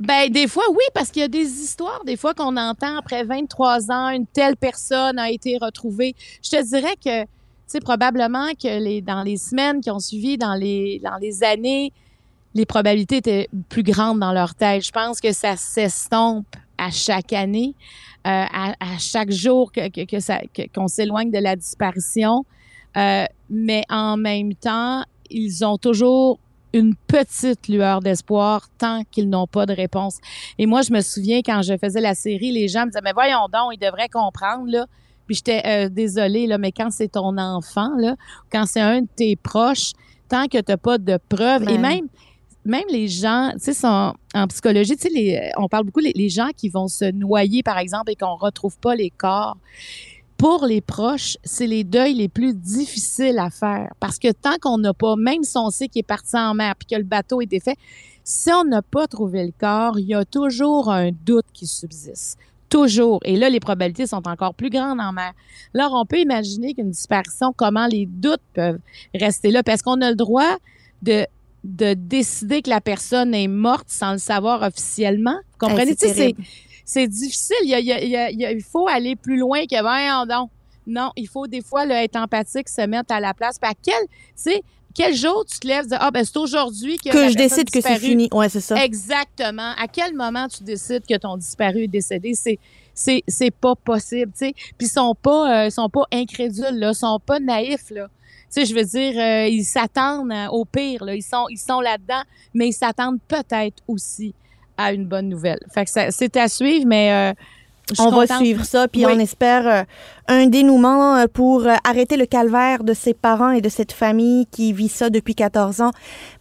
Ben, 0.00 0.30
des 0.30 0.48
fois, 0.48 0.64
oui, 0.70 0.82
parce 0.92 1.10
qu'il 1.10 1.22
y 1.22 1.24
a 1.24 1.28
des 1.28 1.46
histoires, 1.46 2.02
des 2.04 2.16
fois, 2.16 2.34
qu'on 2.34 2.56
entend 2.56 2.96
après 2.98 3.24
23 3.24 3.90
ans, 3.92 4.08
une 4.10 4.26
telle 4.26 4.56
personne 4.56 5.18
a 5.18 5.30
été 5.30 5.56
retrouvée. 5.56 6.14
Je 6.42 6.50
te 6.50 6.62
dirais 6.62 6.96
que, 6.96 7.22
tu 7.22 7.28
sais, 7.68 7.80
probablement 7.80 8.48
que 8.60 8.80
les, 8.80 9.00
dans 9.00 9.22
les 9.22 9.36
semaines 9.36 9.80
qui 9.80 9.90
ont 9.90 10.00
suivi, 10.00 10.36
dans 10.36 10.54
les, 10.54 11.00
dans 11.04 11.16
les 11.18 11.44
années, 11.44 11.92
les 12.54 12.66
probabilités 12.66 13.18
étaient 13.18 13.48
plus 13.68 13.84
grandes 13.84 14.18
dans 14.18 14.32
leur 14.32 14.54
tête. 14.54 14.84
Je 14.84 14.92
pense 14.92 15.20
que 15.20 15.32
ça 15.32 15.56
s'estompe 15.56 16.56
à 16.76 16.90
chaque 16.90 17.32
année, 17.32 17.74
euh, 18.26 18.44
à, 18.50 18.98
chaque 18.98 19.30
jour 19.30 19.70
que, 19.70 19.88
que, 19.90 20.04
que 20.04 20.18
ça, 20.18 20.40
qu'on 20.74 20.88
s'éloigne 20.88 21.30
de 21.30 21.38
la 21.38 21.54
disparition. 21.54 22.44
Euh, 22.96 23.26
mais 23.48 23.84
en 23.88 24.16
même 24.16 24.54
temps, 24.54 25.04
ils 25.30 25.64
ont 25.64 25.78
toujours 25.78 26.38
une 26.74 26.94
petite 27.06 27.68
lueur 27.68 28.00
d'espoir 28.00 28.68
tant 28.78 29.02
qu'ils 29.10 29.30
n'ont 29.30 29.46
pas 29.46 29.64
de 29.64 29.72
réponse. 29.72 30.18
Et 30.58 30.66
moi, 30.66 30.82
je 30.82 30.92
me 30.92 31.00
souviens 31.00 31.38
quand 31.38 31.62
je 31.62 31.78
faisais 31.78 32.00
la 32.00 32.14
série, 32.14 32.52
les 32.52 32.68
gens 32.68 32.84
me 32.84 32.90
disaient, 32.90 33.00
mais 33.02 33.12
voyons 33.12 33.46
donc, 33.50 33.72
ils 33.72 33.78
devraient 33.78 34.08
comprendre, 34.08 34.66
là. 34.66 34.86
Puis 35.26 35.36
j'étais 35.36 35.62
euh, 35.64 35.88
désolée, 35.88 36.46
là, 36.46 36.58
mais 36.58 36.72
quand 36.72 36.90
c'est 36.90 37.08
ton 37.08 37.38
enfant, 37.38 37.90
là, 37.96 38.16
quand 38.52 38.66
c'est 38.66 38.80
un 38.80 39.02
de 39.02 39.08
tes 39.16 39.36
proches, 39.36 39.92
tant 40.28 40.46
que 40.46 40.58
tu 40.58 40.64
n'as 40.68 40.76
pas 40.76 40.98
de 40.98 41.18
preuves, 41.28 41.66
et 41.70 41.78
même, 41.78 42.08
même 42.64 42.84
les 42.90 43.08
gens, 43.08 43.52
tu 43.54 43.72
sais, 43.72 43.86
en 43.86 44.46
psychologie, 44.48 44.96
tu 44.96 45.08
sais, 45.08 45.52
on 45.56 45.68
parle 45.68 45.84
beaucoup 45.84 46.00
les, 46.00 46.12
les 46.14 46.28
gens 46.28 46.48
qui 46.54 46.68
vont 46.68 46.88
se 46.88 47.10
noyer, 47.10 47.62
par 47.62 47.78
exemple, 47.78 48.10
et 48.10 48.16
qu'on 48.16 48.34
retrouve 48.34 48.76
pas 48.78 48.94
les 48.94 49.10
corps 49.10 49.56
pour 50.44 50.66
les 50.66 50.82
proches, 50.82 51.38
c'est 51.42 51.66
les 51.66 51.84
deuils 51.84 52.12
les 52.12 52.28
plus 52.28 52.54
difficiles 52.54 53.38
à 53.38 53.48
faire 53.48 53.94
parce 53.98 54.18
que 54.18 54.30
tant 54.30 54.58
qu'on 54.60 54.76
n'a 54.76 54.92
pas, 54.92 55.16
même 55.16 55.42
si 55.42 55.56
on 55.56 55.70
sait 55.70 55.88
qu'il 55.88 56.00
est 56.00 56.02
parti 56.02 56.36
en 56.36 56.52
mer 56.52 56.76
puis 56.76 56.86
que 56.86 56.96
le 56.96 57.02
bateau 57.02 57.40
est 57.40 57.46
défait, 57.46 57.76
si 58.24 58.52
on 58.52 58.62
n'a 58.62 58.82
pas 58.82 59.06
trouvé 59.06 59.46
le 59.46 59.52
corps, 59.58 59.98
il 59.98 60.04
y 60.04 60.14
a 60.14 60.26
toujours 60.26 60.92
un 60.92 61.12
doute 61.12 61.46
qui 61.54 61.66
subsiste. 61.66 62.38
Toujours. 62.68 63.20
Et 63.24 63.36
là, 63.36 63.48
les 63.48 63.58
probabilités 63.58 64.06
sont 64.06 64.28
encore 64.28 64.52
plus 64.52 64.68
grandes 64.68 65.00
en 65.00 65.12
mer. 65.12 65.32
Alors, 65.74 65.94
on 65.94 66.04
peut 66.04 66.18
imaginer 66.18 66.74
qu'une 66.74 66.90
disparition, 66.90 67.54
comment 67.56 67.86
les 67.86 68.04
doutes 68.04 68.42
peuvent 68.52 68.80
rester 69.14 69.50
là 69.50 69.62
parce 69.62 69.80
qu'on 69.80 70.02
a 70.02 70.10
le 70.10 70.16
droit 70.16 70.58
de 71.00 71.26
de 71.64 71.94
décider 71.94 72.60
que 72.60 72.68
la 72.68 72.82
personne 72.82 73.34
est 73.34 73.48
morte 73.48 73.86
sans 73.88 74.12
le 74.12 74.18
savoir 74.18 74.60
officiellement. 74.60 75.38
Vous 75.52 75.68
comprenez? 75.68 75.94
c'est 75.96 76.34
c'est 76.84 77.08
difficile. 77.08 77.56
Il, 77.64 78.62
faut 78.62 78.88
aller 78.88 79.16
plus 79.16 79.36
loin 79.36 79.64
que 79.66 79.82
ben, 79.82 80.26
non. 80.26 80.48
Non, 80.86 81.10
il 81.16 81.28
faut 81.28 81.46
des 81.46 81.62
fois 81.62 81.86
être 81.86 82.16
empathique, 82.16 82.68
se 82.68 82.86
mettre 82.86 83.14
à 83.14 83.20
la 83.20 83.32
place. 83.32 83.58
Puis 83.58 83.70
à 83.70 83.74
quel, 83.82 84.06
tu 84.36 84.60
quel 84.94 85.14
jour 85.14 85.44
tu 85.44 85.58
te 85.58 85.66
lèves, 85.66 85.86
ah 85.90 86.10
ben 86.12 86.24
c'est 86.24 86.36
aujourd'hui 86.36 86.98
que, 86.98 87.10
que 87.10 87.28
je 87.28 87.34
décide 87.34 87.68
que 87.68 87.80
c'est 87.80 87.98
fini. 87.98 88.28
Ouais, 88.32 88.48
c'est 88.48 88.60
ça. 88.60 88.82
Exactement. 88.82 89.72
À 89.76 89.88
quel 89.88 90.14
moment 90.14 90.46
tu 90.46 90.62
décides 90.62 91.04
que 91.04 91.16
ton 91.16 91.36
disparu 91.36 91.84
est 91.84 91.88
décédé? 91.88 92.34
C'est 92.34 92.58
c'est 92.94 93.24
c'est 93.26 93.50
pas 93.50 93.74
possible, 93.74 94.30
tu 94.32 94.46
sais. 94.46 94.52
Puis 94.78 94.86
ils 94.86 94.88
sont 94.88 95.16
pas 95.20 95.66
euh, 95.66 95.70
sont 95.70 95.88
pas 95.88 96.04
incrédules 96.12 96.78
là, 96.78 96.90
ils 96.92 96.94
sont 96.94 97.18
pas 97.18 97.40
naïfs 97.40 97.90
là. 97.90 98.06
Tu 98.52 98.60
sais, 98.60 98.66
je 98.66 98.74
veux 98.74 98.84
dire, 98.84 99.20
euh, 99.20 99.48
ils 99.48 99.64
s'attendent 99.64 100.30
euh, 100.30 100.46
au 100.50 100.64
pire 100.64 101.04
là. 101.04 101.16
Ils 101.16 101.22
sont 101.22 101.46
ils 101.50 101.58
sont 101.58 101.80
là-dedans, 101.80 102.22
mais 102.54 102.68
ils 102.68 102.72
s'attendent 102.72 103.18
peut-être 103.26 103.82
aussi 103.88 104.32
à 104.76 104.92
une 104.92 105.06
bonne 105.06 105.28
nouvelle. 105.28 105.60
Fait 105.72 105.84
que 105.84 105.90
c'est 106.10 106.36
à 106.36 106.48
suivre, 106.48 106.86
mais 106.86 107.12
euh, 107.12 107.32
on 107.98 108.10
va 108.10 108.26
suivre 108.26 108.64
ça, 108.64 108.88
puis 108.88 109.06
on 109.06 109.18
espère 109.18 109.66
euh, 109.66 109.82
un 110.28 110.46
dénouement 110.46 111.16
euh, 111.16 111.26
pour 111.32 111.66
arrêter 111.84 112.16
le 112.16 112.26
calvaire 112.26 112.82
de 112.82 112.94
ses 112.94 113.14
parents 113.14 113.50
et 113.50 113.60
de 113.60 113.68
cette 113.68 113.92
famille 113.92 114.46
qui 114.46 114.72
vit 114.72 114.88
ça 114.88 115.10
depuis 115.10 115.34
14 115.34 115.80
ans. 115.80 115.90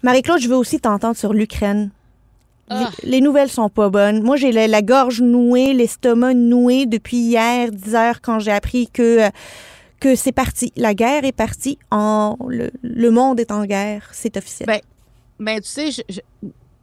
Marie-Claude, 0.04 0.40
je 0.40 0.50
veux 0.50 0.56
aussi 0.56 0.80
t'entendre 0.80 1.18
sur 1.18 1.34
l'Ukraine. 1.34 1.92
Ah. 2.70 2.90
Les 3.04 3.20
nouvelles 3.22 3.50
sont 3.50 3.70
pas 3.70 3.90
bonnes. 3.90 4.24
Moi, 4.24 4.38
j'ai 4.38 4.52
la, 4.52 4.82
gorge 4.82 5.22
nouée, 5.22 5.74
l'estomac 5.74 6.34
noué 6.34 6.86
depuis 6.86 7.18
hier, 7.18 7.72
10 7.72 7.96
heures, 7.96 8.22
quand 8.22 8.40
j'ai 8.40 8.54
appris 8.54 8.88
que, 8.88 9.30
que 10.00 10.16
c'est 10.16 10.32
parti. 10.32 10.72
La 10.78 10.94
guerre 10.94 11.26
est 11.26 11.34
partie. 11.34 11.78
En, 11.92 12.38
le, 12.48 13.10
monde 13.10 13.40
est 13.42 13.52
en 13.52 13.66
guerre. 13.66 14.10
C'est 14.14 14.38
officiel. 14.38 14.68
Ben, 14.68 14.80
ben 15.40 15.60
tu 15.60 15.68
sais, 15.68 15.92
je, 15.92 16.20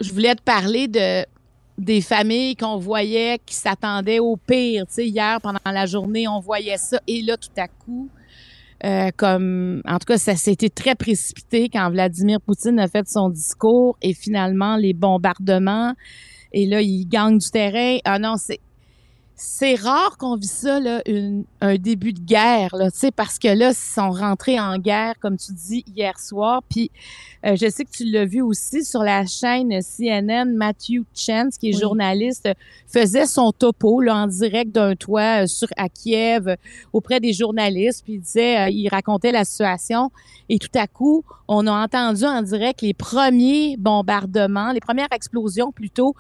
je 0.00 0.12
voulais 0.12 0.34
te 0.34 0.42
parler 0.42 0.88
de 0.88 1.24
des 1.80 2.00
familles 2.02 2.56
qu'on 2.56 2.76
voyait 2.76 3.38
qui 3.44 3.54
s'attendaient 3.54 4.18
au 4.18 4.36
pire. 4.36 4.86
Tu 4.86 4.94
sais, 4.94 5.06
hier, 5.06 5.38
pendant 5.42 5.58
la 5.64 5.86
journée, 5.86 6.28
on 6.28 6.40
voyait 6.40 6.76
ça. 6.76 7.00
Et 7.06 7.22
là, 7.22 7.36
tout 7.36 7.48
à 7.56 7.68
coup, 7.68 8.08
euh, 8.84 9.08
comme, 9.16 9.82
en 9.86 9.98
tout 9.98 10.06
cas, 10.06 10.18
ça 10.18 10.36
s'était 10.36 10.68
très 10.68 10.94
précipité 10.94 11.68
quand 11.72 11.90
Vladimir 11.90 12.38
Poutine 12.40 12.78
a 12.78 12.88
fait 12.88 13.08
son 13.08 13.30
discours 13.30 13.96
et 14.02 14.14
finalement, 14.14 14.76
les 14.76 14.92
bombardements. 14.92 15.94
Et 16.52 16.66
là, 16.66 16.82
il 16.82 17.06
gagne 17.06 17.38
du 17.38 17.50
terrain. 17.50 17.98
Ah 18.04 18.18
non, 18.18 18.34
c'est, 18.36 18.60
c'est 19.42 19.74
rare 19.74 20.18
qu'on 20.18 20.36
vit 20.36 20.46
ça, 20.46 20.78
là, 20.80 21.02
un 21.62 21.76
début 21.76 22.12
de 22.12 22.20
guerre, 22.20 22.76
là, 22.76 22.88
parce 23.16 23.38
que 23.38 23.48
là, 23.48 23.70
ils 23.70 23.74
sont 23.74 24.10
rentrés 24.10 24.60
en 24.60 24.76
guerre, 24.76 25.14
comme 25.18 25.38
tu 25.38 25.52
dis, 25.52 25.82
hier 25.96 26.18
soir. 26.18 26.62
Puis, 26.68 26.90
euh, 27.46 27.56
je 27.56 27.70
sais 27.70 27.86
que 27.86 27.90
tu 27.90 28.04
l'as 28.04 28.26
vu 28.26 28.42
aussi 28.42 28.84
sur 28.84 29.02
la 29.02 29.24
chaîne 29.24 29.80
CNN, 29.80 30.44
Matthew 30.54 31.04
Chance, 31.14 31.56
qui 31.56 31.70
est 31.70 31.72
journaliste, 31.72 32.50
faisait 32.86 33.24
son 33.24 33.50
topo 33.50 34.02
là, 34.02 34.14
en 34.16 34.26
direct 34.26 34.72
d'un 34.72 34.94
toit 34.94 35.44
euh, 35.44 35.46
sur, 35.46 35.68
à 35.78 35.88
Kiev 35.88 36.54
auprès 36.92 37.18
des 37.18 37.32
journalistes, 37.32 38.04
puis 38.04 38.14
il 38.14 38.20
disait, 38.20 38.58
euh, 38.58 38.68
il 38.68 38.88
racontait 38.90 39.32
la 39.32 39.46
situation. 39.46 40.10
Et 40.50 40.58
tout 40.58 40.68
à 40.78 40.86
coup, 40.86 41.24
on 41.48 41.66
a 41.66 41.72
entendu 41.72 42.24
en 42.24 42.42
direct 42.42 42.82
les 42.82 42.92
premiers 42.92 43.76
bombardements, 43.78 44.72
les 44.72 44.80
premières 44.80 45.12
explosions 45.12 45.72
plutôt, 45.72 46.14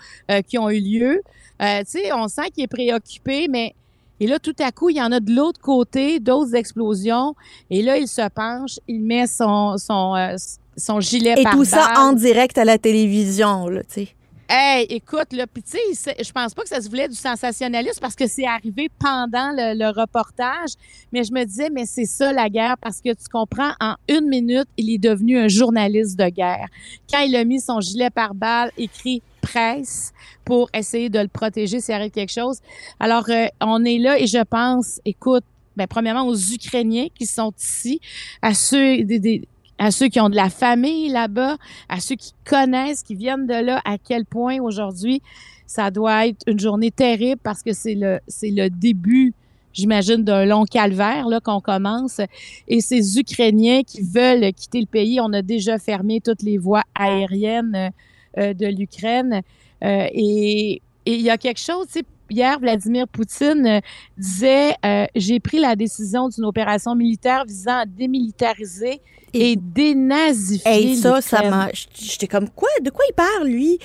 qui 0.46 0.56
ont 0.56 0.70
eu 0.70 0.80
lieu. 0.80 1.20
Euh, 1.60 1.80
tu 1.80 2.00
sais, 2.00 2.12
on 2.12 2.26
sent 2.28 2.50
qu'il 2.54 2.64
est 2.64 2.68
préoccupé, 2.68 3.09
mais 3.26 3.74
et 4.20 4.26
là, 4.26 4.38
tout 4.38 4.54
à 4.58 4.70
coup, 4.70 4.90
il 4.90 4.96
y 4.96 5.02
en 5.02 5.12
a 5.12 5.20
de 5.20 5.34
l'autre 5.34 5.60
côté, 5.60 6.20
d'autres 6.20 6.54
explosions. 6.54 7.34
Et 7.70 7.82
là, 7.82 7.96
il 7.96 8.06
se 8.06 8.28
penche, 8.28 8.78
il 8.86 9.00
met 9.00 9.26
son, 9.26 9.78
son, 9.78 10.14
euh, 10.14 10.36
son 10.76 11.00
gilet 11.00 11.34
Et 11.38 11.44
tout 11.44 11.64
ça 11.64 11.94
en 11.96 12.12
direct 12.12 12.58
à 12.58 12.66
la 12.66 12.76
télévision, 12.76 13.68
là, 13.68 13.80
tu 13.82 14.06
sais. 14.06 14.08
Hey, 14.52 14.84
écoute, 14.90 15.32
là, 15.32 15.46
puis 15.46 15.62
tu 15.62 15.78
je 15.78 16.32
pense 16.32 16.54
pas 16.54 16.62
que 16.62 16.68
ça 16.68 16.80
se 16.80 16.88
voulait 16.88 17.06
du 17.06 17.14
sensationnalisme 17.14 18.00
parce 18.00 18.16
que 18.16 18.26
c'est 18.26 18.48
arrivé 18.48 18.88
pendant 18.98 19.52
le, 19.52 19.96
reportage, 19.96 20.70
mais 21.12 21.22
je 21.22 21.32
me 21.32 21.44
disais, 21.44 21.70
mais 21.70 21.86
c'est 21.86 22.04
ça 22.04 22.32
la 22.32 22.50
guerre 22.50 22.74
parce 22.82 23.00
que 23.00 23.10
tu 23.10 23.28
comprends, 23.32 23.70
en 23.80 23.94
une 24.08 24.28
minute, 24.28 24.66
il 24.76 24.92
est 24.92 24.98
devenu 24.98 25.38
un 25.38 25.46
journaliste 25.46 26.18
de 26.18 26.28
guerre. 26.28 26.66
Quand 27.08 27.20
il 27.20 27.36
a 27.36 27.44
mis 27.44 27.60
son 27.60 27.78
gilet 27.78 28.10
par 28.10 28.34
balle 28.34 28.72
écrit 28.76 29.22
presse 29.40 30.12
pour 30.44 30.68
essayer 30.74 31.10
de 31.10 31.20
le 31.20 31.28
protéger 31.28 31.78
s'il 31.78 31.94
arrive 31.94 32.10
quelque 32.10 32.32
chose. 32.32 32.58
Alors, 32.98 33.30
euh, 33.30 33.46
on 33.60 33.84
est 33.84 33.98
là 33.98 34.18
et 34.18 34.26
je 34.26 34.42
pense, 34.42 35.00
écoute, 35.04 35.44
ben, 35.76 35.86
premièrement 35.86 36.26
aux 36.26 36.36
Ukrainiens 36.36 37.06
qui 37.14 37.24
sont 37.24 37.52
ici, 37.56 38.00
à 38.42 38.52
ceux 38.54 39.04
des, 39.04 39.20
des 39.20 39.48
à 39.80 39.90
ceux 39.90 40.08
qui 40.08 40.20
ont 40.20 40.28
de 40.28 40.36
la 40.36 40.50
famille 40.50 41.08
là-bas, 41.08 41.56
à 41.88 42.00
ceux 42.00 42.14
qui 42.14 42.34
connaissent, 42.44 43.02
qui 43.02 43.14
viennent 43.14 43.46
de 43.46 43.54
là, 43.54 43.80
à 43.84 43.96
quel 43.98 44.26
point 44.26 44.60
aujourd'hui 44.60 45.22
ça 45.66 45.90
doit 45.90 46.26
être 46.26 46.42
une 46.46 46.60
journée 46.60 46.90
terrible 46.90 47.40
parce 47.42 47.62
que 47.62 47.72
c'est 47.72 47.94
le 47.94 48.20
c'est 48.28 48.50
le 48.50 48.68
début, 48.68 49.32
j'imagine, 49.72 50.22
d'un 50.22 50.44
long 50.44 50.64
calvaire 50.64 51.28
là 51.28 51.40
qu'on 51.40 51.60
commence. 51.60 52.20
Et 52.68 52.80
ces 52.80 53.18
Ukrainiens 53.18 53.82
qui 53.82 54.02
veulent 54.02 54.52
quitter 54.52 54.80
le 54.80 54.86
pays, 54.86 55.18
on 55.20 55.32
a 55.32 55.42
déjà 55.42 55.78
fermé 55.78 56.20
toutes 56.20 56.42
les 56.42 56.58
voies 56.58 56.84
aériennes 56.94 57.90
euh, 58.36 58.52
de 58.52 58.66
l'Ukraine. 58.66 59.40
Euh, 59.82 60.06
et 60.12 60.82
il 61.06 61.20
y 61.22 61.30
a 61.30 61.38
quelque 61.38 61.60
chose, 61.60 61.86
hier, 62.30 62.58
Vladimir 62.58 63.08
Poutine 63.08 63.66
euh, 63.66 63.80
disait 64.16 64.74
J'ai 65.14 65.40
pris 65.40 65.58
la 65.58 65.76
décision 65.76 66.28
d'une 66.28 66.44
opération 66.44 66.94
militaire 66.94 67.44
visant 67.46 67.80
à 67.80 67.86
démilitariser 67.86 69.00
et, 69.32 69.56
dénazifier. 69.56 70.92
Et 70.92 70.96
ça, 70.96 71.20
ça 71.20 71.48
m'a. 71.48 71.68
J'étais 71.72 72.26
comme 72.26 72.48
Quoi? 72.48 72.68
De 72.82 72.90
quoi 72.90 73.04
il 73.08 73.14
parle, 73.14 73.48
lui? 73.48 73.78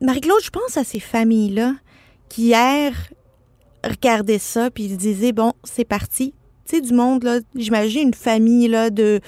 Marie-Claude, 0.00 0.42
je 0.42 0.50
pense 0.50 0.76
à 0.76 0.84
ces 0.84 1.00
familles-là 1.00 1.74
qui 2.28 2.44
hier 2.44 2.92
regardaient 3.84 4.38
ça 4.38 4.70
puis 4.70 4.84
ils 4.84 4.96
disaient 4.96 5.32
Bon, 5.32 5.52
c'est 5.64 5.84
parti. 5.84 6.34
Tu 6.66 6.76
sais, 6.76 6.80
du 6.80 6.94
monde, 6.94 7.24
là, 7.24 7.40
j'imagine 7.54 8.08
une 8.08 8.14
famille 8.14 8.68
là, 8.68 8.90
de, 8.90 9.20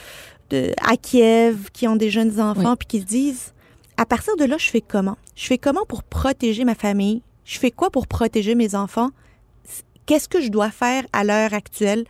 de, 0.51 0.73
à 0.81 0.97
Kiev 0.97 1.71
qui 1.73 1.89
ont 1.89 1.97
des 1.97 2.11
jeunes 2.11 2.41
enfants 2.41 2.77
puis 2.77 2.87
qui 2.87 3.01
se 3.01 3.07
disent 3.07 3.53
à 3.97 4.07
partir 4.07 4.37
de 4.37 4.45
là, 4.45 4.57
je 4.59 4.71
fais 4.71 4.81
comment? 4.81 5.17
Je 5.35 5.47
fais 5.47 5.59
comment 5.59 5.85
pour 5.87 6.03
protéger 6.03 6.65
ma 6.65 6.75
famille? 6.75 7.23
Je 7.45 7.59
fais 7.59 7.71
quoi 7.71 7.91
pour 7.91 8.07
protéger 8.07 8.55
mes 8.55 8.75
enfants? 8.75 9.11
Qu'est-ce 10.07 10.29
que 10.29 10.41
je 10.41 10.49
dois 10.49 10.71
faire 10.71 11.05
à 11.13 11.25
l'heure 11.25 11.55
actuelle? 11.55 12.05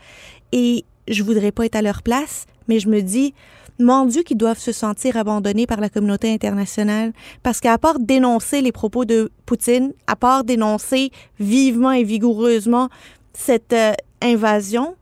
Et 0.52 0.84
je 1.08 1.22
voudrais 1.22 1.52
pas 1.52 1.66
être 1.66 1.76
à 1.76 1.82
leur 1.82 2.02
place, 2.02 2.46
mais 2.68 2.78
je 2.78 2.88
me 2.88 3.00
dis, 3.00 3.34
mon 3.78 4.06
Dieu, 4.06 4.22
qu'ils 4.22 4.36
doivent 4.36 4.58
se 4.58 4.72
sentir 4.72 5.16
abandonnés 5.16 5.66
par 5.66 5.80
la 5.80 5.88
communauté 5.88 6.32
internationale. 6.32 7.12
Parce 7.42 7.60
qu'à 7.60 7.78
part 7.78 7.98
dénoncer 7.98 8.60
les 8.60 8.72
propos 8.72 9.04
de 9.04 9.30
Poutine, 9.46 9.92
à 10.06 10.16
part 10.16 10.44
dénoncer 10.44 11.10
vivement 11.38 11.92
et 11.92 12.04
vigoureusement 12.04 12.88
cette 13.32 13.72
euh, 13.72 13.92
invasion, 14.20 14.96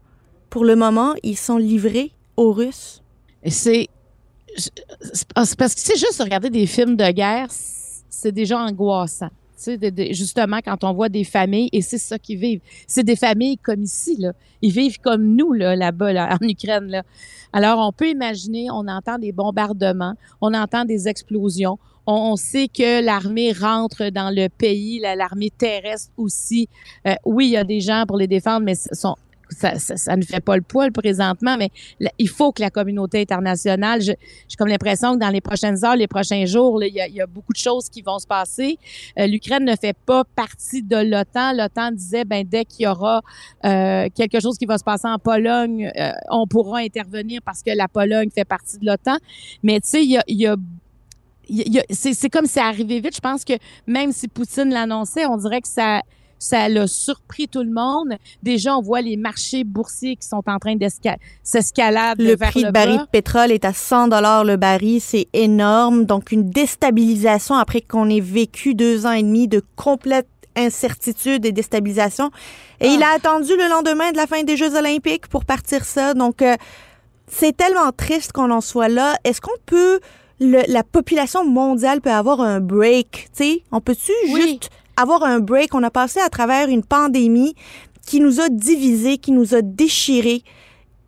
pour 0.49 0.65
le 0.65 0.77
moment, 0.77 1.15
ils 1.23 1.37
sont 1.37 1.59
livrés 1.59 2.13
aux 2.37 2.53
Russes. 2.53 3.03
C'est 3.47 3.89
parce 5.35 5.55
que 5.55 5.65
c'est 5.77 5.97
juste 5.97 6.21
regarder 6.21 6.51
des 6.51 6.67
films 6.67 6.97
de 6.97 7.11
guerre, 7.11 7.47
c'est 7.51 8.33
déjà 8.33 8.59
angoissant. 8.59 9.31
Justement, 10.13 10.59
quand 10.65 10.85
on 10.85 10.93
voit 10.93 11.09
des 11.09 11.25
familles, 11.25 11.69
et 11.73 11.83
c'est 11.83 11.99
ça 11.99 12.19
qu'ils 12.19 12.39
vivent. 12.39 12.61
C'est 12.87 13.05
des 13.05 13.17
familles 13.17 13.59
comme 13.59 13.83
ici, 13.83 14.17
là. 14.19 14.33
Ils 14.63 14.73
vivent 14.73 14.99
comme 15.01 15.35
nous, 15.37 15.53
là, 15.53 15.77
là-bas, 15.77 16.13
là, 16.13 16.39
en 16.41 16.47
Ukraine, 16.47 16.87
là. 16.87 17.03
Alors, 17.53 17.79
on 17.87 17.93
peut 17.93 18.09
imaginer, 18.09 18.71
on 18.71 18.87
entend 18.89 19.19
des 19.19 19.33
bombardements, 19.33 20.15
on 20.41 20.55
entend 20.55 20.85
des 20.85 21.09
explosions, 21.09 21.79
on, 22.07 22.37
sait 22.37 22.69
que 22.69 23.05
l'armée 23.05 23.53
rentre 23.53 24.11
dans 24.11 24.35
le 24.35 24.49
pays, 24.49 24.99
l'armée 24.99 25.51
terrestre 25.51 26.11
aussi. 26.17 26.69
Euh, 27.07 27.15
oui, 27.25 27.47
il 27.47 27.51
y 27.53 27.57
a 27.57 27.65
des 27.65 27.81
gens 27.81 28.05
pour 28.07 28.17
les 28.17 28.27
défendre, 28.27 28.65
mais 28.65 28.75
sont 28.75 29.17
ça, 29.51 29.79
ça, 29.79 30.17
ne 30.17 30.23
fait 30.23 30.41
pas 30.41 30.57
le 30.57 30.63
poids 30.63 30.91
présentement, 30.91 31.57
mais 31.57 31.71
il 32.19 32.29
faut 32.29 32.53
que 32.53 32.63
la 32.63 32.71
communauté 32.71 33.21
internationale, 33.21 34.01
j'ai 34.01 34.17
comme 34.59 34.69
l'impression 34.69 35.15
que 35.15 35.21
dans 35.21 35.29
les 35.29 35.41
prochaines 35.41 35.85
heures, 35.85 35.97
les 35.97 36.07
prochains 36.09 36.45
jours, 36.47 36.83
il, 36.83 36.95
y 36.95 37.21
a, 37.21 37.27
beaucoup 37.27 37.53
de 37.53 37.59
choses 37.59 37.89
qui 37.89 38.03
vont 38.03 38.19
se 38.19 38.27
passer. 38.27 38.79
Euh, 39.19 39.27
L'Ukraine 39.27 39.65
ne 39.65 39.77
fait 39.77 39.97
pas 40.07 40.25
partie 40.25 40.83
de 40.83 40.97
l'OTAN. 40.97 41.53
L'OTAN 41.53 41.93
disait, 41.93 42.25
ben 42.25 42.45
dès 42.47 42.65
qu'il 42.65 42.85
y 42.85 42.89
aura 42.89 43.23
euh, 43.65 44.09
quelque 44.15 44.41
chose 44.41 44.57
qui 44.59 44.67
va 44.67 44.79
se 44.79 44.85
passer 44.85 45.09
en 45.09 45.19
Pologne, 45.19 45.91
euh, 45.99 46.13
on 46.31 46.47
pourra 46.47 46.79
intervenir 46.79 47.41
parce 47.45 47.63
que 47.63 47.71
la 47.71 47.89
Pologne 47.89 48.31
fait 48.35 48.45
partie 48.45 48.79
de 48.79 48.87
l'OTAN. 48.87 49.17
Mais 49.63 49.81
tu 49.81 49.89
sais, 49.89 50.05
il 50.05 50.11
y 50.11 50.19
a, 50.19 50.25
il 50.27 50.41
y 50.41 50.47
a 50.47 50.57
c'est 51.91 52.31
comme 52.31 52.47
c'est 52.47 52.61
arrivé 52.61 53.01
vite. 53.01 53.17
Je 53.17 53.21
pense 53.21 53.45
que 53.45 53.55
même 53.87 54.13
si 54.13 54.29
Poutine 54.29 54.71
l'annonçait, 54.71 55.27
on 55.27 55.37
dirait 55.37 55.61
que 55.61 55.69
ça 55.69 56.03
ça 56.41 56.69
l'a 56.69 56.87
surpris 56.89 57.47
tout 57.47 57.63
le 57.63 57.71
monde. 57.71 58.17
Déjà, 58.43 58.77
on 58.77 58.81
voit 58.81 59.03
les 59.03 59.17
marchés 59.17 59.63
boursiers 59.63 60.17
qui 60.17 60.27
sont 60.27 60.43
en 60.47 60.59
train 60.59 60.75
d'escalader. 60.75 62.25
Le 62.25 62.37
prix 62.37 62.65
de 62.65 62.71
baril 62.71 62.99
de 62.99 63.05
pétrole 63.05 63.53
est 63.53 63.65
à 63.65 63.73
100 63.73 64.09
dollars 64.09 64.45
le 64.45 64.57
baril, 64.57 65.01
c'est 65.01 65.29
énorme. 65.35 66.07
Donc, 66.07 66.33
une 66.33 66.49
déstabilisation 66.51 67.55
après 67.55 67.83
qu'on 67.83 68.09
ait 68.09 68.21
vécu 68.21 68.75
deux 68.75 69.07
ans 69.07 69.13
et 69.13 69.23
demi 69.23 69.49
de 69.49 69.63
complète 69.77 70.27
incertitude 70.57 71.45
et 71.45 71.53
déstabilisation. 71.53 72.31
Et 72.81 72.89
il 72.89 73.03
a 73.03 73.09
ah. 73.13 73.17
attendu 73.17 73.53
le 73.57 73.69
lendemain 73.69 74.11
de 74.11 74.17
la 74.17 74.27
fin 74.27 74.43
des 74.43 74.57
Jeux 74.57 74.75
olympiques 74.77 75.29
pour 75.29 75.45
partir 75.45 75.85
ça. 75.85 76.15
Donc, 76.15 76.43
euh, 76.43 76.57
c'est 77.27 77.57
tellement 77.57 77.93
triste 77.93 78.33
qu'on 78.33 78.51
en 78.51 78.63
soit 78.63 78.89
là. 78.89 79.17
Est-ce 79.25 79.41
qu'on 79.41 79.59
peut... 79.67 80.01
la 80.41 80.83
population 80.83 81.45
mondiale 81.45 82.01
peut 82.01 82.11
avoir 82.11 82.41
un 82.41 82.61
break, 82.61 83.29
tu 83.37 83.45
sais? 83.45 83.63
On 83.71 83.81
peut-tu 83.81 84.13
juste 84.27 84.71
avoir 85.01 85.23
un 85.25 85.41
break. 85.41 85.75
On 85.75 85.83
a 85.83 85.91
passé 85.91 86.21
à 86.21 86.29
travers 86.29 86.69
une 86.69 86.85
pandémie 86.85 87.55
qui 88.07 88.21
nous 88.21 88.41
a 88.41 88.49
divisés, 88.49 89.19
qui 89.19 89.33
nous 89.33 89.55
a 89.55 89.63
déchirés. 89.63 90.43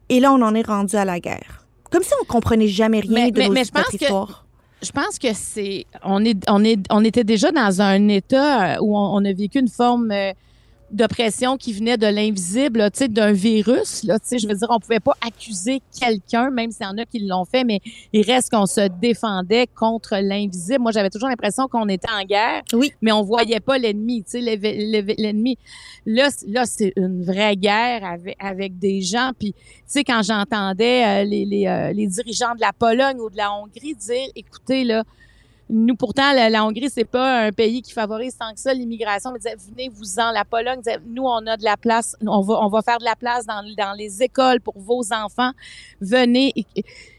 Et 0.09 0.21
là, 0.21 0.33
on 0.33 0.43
en 0.43 0.55
est 0.55 0.67
rendu 0.67 0.97
à 0.97 1.05
la 1.05 1.21
guerre. 1.21 1.65
Comme 1.91 2.03
si 2.03 2.13
on 2.21 2.25
comprenait 2.25 2.69
jamais 2.69 3.01
rien 3.01 3.29
de 3.29 3.43
nos, 3.43 3.55
notre 3.55 3.95
histoire. 3.95 4.47
je 4.83 4.91
pense 4.91 5.19
que 5.19 5.29
c'est 5.35 5.85
on 6.03 6.25
est 6.25 6.39
on 6.49 6.65
est 6.65 6.81
on 6.91 7.05
était 7.05 7.25
déjà 7.25 7.53
dans 7.53 7.83
un 7.83 8.09
état 8.09 8.83
où 8.83 8.97
on, 8.97 9.25
a 9.25 9.33
vécu 9.33 9.59
une 9.59 9.69
forme 9.69 10.11
euh, 10.11 10.33
d'oppression 10.93 11.57
qui 11.57 11.73
venait 11.73 11.97
de 11.97 12.07
l'invisible, 12.07 12.91
tu 12.91 12.99
sais, 12.99 13.09
d'un 13.09 13.33
virus. 13.33 14.05
Là, 14.05 14.19
tu 14.19 14.29
sais, 14.29 14.39
je 14.39 14.47
veux 14.47 14.55
dire, 14.55 14.69
on 14.71 14.79
pouvait 14.79 15.01
pas 15.01 15.17
accuser 15.27 15.81
quelqu'un, 15.99 16.51
même 16.51 16.71
s'il 16.71 16.85
y 16.85 16.89
en 16.89 16.97
a 16.99 17.05
qui 17.05 17.21
l'ont 17.21 17.45
fait, 17.45 17.65
mais 17.65 17.81
il 18.13 18.23
reste 18.23 18.51
qu'on 18.51 18.67
se 18.67 18.89
défendait 19.01 19.67
contre 19.67 20.17
l'invisible. 20.21 20.81
Moi, 20.81 20.93
j'avais 20.93 21.11
toujours 21.11 21.29
l'impression 21.29 21.67
qu'on 21.69 21.89
était 21.89 22.11
en 22.11 22.25
guerre, 22.25 22.63
oui. 22.73 22.93
mais 23.01 23.13
on 23.13 23.23
voyait 23.23 23.61
pas 23.61 23.79
l'ennemi, 23.79 24.23
tu 24.23 24.43
sais, 24.43 24.57
l'ennemi. 25.19 25.59
Là, 26.05 26.29
là, 26.47 26.65
c'est 26.67 26.93
une 26.97 27.25
vraie 27.25 27.57
guerre 27.57 28.05
avec, 28.05 28.37
avec 28.39 28.79
des 28.79 29.01
gens. 29.01 29.31
Puis, 29.39 29.53
tu 29.53 29.63
sais, 29.87 30.05
quand 30.05 30.23
j'entendais 30.23 31.05
euh, 31.05 31.25
les, 31.25 31.45
les, 31.45 31.67
euh, 31.67 31.93
les 31.93 32.07
dirigeants 32.07 32.55
de 32.55 32.61
la 32.61 32.73
Pologne 32.73 33.19
ou 33.21 33.31
de 33.31 33.37
la 33.37 33.53
Hongrie 33.53 33.95
dire, 33.95 34.29
écoutez, 34.35 34.85
là, 34.85 35.05
nous, 35.73 35.97
pourtant, 35.97 36.35
la, 36.35 36.65
Hongrie, 36.65 36.91
c'est 36.91 37.07
pas 37.07 37.47
un 37.47 37.51
pays 37.51 37.81
qui 37.81 37.93
favorise 37.93 38.37
tant 38.37 38.53
que 38.53 38.61
ça 38.61 38.75
l'immigration. 38.75 39.31
venez-vous-en. 39.33 40.31
La 40.33 40.45
Pologne 40.45 40.83
nous, 41.07 41.25
on 41.25 41.47
a 41.47 41.57
de 41.57 41.65
la 41.65 41.79
place. 41.79 42.15
On 42.21 42.43
va, 42.43 42.61
on 42.63 42.69
va 42.69 42.83
faire 42.83 42.99
de 42.99 43.05
la 43.05 43.17
place 43.17 43.47
dans, 43.47 43.65
dans 43.77 43.97
les 43.97 44.23
écoles 44.23 44.61
pour 44.61 44.75
vos 44.79 45.03
enfants. 45.13 45.53
Venez. 46.01 46.53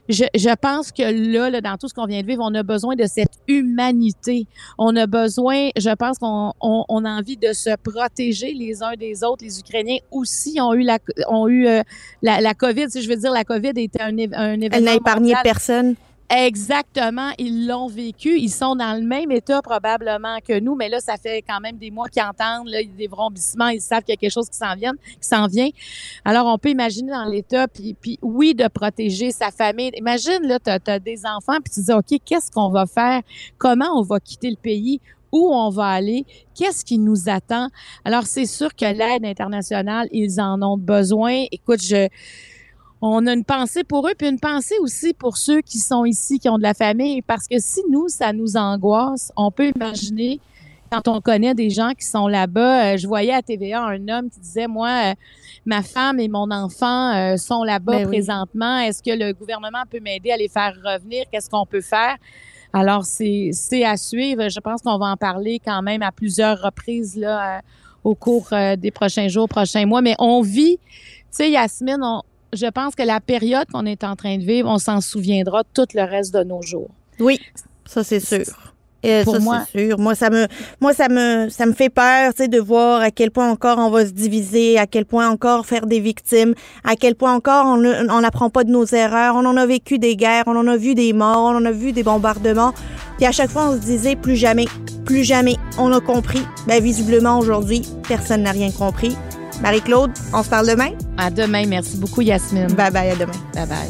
Je, 0.08 0.26
je 0.36 0.54
pense 0.56 0.91
que 0.91 1.01
là, 1.01 1.49
là, 1.49 1.62
dans 1.62 1.78
tout 1.78 1.88
ce 1.88 1.95
qu'on 1.95 2.06
vient 2.06 2.22
de 2.22 2.28
vivre, 2.28 2.43
on 2.45 2.54
a 2.54 2.62
besoin 2.62 2.95
de 2.95 3.06
cette 3.06 3.34
humanité. 3.47 4.45
On 4.78 4.95
a 4.97 5.08
besoin, 5.08 5.70
je 5.76 5.89
pense 5.95 6.20
qu'on 6.20 6.54
on, 6.62 6.86
on 6.89 7.06
a 7.06 7.10
envie 7.10 7.38
de 7.38 7.54
se 7.54 7.76
protéger 7.78 8.54
les 8.54 8.84
uns 8.84 8.93
des 8.93 9.24
autres. 9.24 9.43
Les 9.43 9.60
Ukrainiens 9.60 9.97
aussi 10.12 10.62
ont 10.62 10.74
eu 10.76 10.84
la, 10.84 10.99
ont 11.28 11.47
eu 11.47 11.66
euh, 11.66 11.82
la, 12.22 12.39
la 12.39 12.54
COVID. 12.54 12.91
Si 12.91 13.01
je 13.01 13.10
veux 13.10 13.16
dire, 13.16 13.32
la 13.32 13.45
COVID 13.45 13.72
était 13.78 14.01
un, 14.01 14.10
un 14.10 14.62
événement. 14.62 14.70
Elle 14.74 14.84
n'a 14.84 14.93
épargné 14.93 15.34
personne. 15.41 15.95
Exactement, 16.36 17.30
ils 17.38 17.68
l'ont 17.68 17.86
vécu. 17.86 18.40
Ils 18.40 18.50
sont 18.50 18.76
dans 18.76 19.00
le 19.00 19.06
même 19.06 19.30
état 19.30 19.62
probablement 19.62 20.40
que 20.40 20.60
nous, 20.60 20.74
mais 20.74 20.90
là, 20.90 21.00
ça 21.00 21.16
fait 21.16 21.44
quand 21.44 21.60
même 21.60 21.78
des 21.78 21.92
mois 21.92 22.08
qu'ils 22.10 22.24
entendent 22.24 22.70
là, 22.70 22.80
des 22.84 23.06
vrombissements, 23.06 23.68
ils 23.68 23.80
savent 23.80 24.02
qu'il 24.02 24.14
y 24.14 24.18
a 24.18 24.18
quelque 24.18 24.34
chose 24.34 24.50
qui 24.50 24.58
s'en 24.58 24.74
vient, 24.74 24.94
qui 25.22 25.28
s'en 25.28 25.46
vient. 25.46 25.70
Alors, 26.26 26.48
on 26.48 26.58
peut 26.58 26.70
imaginer 26.70 27.12
dans 27.12 27.26
l'état, 27.26 27.68
puis, 27.68 27.94
puis 27.94 28.18
oui, 28.24 28.56
de 28.56 28.68
protéger 28.68 29.30
sa 29.30 29.52
famille. 29.52 29.92
Imagine, 29.96 30.40
là, 30.42 30.58
tu 30.58 30.72
as, 30.72 31.00
des 31.00 31.24
enfants, 31.24 31.58
puis 31.64 31.72
tu 31.72 31.82
dis, 31.82 31.94
OK, 31.94 32.20
qu'est-ce 32.26 32.50
qu'on 32.50 32.70
va 32.70 32.88
faire? 32.88 33.22
Comment 33.60 34.00
on 34.00 34.02
va 34.02 34.20
quitter 34.20 34.50
le 34.50 34.58
pays? 34.58 35.02
où 35.36 35.52
on 35.52 35.72
va 35.72 35.88
aller, 35.88 36.28
qu'est-ce 36.54 36.86
qui 36.86 37.00
nous 37.00 37.28
attend? 37.28 37.70
Alors, 38.06 38.28
c'est 38.28 38.46
sûr 38.46 38.76
que 38.76 38.86
l'aide 38.86 39.26
internationale, 39.26 40.08
ils 40.12 40.40
en 40.40 40.62
ont 40.62 40.78
besoin. 40.78 41.46
Écoute, 41.52 41.82
je, 41.82 42.08
on 43.06 43.28
a 43.28 43.34
une 43.34 43.43
pensée 43.43 43.84
pour 43.84 44.08
eux, 44.08 44.14
puis 44.18 44.30
une 44.30 44.39
pensée 44.39 44.76
aussi 44.80 45.14
pour 45.14 45.36
ceux 45.36 45.60
qui 45.60 45.78
sont 45.78 46.06
ici, 46.06 46.39
qui 46.39 46.47
ont 46.47 46.58
de 46.58 46.64
la 46.64 46.74
famille, 46.74 47.22
parce 47.22 47.49
que 47.49 47.60
si 47.60 47.82
nous, 47.91 48.08
ça 48.08 48.32
nous 48.32 48.56
angoisse, 48.56 49.30
on 49.36 49.51
peut 49.51 49.72
imaginer 49.76 50.39
quand 50.89 51.10
on 51.10 51.20
connaît 51.20 51.54
des 51.54 51.70
gens 51.70 51.91
qui 51.99 52.06
sont 52.06 52.30
là-bas. 52.30 52.93
Euh, 52.93 52.97
je 52.97 53.06
voyais 53.06 53.34
à 53.34 53.41
TVA 53.41 53.84
un 53.84 54.08
homme 54.08 54.30
qui 54.30 54.39
disait, 54.39 54.68
moi, 54.68 55.12
euh, 55.12 55.14
ma 55.66 55.82
femme 55.82 56.18
et 56.22 56.30
mon 56.30 56.49
enfant 56.49 57.14
euh, 57.14 57.36
sont 57.36 57.64
là-bas 57.66 57.91
ben 57.91 58.08
présentement. 58.08 58.78
Est-ce 58.80 59.04
que 59.04 59.12
le 59.12 59.34
gouvernement 59.34 59.84
peut 59.91 59.99
m'aider 59.99 60.32
à 60.32 60.38
les 60.38 60.47
faire 60.47 60.74
revenir? 60.82 61.26
Qu'est-ce 61.30 61.49
qu'on 61.49 61.66
peut 61.66 61.82
faire? 61.82 62.16
Alors, 62.72 63.04
c'est 63.04 63.51
à 63.84 63.97
suivre. 63.97 64.47
Je 64.47 64.62
pense 64.62 64.82
qu'on 64.82 64.97
va 64.97 65.08
en 65.08 65.18
parler 65.18 65.60
quand 65.60 65.82
même 65.82 66.04
à 66.04 66.14
plusieurs 66.14 66.62
reprises 66.62 67.18
là, 67.18 67.62
au 68.06 68.16
cours 68.16 68.47
des 68.78 68.91
prochains 68.91 69.28
jours, 69.28 69.49
prochains 69.49 69.86
mois. 69.86 70.01
Mais 70.01 70.16
on 70.20 70.41
vit, 70.41 70.78
tu 70.78 71.24
sais, 71.32 71.51
Yasmine, 71.51 72.01
je 72.56 72.70
pense 72.70 72.95
que 72.95 73.04
la 73.04 73.20
période 73.20 73.66
qu'on 73.72 73.86
est 73.86 74.04
en 74.04 74.16
train 74.16 74.38
de 74.38 74.43
vivre, 74.43 74.70
on 74.70 74.80
s'en 74.80 75.01
souviendra 75.01 75.64
tout 75.74 75.88
le 75.93 76.04
reste 76.04 76.34
de 76.34 76.43
nos 76.43 76.62
jours. 76.62 76.89
Oui, 77.20 77.39
ça 77.86 78.04
c'est 78.04 78.20
sûr. 78.20 78.74
Et 79.04 79.24
ça, 79.26 79.39
moi, 79.39 79.66
c'est 79.70 79.88
sûr. 79.88 79.99
Moi, 79.99 80.16
ça 80.16 80.30
me, 80.30 80.47
moi, 80.80 80.93
ça 80.93 81.10
me, 81.10 81.49
ça 81.49 81.66
me 81.66 81.74
fait 81.74 81.89
peur, 81.89 82.34
tu 82.34 82.43
sais, 82.43 82.47
de 82.47 82.60
voir 82.60 83.01
à 83.01 83.12
quel 83.12 83.32
point 83.32 83.51
encore 83.51 83.78
on 83.78 83.89
va 83.89 84.06
se 84.06 84.12
diviser, 84.12 84.80
à 84.80 84.88
quel 84.88 85.06
point 85.06 85.30
encore 85.30 85.66
faire 85.66 85.86
des 85.86 85.99
victimes, 85.99 86.54
à 86.86 86.95
quel 86.95 87.16
point 87.16 87.34
encore 87.34 87.66
on 87.66 88.22
n'apprend 88.22 88.49
pas 88.49 88.64
de 88.64 88.72
nos 88.72 88.86
erreurs. 88.86 89.36
On 89.36 89.45
en 89.45 89.58
a 89.58 89.66
vécu 89.66 89.99
des 89.99 90.16
guerres, 90.16 90.45
on 90.47 90.56
en 90.56 90.68
a 90.68 90.78
vu 90.78 90.95
des 90.95 91.12
morts, 91.12 91.51
on 91.54 91.58
en 91.58 91.66
a 91.66 91.72
vu 91.72 91.91
des 91.91 92.04
bombardements. 92.04 92.74
Puis 93.18 93.26
à 93.26 93.34
chaque 93.34 93.49
fois, 93.49 93.70
on 93.70 93.74
se 93.74 93.82
disait 93.82 94.16
plus 94.16 94.38
jamais, 94.38 94.66
plus 95.06 95.26
jamais. 95.26 95.58
On 95.78 95.91
a 95.91 95.99
compris. 95.99 96.41
Ben, 96.68 96.82
visiblement, 96.82 97.39
aujourd'hui, 97.39 97.82
personne 98.08 98.43
n'a 98.43 98.51
rien 98.51 98.72
compris. 98.72 99.18
Marie-Claude, 99.64 100.11
on 100.34 100.43
se 100.43 100.49
parle 100.49 100.68
demain? 100.68 100.91
À 101.18 101.32
demain. 101.32 101.66
Merci 101.66 101.95
beaucoup, 101.95 102.20
Yasmine. 102.20 102.68
Bye 102.74 102.91
bye, 102.91 103.09
à 103.09 103.16
demain. 103.16 103.32
Bye 103.53 103.66
bye. 103.66 103.89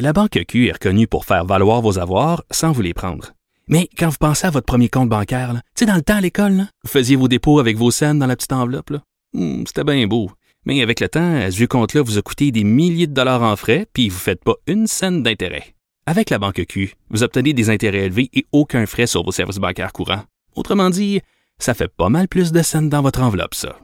La 0.00 0.12
Banque 0.12 0.42
Q 0.48 0.66
est 0.66 0.72
reconnue 0.72 1.06
pour 1.06 1.24
faire 1.24 1.44
valoir 1.44 1.80
vos 1.80 2.00
avoirs 2.00 2.42
sans 2.50 2.72
vous 2.72 2.82
les 2.82 2.92
prendre. 2.92 3.34
Mais 3.68 3.88
quand 3.96 4.08
vous 4.08 4.16
pensez 4.18 4.48
à 4.48 4.50
votre 4.50 4.66
premier 4.66 4.88
compte 4.88 5.10
bancaire, 5.10 5.52
tu 5.54 5.60
sais, 5.76 5.86
dans 5.86 5.94
le 5.94 6.02
temps 6.02 6.16
à 6.16 6.20
l'école, 6.20 6.66
vous 6.82 6.90
faisiez 6.90 7.14
vos 7.14 7.28
dépôts 7.28 7.60
avec 7.60 7.76
vos 7.76 7.92
scènes 7.92 8.18
dans 8.18 8.26
la 8.26 8.34
petite 8.34 8.52
enveloppe. 8.52 8.94
Hmm, 9.32 9.62
c'était 9.64 9.84
bien 9.84 10.04
beau. 10.08 10.28
Mais 10.66 10.82
avec 10.82 10.98
le 10.98 11.08
temps, 11.08 11.48
ce 11.48 11.56
vieux 11.56 11.68
compte-là 11.68 12.02
vous 12.02 12.18
a 12.18 12.22
coûté 12.22 12.50
des 12.50 12.64
milliers 12.64 13.06
de 13.06 13.14
dollars 13.14 13.42
en 13.42 13.54
frais, 13.54 13.86
puis 13.92 14.08
vous 14.08 14.16
ne 14.16 14.20
faites 14.20 14.42
pas 14.42 14.54
une 14.66 14.88
scène 14.88 15.22
d'intérêt. 15.22 15.76
Avec 16.06 16.30
la 16.30 16.40
Banque 16.40 16.64
Q, 16.68 16.94
vous 17.10 17.22
obtenez 17.22 17.52
des 17.52 17.70
intérêts 17.70 18.06
élevés 18.06 18.28
et 18.32 18.44
aucun 18.50 18.86
frais 18.86 19.06
sur 19.06 19.22
vos 19.22 19.30
services 19.30 19.58
bancaires 19.58 19.92
courants. 19.92 20.24
Autrement 20.56 20.90
dit, 20.90 21.20
ça 21.62 21.74
fait 21.74 21.88
pas 21.88 22.08
mal 22.08 22.26
plus 22.28 22.50
de 22.52 22.62
scènes 22.62 22.88
dans 22.88 23.02
votre 23.02 23.22
enveloppe, 23.22 23.54
ça. 23.54 23.76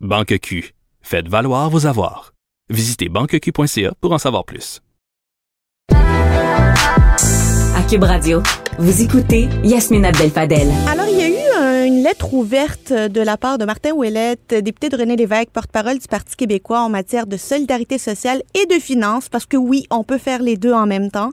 Banque 0.00 0.38
Q. 0.40 0.74
Faites 1.00 1.28
valoir 1.28 1.70
vos 1.70 1.86
avoirs. 1.86 2.32
Visitez 2.70 3.08
banqueq.ca 3.08 3.92
pour 4.00 4.12
en 4.12 4.18
savoir 4.18 4.44
plus. 4.44 4.80
À 5.92 7.82
Cube 7.88 8.02
Radio, 8.02 8.42
vous 8.78 9.02
écoutez 9.02 9.48
Yasmine 9.62 10.04
Abdel-Fadel. 10.04 10.68
Alors, 10.88 11.06
il 11.08 11.18
y 11.18 11.22
a 11.22 11.28
eu 11.28 11.86
une 11.86 12.02
lettre 12.02 12.34
ouverte 12.34 12.92
de 12.92 13.20
la 13.20 13.36
part 13.36 13.58
de 13.58 13.64
Martin 13.64 13.92
Ouellette, 13.92 14.54
député 14.54 14.88
de 14.88 14.96
René 14.96 15.16
Lévesque, 15.16 15.50
porte-parole 15.50 15.98
du 15.98 16.08
Parti 16.08 16.36
québécois 16.36 16.80
en 16.80 16.88
matière 16.88 17.26
de 17.26 17.36
solidarité 17.36 17.98
sociale 17.98 18.42
et 18.54 18.66
de 18.66 18.80
finances, 18.80 19.28
parce 19.28 19.46
que 19.46 19.56
oui, 19.56 19.86
on 19.90 20.04
peut 20.04 20.18
faire 20.18 20.42
les 20.42 20.56
deux 20.56 20.72
en 20.72 20.86
même 20.86 21.10
temps 21.10 21.30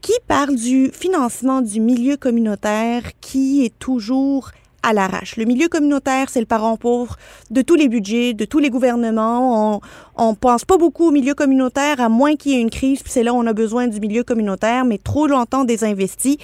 qui 0.00 0.12
parle 0.28 0.54
du 0.54 0.90
financement 0.92 1.62
du 1.62 1.80
milieu 1.80 2.16
communautaire 2.16 3.02
qui 3.20 3.64
est 3.64 3.76
toujours 3.78 4.50
à 4.86 4.92
l'arrache. 4.92 5.36
Le 5.36 5.44
milieu 5.44 5.68
communautaire, 5.68 6.30
c'est 6.30 6.38
le 6.38 6.46
parent 6.46 6.76
pauvre 6.76 7.16
de 7.50 7.60
tous 7.60 7.74
les 7.74 7.88
budgets, 7.88 8.34
de 8.34 8.44
tous 8.44 8.60
les 8.60 8.70
gouvernements. 8.70 9.80
On, 10.16 10.30
ne 10.30 10.36
pense 10.36 10.64
pas 10.64 10.76
beaucoup 10.78 11.08
au 11.08 11.10
milieu 11.10 11.34
communautaire, 11.34 12.00
à 12.00 12.08
moins 12.08 12.36
qu'il 12.36 12.52
y 12.52 12.54
ait 12.54 12.60
une 12.60 12.70
crise, 12.70 13.02
puis 13.02 13.10
c'est 13.10 13.24
là 13.24 13.34
où 13.34 13.36
on 13.36 13.46
a 13.48 13.52
besoin 13.52 13.88
du 13.88 13.98
milieu 13.98 14.22
communautaire, 14.22 14.84
mais 14.84 14.98
trop 14.98 15.26
longtemps 15.26 15.64
désinvesti 15.64 16.38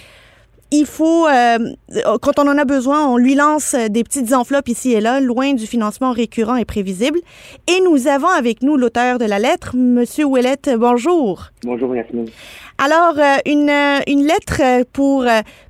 il 0.72 0.86
faut, 0.86 1.28
euh, 1.28 1.58
quand 2.22 2.38
on 2.38 2.48
en 2.48 2.56
a 2.56 2.64
besoin, 2.64 3.06
on 3.06 3.18
lui 3.18 3.34
lance 3.34 3.74
des 3.90 4.02
petites 4.02 4.32
enveloppes 4.32 4.68
ici 4.68 4.92
et 4.92 5.00
là, 5.00 5.20
loin 5.20 5.52
du 5.52 5.66
financement 5.66 6.12
récurrent 6.12 6.56
et 6.56 6.64
prévisible. 6.64 7.18
Et 7.68 7.80
nous 7.82 8.08
avons 8.08 8.28
avec 8.28 8.62
nous 8.62 8.78
l'auteur 8.78 9.18
de 9.18 9.26
la 9.26 9.38
lettre, 9.38 9.76
Monsieur 9.76 10.24
Ouellette. 10.24 10.70
Bonjour. 10.78 11.50
Bonjour, 11.62 11.94
Yasmine. 11.94 12.30
Alors, 12.78 13.18
euh, 13.18 13.36
une, 13.44 13.68
euh, 13.68 13.98
une 14.06 14.26
lettre 14.26 14.62
pour 14.94 15.26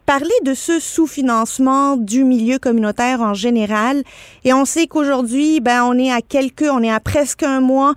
parler 0.07 0.30
de 0.44 0.55
ce 0.55 0.78
sous-financement 0.78 1.96
du 1.96 2.22
milieu 2.22 2.59
communautaire 2.59 3.22
en 3.22 3.34
général. 3.34 4.05
Et 4.44 4.53
on 4.53 4.64
sait 4.64 4.86
qu'aujourd'hui, 4.86 5.61
ben, 5.61 5.82
on 5.84 5.98
est 5.98 6.12
à 6.12 6.20
quelques, 6.20 6.68
on 6.70 6.80
est 6.80 6.92
à 6.92 7.00
presque 7.00 7.42
un 7.42 7.61
mois 7.61 7.94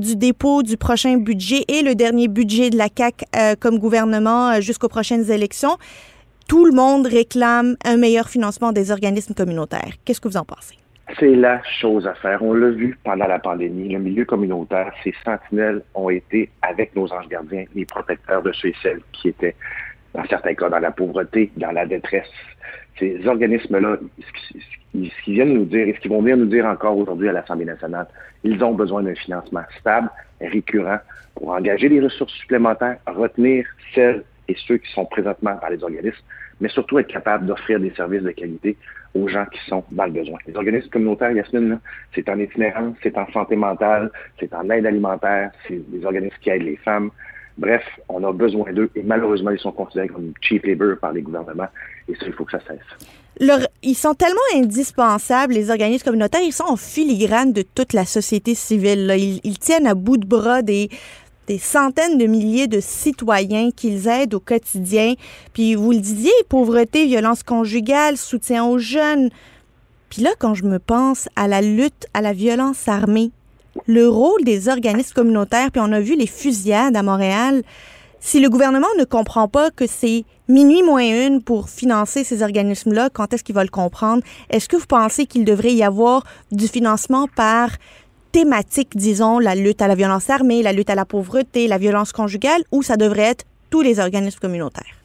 du 0.00 0.16
dépôt 0.16 0.62
du 0.62 0.76
prochain 0.76 1.16
budget 1.16 1.64
et 1.68 1.82
le 1.82 1.94
dernier 1.94 2.28
budget 2.28 2.70
de 2.70 2.78
la 2.78 2.88
CAC 2.88 3.24
comme 3.60 3.78
gouvernement 3.78 4.60
jusqu'aux 4.60 4.88
prochaines 4.88 5.30
élections 5.30 5.76
tout 6.52 6.66
le 6.66 6.72
monde 6.72 7.06
réclame 7.06 7.76
un 7.82 7.96
meilleur 7.96 8.28
financement 8.28 8.72
des 8.72 8.90
organismes 8.90 9.32
communautaires. 9.32 9.94
Qu'est-ce 10.04 10.20
que 10.20 10.28
vous 10.28 10.36
en 10.36 10.44
pensez? 10.44 10.76
C'est 11.18 11.34
la 11.34 11.62
chose 11.80 12.06
à 12.06 12.12
faire. 12.12 12.42
On 12.42 12.52
l'a 12.52 12.68
vu 12.68 12.98
pendant 13.04 13.26
la 13.26 13.38
pandémie. 13.38 13.88
Le 13.88 13.98
milieu 13.98 14.26
communautaire, 14.26 14.92
ces 15.02 15.14
sentinelles 15.24 15.80
ont 15.94 16.10
été, 16.10 16.50
avec 16.60 16.94
nos 16.94 17.10
anges 17.10 17.26
gardiens, 17.30 17.64
les 17.74 17.86
protecteurs 17.86 18.42
de 18.42 18.52
ceux 18.52 18.68
et 18.68 18.74
celles 18.82 19.00
qui 19.12 19.28
étaient, 19.28 19.56
dans 20.14 20.26
certains 20.26 20.52
cas, 20.52 20.68
dans 20.68 20.78
la 20.78 20.90
pauvreté, 20.90 21.50
dans 21.56 21.72
la 21.72 21.86
détresse. 21.86 22.28
Ces 22.98 23.26
organismes-là, 23.26 23.96
ce 24.20 25.24
qu'ils 25.24 25.34
viennent 25.34 25.54
nous 25.54 25.64
dire 25.64 25.88
et 25.88 25.94
ce 25.94 26.00
qu'ils 26.00 26.10
vont 26.10 26.20
venir 26.20 26.36
nous 26.36 26.44
dire 26.44 26.66
encore 26.66 26.98
aujourd'hui 26.98 27.30
à 27.30 27.32
l'Assemblée 27.32 27.64
nationale, 27.64 28.08
ils 28.44 28.62
ont 28.62 28.74
besoin 28.74 29.02
d'un 29.02 29.14
financement 29.14 29.62
stable, 29.80 30.10
récurrent, 30.38 30.98
pour 31.34 31.48
engager 31.48 31.88
des 31.88 32.00
ressources 32.00 32.34
supplémentaires, 32.34 32.98
retenir 33.06 33.64
celles 33.94 34.22
ceux 34.66 34.78
qui 34.78 34.90
sont 34.92 35.04
présentement 35.04 35.58
dans 35.60 35.68
les 35.68 35.82
organismes, 35.82 36.22
mais 36.60 36.68
surtout 36.68 36.98
être 36.98 37.08
capable 37.08 37.46
d'offrir 37.46 37.80
des 37.80 37.90
services 37.90 38.22
de 38.22 38.30
qualité 38.30 38.76
aux 39.14 39.28
gens 39.28 39.44
qui 39.46 39.58
sont 39.68 39.84
dans 39.90 40.06
le 40.06 40.12
besoin. 40.12 40.38
Les 40.46 40.56
organismes 40.56 40.88
communautaires, 40.88 41.32
Yasmine, 41.32 41.78
c'est 42.14 42.28
en 42.28 42.38
itinérance, 42.38 42.96
c'est 43.02 43.16
en 43.18 43.30
santé 43.32 43.56
mentale, 43.56 44.10
c'est 44.40 44.52
en 44.54 44.68
aide 44.70 44.86
alimentaire, 44.86 45.50
c'est 45.66 45.80
des 45.90 46.04
organismes 46.04 46.36
qui 46.40 46.50
aident 46.50 46.62
les 46.62 46.76
femmes. 46.76 47.10
Bref, 47.58 47.84
on 48.08 48.24
a 48.24 48.32
besoin 48.32 48.72
d'eux 48.72 48.90
et 48.94 49.02
malheureusement, 49.02 49.50
ils 49.50 49.58
sont 49.58 49.72
considérés 49.72 50.08
comme 50.08 50.32
cheap 50.40 50.64
labor 50.64 50.96
par 50.98 51.12
les 51.12 51.20
gouvernements 51.20 51.68
et 52.08 52.14
ça, 52.14 52.24
il 52.26 52.32
faut 52.32 52.44
que 52.44 52.52
ça 52.52 52.60
cesse. 52.66 53.50
ils 53.82 53.94
sont 53.94 54.14
tellement 54.14 54.40
indispensables, 54.54 55.52
les 55.52 55.70
organismes 55.70 56.04
communautaires, 56.04 56.40
ils 56.42 56.52
sont 56.52 56.64
en 56.64 56.76
filigrane 56.76 57.52
de 57.52 57.62
toute 57.62 57.92
la 57.92 58.06
société 58.06 58.54
civile. 58.54 59.12
Ils, 59.44 59.58
tiennent 59.58 59.86
à 59.86 59.94
bout 59.94 60.16
de 60.16 60.26
bras 60.26 60.62
des, 60.62 60.88
des 61.46 61.58
centaines 61.58 62.18
de 62.18 62.26
milliers 62.26 62.66
de 62.66 62.80
citoyens 62.80 63.70
qu'ils 63.74 64.08
aident 64.08 64.34
au 64.34 64.40
quotidien. 64.40 65.14
Puis 65.52 65.74
vous 65.74 65.92
le 65.92 65.98
disiez, 65.98 66.32
pauvreté, 66.48 67.06
violence 67.06 67.42
conjugale, 67.42 68.16
soutien 68.16 68.64
aux 68.64 68.78
jeunes. 68.78 69.30
Puis 70.08 70.22
là, 70.22 70.30
quand 70.38 70.54
je 70.54 70.64
me 70.64 70.78
pense 70.78 71.28
à 71.36 71.48
la 71.48 71.62
lutte 71.62 72.06
à 72.14 72.20
la 72.20 72.32
violence 72.32 72.86
armée, 72.86 73.30
le 73.86 74.08
rôle 74.08 74.44
des 74.44 74.68
organismes 74.68 75.14
communautaires, 75.14 75.70
puis 75.70 75.80
on 75.82 75.92
a 75.92 76.00
vu 76.00 76.16
les 76.16 76.26
fusillades 76.26 76.96
à 76.96 77.02
Montréal, 77.02 77.62
si 78.20 78.38
le 78.38 78.48
gouvernement 78.48 78.86
ne 78.98 79.04
comprend 79.04 79.48
pas 79.48 79.70
que 79.70 79.86
c'est 79.86 80.24
minuit 80.48 80.82
moins 80.82 81.26
une 81.26 81.42
pour 81.42 81.68
financer 81.68 82.24
ces 82.24 82.42
organismes-là, 82.42 83.10
quand 83.10 83.32
est-ce 83.32 83.42
qu'il 83.42 83.54
va 83.54 83.64
le 83.64 83.70
comprendre? 83.70 84.22
Est-ce 84.50 84.68
que 84.68 84.76
vous 84.76 84.86
pensez 84.86 85.26
qu'il 85.26 85.44
devrait 85.44 85.72
y 85.72 85.82
avoir 85.82 86.24
du 86.52 86.68
financement 86.68 87.26
par 87.34 87.70
thématique, 88.32 88.96
disons, 88.96 89.38
la 89.38 89.54
lutte 89.54 89.82
à 89.82 89.88
la 89.88 89.94
violence 89.94 90.30
armée, 90.30 90.62
la 90.62 90.72
lutte 90.72 90.90
à 90.90 90.94
la 90.94 91.04
pauvreté, 91.04 91.68
la 91.68 91.78
violence 91.78 92.12
conjugale, 92.12 92.62
ou 92.72 92.82
ça 92.82 92.96
devrait 92.96 93.22
être 93.22 93.44
tous 93.70 93.82
les 93.82 94.00
organismes 94.00 94.40
communautaires? 94.40 94.96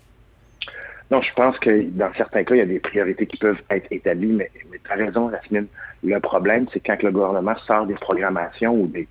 Non, 1.09 1.21
je 1.21 1.33
pense 1.33 1.57
que 1.59 1.83
dans 1.83 2.11
certains 2.17 2.43
cas, 2.43 2.55
il 2.55 2.57
y 2.57 2.61
a 2.61 2.65
des 2.65 2.79
priorités 2.79 3.27
qui 3.27 3.37
peuvent 3.37 3.61
être 3.69 3.87
établies, 3.91 4.33
mais, 4.33 4.51
tu 4.71 4.91
as 4.91 4.95
raison, 4.95 5.31
Yasmine. 5.31 5.67
Le 6.03 6.19
problème, 6.19 6.67
c'est 6.73 6.79
quand 6.79 7.01
le 7.01 7.11
gouvernement 7.11 7.55
sort 7.65 7.85
des 7.85 7.95
programmations 7.95 8.73
ou 8.73 8.87
des, 8.87 9.07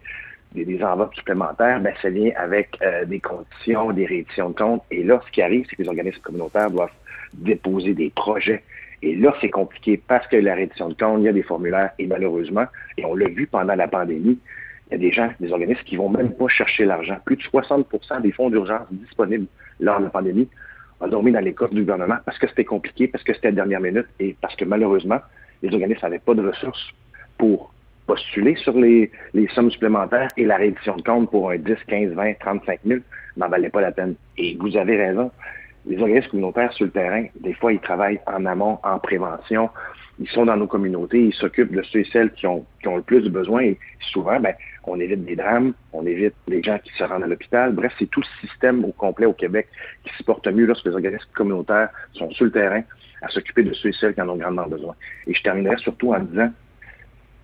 des, 0.52 0.82
enveloppes 0.82 1.14
supplémentaires, 1.14 1.80
ben, 1.80 1.94
ça 2.02 2.10
vient 2.10 2.32
avec 2.36 2.76
euh, 2.82 3.04
des 3.06 3.20
conditions, 3.20 3.92
des 3.92 4.06
rééditions 4.06 4.50
de 4.50 4.54
comptes. 4.54 4.84
Et 4.90 5.02
là, 5.02 5.20
ce 5.26 5.32
qui 5.32 5.42
arrive, 5.42 5.66
c'est 5.68 5.76
que 5.76 5.82
les 5.82 5.88
organismes 5.88 6.20
communautaires 6.20 6.70
doivent 6.70 6.90
déposer 7.32 7.94
des 7.94 8.10
projets 8.10 8.62
et 9.02 9.14
là, 9.14 9.34
c'est 9.40 9.50
compliqué 9.50 10.00
parce 10.06 10.26
que 10.26 10.36
la 10.36 10.54
réduction 10.54 10.88
de 10.88 10.94
compte, 10.94 11.20
il 11.20 11.24
y 11.24 11.28
a 11.28 11.32
des 11.32 11.42
formulaires 11.42 11.90
et 11.98 12.06
malheureusement, 12.06 12.64
et 12.96 13.04
on 13.04 13.14
l'a 13.14 13.28
vu 13.28 13.46
pendant 13.46 13.74
la 13.74 13.88
pandémie, 13.88 14.38
il 14.88 14.92
y 14.92 14.94
a 14.94 14.98
des 14.98 15.12
gens, 15.12 15.30
des 15.40 15.52
organismes 15.52 15.82
qui 15.84 15.96
vont 15.96 16.08
même 16.08 16.32
pas 16.32 16.48
chercher 16.48 16.84
l'argent. 16.84 17.18
Plus 17.24 17.36
de 17.36 17.42
60% 17.42 18.22
des 18.22 18.32
fonds 18.32 18.50
d'urgence 18.50 18.86
disponibles 18.90 19.46
lors 19.80 19.98
de 19.98 20.04
la 20.04 20.10
pandémie 20.10 20.48
ont 21.00 21.08
dormi 21.08 21.32
dans 21.32 21.40
les 21.40 21.52
coffres 21.52 21.74
du 21.74 21.82
gouvernement 21.82 22.16
parce 22.24 22.38
que 22.38 22.48
c'était 22.48 22.64
compliqué, 22.64 23.08
parce 23.08 23.22
que 23.24 23.34
c'était 23.34 23.48
la 23.48 23.56
dernière 23.56 23.80
minute 23.80 24.06
et 24.18 24.36
parce 24.40 24.56
que 24.56 24.64
malheureusement, 24.64 25.20
les 25.62 25.72
organismes 25.72 26.00
n'avaient 26.02 26.18
pas 26.18 26.34
de 26.34 26.46
ressources 26.46 26.90
pour 27.36 27.72
postuler 28.06 28.54
sur 28.56 28.78
les, 28.78 29.10
les 29.34 29.48
sommes 29.48 29.70
supplémentaires 29.70 30.28
et 30.36 30.44
la 30.44 30.56
réduction 30.56 30.96
de 30.96 31.02
compte 31.02 31.30
pour 31.30 31.50
un 31.50 31.56
10, 31.56 31.74
15, 31.88 32.12
20, 32.12 32.34
35 32.38 32.80
000 32.86 33.00
n'en 33.36 33.48
valait 33.48 33.68
pas 33.68 33.80
la 33.80 33.90
peine. 33.90 34.14
Et 34.38 34.56
vous 34.58 34.76
avez 34.76 34.96
raison 34.96 35.30
les 35.86 35.98
organismes 36.00 36.30
communautaires 36.30 36.72
sur 36.72 36.84
le 36.84 36.90
terrain, 36.90 37.26
des 37.40 37.54
fois, 37.54 37.72
ils 37.72 37.80
travaillent 37.80 38.20
en 38.26 38.44
amont, 38.44 38.78
en 38.82 38.98
prévention. 38.98 39.70
Ils 40.18 40.28
sont 40.28 40.46
dans 40.46 40.56
nos 40.56 40.66
communautés, 40.66 41.26
ils 41.26 41.34
s'occupent 41.34 41.74
de 41.74 41.82
ceux 41.82 42.00
et 42.00 42.08
celles 42.10 42.32
qui 42.32 42.46
ont, 42.46 42.64
qui 42.80 42.88
ont 42.88 42.96
le 42.96 43.02
plus 43.02 43.20
de 43.20 43.28
besoins. 43.28 43.62
Et 43.62 43.78
souvent, 44.12 44.40
ben, 44.40 44.54
on 44.84 44.98
évite 44.98 45.24
des 45.24 45.36
drames, 45.36 45.74
on 45.92 46.06
évite 46.06 46.34
les 46.48 46.62
gens 46.62 46.78
qui 46.78 46.90
se 46.96 47.04
rendent 47.04 47.22
à 47.22 47.26
l'hôpital. 47.26 47.72
Bref, 47.72 47.92
c'est 47.98 48.10
tout 48.10 48.20
le 48.20 48.48
système 48.48 48.84
au 48.84 48.92
complet 48.92 49.26
au 49.26 49.34
Québec 49.34 49.68
qui 50.04 50.16
se 50.16 50.22
porte 50.22 50.46
mieux 50.48 50.64
lorsque 50.64 50.86
les 50.86 50.92
organismes 50.92 51.30
communautaires 51.34 51.90
sont 52.14 52.30
sur 52.30 52.46
le 52.46 52.50
terrain 52.50 52.82
à 53.22 53.28
s'occuper 53.28 53.62
de 53.62 53.72
ceux 53.74 53.90
et 53.90 53.92
celles 53.92 54.14
qui 54.14 54.20
en 54.22 54.28
ont 54.28 54.36
grandement 54.36 54.66
besoin. 54.66 54.94
Et 55.26 55.34
je 55.34 55.42
terminerai 55.42 55.76
surtout 55.78 56.14
en 56.14 56.20
disant, 56.20 56.50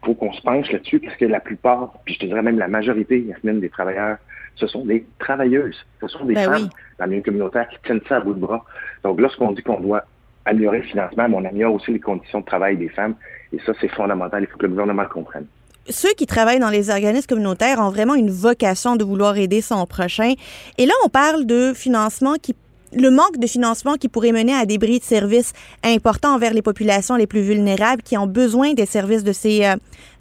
faut 0.05 0.15
qu'on 0.15 0.33
se 0.33 0.43
penche 0.43 0.71
là-dessus 0.73 0.99
parce 0.99 1.17
que 1.17 1.27
la 1.27 1.41
plupart, 1.41 1.93
puis 2.05 2.15
je 2.15 2.21
te 2.21 2.27
dirais 2.27 2.43
même 2.43 2.59
la 2.59 2.69
majorité, 2.69 3.21
Yasmine, 3.21 3.61
des 3.61 3.71
travailleurs 3.71 4.17
ce 4.57 4.67
sont 4.67 4.85
des 4.85 5.07
travailleuses. 5.19 5.77
Ce 6.01 6.09
sont 6.09 6.25
des 6.25 6.35
ben 6.35 6.51
femmes 6.51 6.69
dans 6.99 7.05
le 7.05 7.11
milieu 7.11 7.23
communautaire 7.23 7.69
qui 7.69 7.77
tiennent 7.85 8.01
ça 8.09 8.17
à 8.17 8.21
bout 8.21 8.35
de 8.35 8.41
bras. 8.41 8.65
Donc, 9.05 9.21
lorsqu'on 9.21 9.53
dit 9.53 9.63
qu'on 9.63 9.81
doit 9.81 10.05
améliorer 10.45 10.79
le 10.79 10.85
financement, 10.85 11.29
mais 11.29 11.37
on 11.37 11.45
améliore 11.45 11.75
aussi 11.75 11.93
les 11.93 12.01
conditions 12.01 12.41
de 12.41 12.45
travail 12.45 12.77
des 12.77 12.89
femmes. 12.89 13.15
Et 13.53 13.59
ça, 13.67 13.73
c'est 13.81 13.89
fondamental. 13.89 14.43
Il 14.43 14.47
faut 14.47 14.59
que 14.59 14.67
le 14.67 14.71
gouvernement 14.71 15.03
le 15.03 15.09
comprenne 15.09 15.47
ceux 15.89 16.13
qui 16.15 16.27
travaillent 16.27 16.61
dans 16.61 16.71
les 16.71 16.91
organismes 16.91 17.27
communautaires 17.27 17.81
ont 17.81 17.91
vraiment 17.91 18.15
une 18.15 18.31
vocation 18.31 18.97
de 18.97 19.05
vouloir 19.05 19.37
aider 19.37 19.61
son 19.61 19.85
prochain. 19.87 20.35
Et 20.79 20.87
là, 20.87 20.93
on 21.05 21.09
parle 21.09 21.45
de 21.45 21.73
financement 21.75 22.35
qui 22.41 22.55
le 22.95 23.11
manque 23.11 23.39
de 23.39 23.47
financement 23.47 23.95
qui 23.95 24.09
pourrait 24.09 24.33
mener 24.33 24.55
à 24.55 24.67
des 24.67 24.79
bris 24.79 24.99
de 24.99 25.05
services 25.05 25.53
importants 25.85 26.35
envers 26.35 26.53
les 26.53 26.63
populations 26.63 27.17
les 27.17 27.27
plus 27.27 27.43
vulnérables 27.43 28.03
qui 28.03 28.17
ont 28.17 28.27
besoin 28.27 28.75
des 28.75 28.87
services 28.87 29.25
de 29.25 29.33
ces 29.33 29.65
euh, 29.65 29.77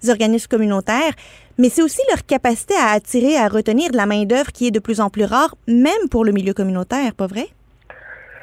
organismes 0.10 0.48
communautaires, 0.48 1.14
mais 1.58 1.70
c'est 1.70 1.82
aussi 1.82 2.02
leur 2.10 2.26
capacité 2.26 2.74
à 2.76 2.92
attirer, 2.92 3.38
à 3.38 3.48
retenir 3.48 3.92
de 3.92 3.98
la 3.98 4.06
main-d'œuvre 4.06 4.52
qui 4.52 4.68
est 4.68 4.72
de 4.72 4.80
plus 4.80 5.02
en 5.02 5.10
plus 5.10 5.26
rare, 5.26 5.56
même 5.68 6.10
pour 6.10 6.26
le 6.26 6.32
milieu 6.32 6.54
communautaire, 6.54 7.14
pas 7.14 7.28
vrai? 7.28 7.48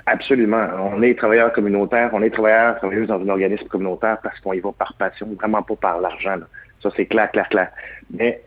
Absolument. 0.06 0.66
On 0.94 1.02
est 1.02 1.18
travailleurs 1.18 1.52
communautaires, 1.52 2.10
on 2.12 2.22
est 2.22 2.30
travailleurs, 2.30 2.76
dans 2.80 3.20
un 3.20 3.28
organisme 3.28 3.66
communautaire 3.66 4.18
parce 4.22 4.38
qu'on 4.40 4.54
y 4.54 4.60
va 4.60 4.72
par 4.72 4.94
passion, 4.94 5.28
vraiment 5.38 5.62
pas 5.62 5.76
par 5.76 6.00
l'argent. 6.00 6.38
Ça, 6.82 6.90
c'est 6.96 7.06
clair, 7.06 7.30
clair, 7.30 7.48
clair. 7.48 7.70
Mais 8.10 8.40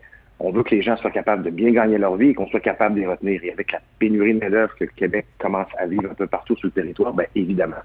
on 0.44 0.50
veut 0.50 0.64
que 0.64 0.74
les 0.74 0.82
gens 0.82 0.96
soient 0.96 1.12
capables 1.12 1.44
de 1.44 1.50
bien 1.50 1.70
gagner 1.70 1.98
leur 1.98 2.16
vie 2.16 2.30
et 2.30 2.34
qu'on 2.34 2.48
soit 2.48 2.60
capable 2.60 2.96
de 2.96 3.00
les 3.00 3.06
retenir. 3.06 3.42
Et 3.44 3.52
avec 3.52 3.70
la 3.70 3.80
pénurie 4.00 4.34
de 4.34 4.40
main-d'œuvre 4.40 4.74
que 4.74 4.84
le 4.84 4.90
Québec 4.90 5.26
commence 5.38 5.68
à 5.78 5.86
vivre 5.86 6.10
un 6.10 6.14
peu 6.14 6.26
partout 6.26 6.56
sur 6.56 6.66
le 6.66 6.72
territoire, 6.72 7.12
bien 7.12 7.26
évidemment, 7.36 7.76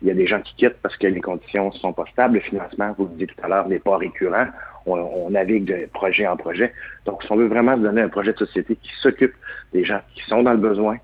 il 0.00 0.08
y 0.08 0.10
a 0.10 0.14
des 0.14 0.26
gens 0.26 0.40
qui 0.40 0.54
quittent 0.54 0.80
parce 0.82 0.96
que 0.96 1.06
les 1.06 1.20
conditions 1.20 1.66
ne 1.66 1.72
sont 1.72 1.92
pas 1.92 2.06
stables. 2.10 2.34
Le 2.34 2.40
financement, 2.40 2.94
vous 2.96 3.04
le 3.04 3.10
disiez 3.10 3.26
tout 3.26 3.44
à 3.44 3.48
l'heure, 3.48 3.68
n'est 3.68 3.78
pas 3.78 3.98
récurrent. 3.98 4.46
On, 4.86 5.28
navigue 5.28 5.66
de 5.66 5.86
projet 5.92 6.26
en 6.26 6.36
projet. 6.36 6.72
Donc, 7.04 7.22
si 7.22 7.30
on 7.30 7.36
veut 7.36 7.48
vraiment 7.48 7.76
donner 7.76 8.00
un 8.00 8.08
projet 8.08 8.32
de 8.32 8.38
société 8.38 8.76
qui 8.76 8.90
s'occupe 9.02 9.34
des 9.74 9.84
gens 9.84 10.00
qui 10.14 10.22
sont 10.24 10.42
dans 10.42 10.52
le 10.52 10.58
besoin, 10.58 10.96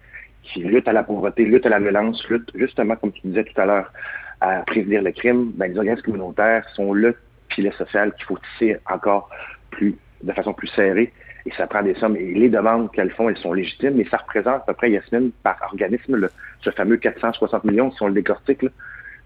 qui 0.43 0.61
luttent 0.61 0.89
à 0.89 0.95
la 0.95 1.03
pauvreté, 1.03 1.45
luttent 1.45 1.67
à 1.67 1.71
la 1.71 1.81
violence, 1.81 2.27
luttent 2.31 2.51
justement, 2.55 2.97
comme 2.97 3.13
tu 3.13 3.27
disais 3.27 3.45
tout 3.45 3.61
à 3.61 3.67
l'heure, 3.67 3.93
à 4.41 4.63
prévenir 4.63 5.03
le 5.03 5.13
crime, 5.13 5.53
ben, 5.55 5.71
les 5.71 5.77
organismes 5.77 6.03
communautaires 6.03 6.67
sont 6.71 6.95
le 6.95 7.15
filet 7.51 7.73
social 7.73 8.15
qu'il 8.15 8.25
faut 8.25 8.39
tisser 8.39 8.79
encore 8.91 9.29
plus, 9.71 9.97
de 10.25 10.33
façon 10.33 10.53
plus 10.53 10.69
serrée. 10.69 11.13
Et 11.47 11.53
ça 11.57 11.67
prend 11.67 11.83
des 11.83 11.95
sommes. 11.95 12.17
Et 12.17 12.35
les 12.35 12.49
demandes 12.49 12.91
qu'elles 12.93 13.11
font, 13.11 13.29
elles 13.29 13.37
sont 13.37 13.53
légitimes. 13.53 14.01
Et 14.01 14.07
ça 14.07 14.17
représente 14.17 14.63
à 14.63 14.65
peu 14.67 14.75
près, 14.75 14.91
Yasmine, 14.91 15.31
par 15.43 15.57
organisme, 15.63 16.29
ce 16.63 16.71
fameux 16.71 16.97
460 16.97 17.65
millions, 17.65 17.91
si 17.93 18.03
on 18.03 18.09
le 18.09 18.15
décortique, 18.15 18.65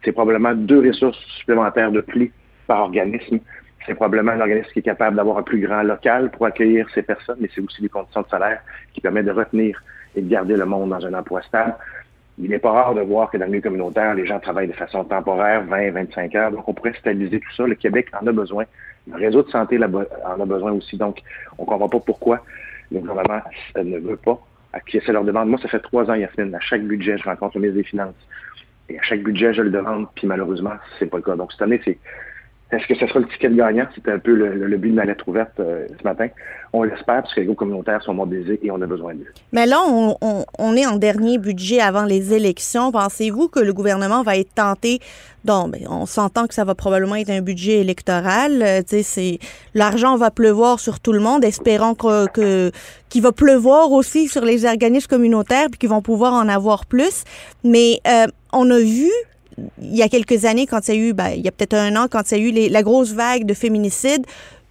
c'est 0.05 0.13
probablement 0.13 0.55
deux 0.55 0.87
ressources 0.87 1.19
supplémentaires 1.39 1.93
de 1.93 2.01
plus 2.01 2.33
par 2.67 2.81
organisme. 2.81 3.39
C'est 3.87 3.95
probablement 3.95 4.33
un 4.33 4.41
organisme 4.41 4.71
qui 4.73 4.81
est 4.81 4.83
capable 4.83 5.17
d'avoir 5.17 5.39
un 5.39 5.43
plus 5.43 5.61
grand 5.61 5.83
local 5.83 6.31
pour 6.31 6.47
accueillir 6.47 6.89
ces 6.95 7.03
personnes, 7.03 7.39
mais 7.41 7.49
c'est 7.55 7.61
aussi 7.61 7.81
des 7.81 7.89
conditions 7.89 8.23
de 8.23 8.29
salaire 8.29 8.61
qui 8.93 9.01
permettent 9.01 9.27
de 9.27 9.33
retenir 9.33 9.83
et 10.15 10.21
de 10.21 10.29
garder 10.29 10.57
le 10.57 10.67
monde 10.67 10.91
dans 10.91 11.05
un 11.07 11.15
emploi 11.15 11.43
stable. 11.43 11.75
Il 12.41 12.51
n'est 12.51 12.59
pas 12.59 12.71
rare 12.71 12.95
de 12.95 13.01
voir 13.01 13.31
que 13.31 13.37
dans 13.37 13.47
le 13.47 13.51
milieu 13.51 13.63
communautaire, 13.63 14.15
les 14.15 14.27
gens 14.27 14.39
travaillent 14.39 14.69
de 14.69 14.73
façon 14.73 15.05
temporaire, 15.05 15.65
20, 15.65 15.91
25 15.91 16.35
heures. 16.37 16.51
Donc, 16.53 16.69
on 16.69 16.75
pourrait 16.75 16.95
stabiliser 16.95 17.41
tout 17.41 17.53
ça. 17.57 17.67
Le 17.67 17.75
Québec 17.75 18.09
en 18.21 18.27
a 18.27 18.33
besoin. 18.33 18.65
Le 19.11 19.17
réseau 19.17 19.43
de 19.43 19.51
santé 19.51 19.79
en 19.79 20.41
a 20.41 20.47
besoin 20.47 20.73
aussi. 20.73 20.97
Donc, 20.97 21.23
on 21.59 21.63
ne 21.63 21.69
comprend 21.69 21.89
pas 21.89 22.01
pourquoi 22.01 22.45
le 22.91 23.01
gouvernement 23.01 23.43
ne 23.77 23.99
veut 23.99 24.17
pas 24.17 24.39
acquiescer 24.73 25.13
leur 25.13 25.25
demande. 25.25 25.49
Moi, 25.49 25.59
ça 25.61 25.69
fait 25.69 25.81
trois 25.81 26.11
ans, 26.11 26.15
Yasmine. 26.15 26.55
À 26.55 26.61
chaque 26.61 26.83
budget, 26.83 27.17
je 27.19 27.25
rencontre 27.25 27.57
le 27.57 27.63
ministre 27.63 27.83
des 27.83 27.89
Finances. 27.89 28.15
Et 28.89 28.99
à 28.99 29.03
chaque 29.03 29.23
budget, 29.23 29.53
je 29.55 29.63
le 29.63 29.71
demande. 29.71 30.07
Puis 30.15 30.27
malheureusement, 30.27 30.75
c'est 30.99 31.07
pas 31.07 31.19
le 31.19 31.23
cas. 31.23 31.37
Donc, 31.37 31.53
cette 31.53 31.63
année, 31.63 31.81
c'est 31.85 31.99
est-ce 32.71 32.87
que 32.87 32.95
ce 32.95 33.07
sera 33.07 33.21
le 33.21 33.29
ticket 33.29 33.49
gagnant? 33.51 33.87
C'était 33.95 34.13
un 34.13 34.19
peu 34.19 34.35
le, 34.35 34.77
but 34.77 34.91
de 34.91 34.95
ma 34.95 35.07
lettre 35.07 35.27
ouverte 35.27 35.59
euh, 35.59 35.87
ce 35.99 36.05
matin. 36.05 36.29
On 36.75 36.83
l'espère 36.83 37.23
parce 37.23 37.33
que 37.35 37.41
les 37.41 37.47
groupes 37.47 37.59
communautaires 37.59 38.03
sont 38.03 38.13
mobilisés 38.13 38.61
et 38.63 38.71
on 38.71 38.83
a 38.83 38.87
besoin 38.87 39.15
d'eux. 39.15 39.33
Mais 39.53 39.65
là, 39.65 39.79
on, 39.89 40.77
est 40.77 40.87
en 40.87 40.97
dernier 40.97 41.39
budget 41.39 41.81
avant 41.81 42.05
les 42.05 42.35
élections. 42.35 42.93
Pensez-vous 42.93 43.49
que 43.49 43.61
le 43.61 43.73
gouvernement 43.73 44.23
va 44.23 44.37
être 44.37 44.53
tenté? 44.55 45.01
Donc, 45.47 45.73
ben, 45.73 45.87
on 45.89 46.05
s'entend 46.05 46.47
que 46.47 46.53
ça 46.53 46.65
va 46.65 46.75
probablement 46.75 47.15
être 47.15 47.31
un 47.31 47.41
budget 47.41 47.81
électoral. 47.81 48.63
Euh, 48.63 48.83
c'est 48.87 49.39
l'argent 49.73 50.19
va 50.19 50.31
pleuvoir 50.31 50.79
sur 50.79 51.01
tout 51.01 51.13
le 51.13 51.21
monde. 51.21 51.47
Espérons 51.47 51.95
que, 51.95 52.71
qu'il 53.09 53.23
va 53.23 53.33
pleuvoir 53.33 53.93
aussi 53.93 54.29
sur 54.29 54.45
les 54.45 54.67
organismes 54.67 55.09
communautaires 55.09 55.69
puis 55.71 55.79
qu'ils 55.79 55.89
vont 55.89 56.03
pouvoir 56.03 56.35
en 56.35 56.51
avoir 56.51 56.85
plus. 56.85 57.25
Mais 57.65 58.01
euh, 58.07 58.27
on 58.53 58.71
a 58.71 58.79
vu 58.79 59.11
il 59.81 59.97
y 59.97 60.03
a 60.03 60.09
quelques 60.09 60.45
années, 60.45 60.67
quand 60.67 60.89
il 60.89 60.95
y 60.95 60.97
a 60.97 61.01
eu, 61.01 61.13
ben, 61.13 61.31
il 61.31 61.43
y 61.43 61.49
a 61.49 61.53
peut-être 61.53 61.75
un 61.75 61.97
an, 61.97 62.07
quand 62.11 62.31
il 62.31 62.39
y 62.39 62.41
a 62.41 62.67
eu 62.67 62.69
la 62.69 62.83
grosse 62.83 63.13
vague 63.13 63.45
de 63.45 63.55
féminicides, 63.55 64.27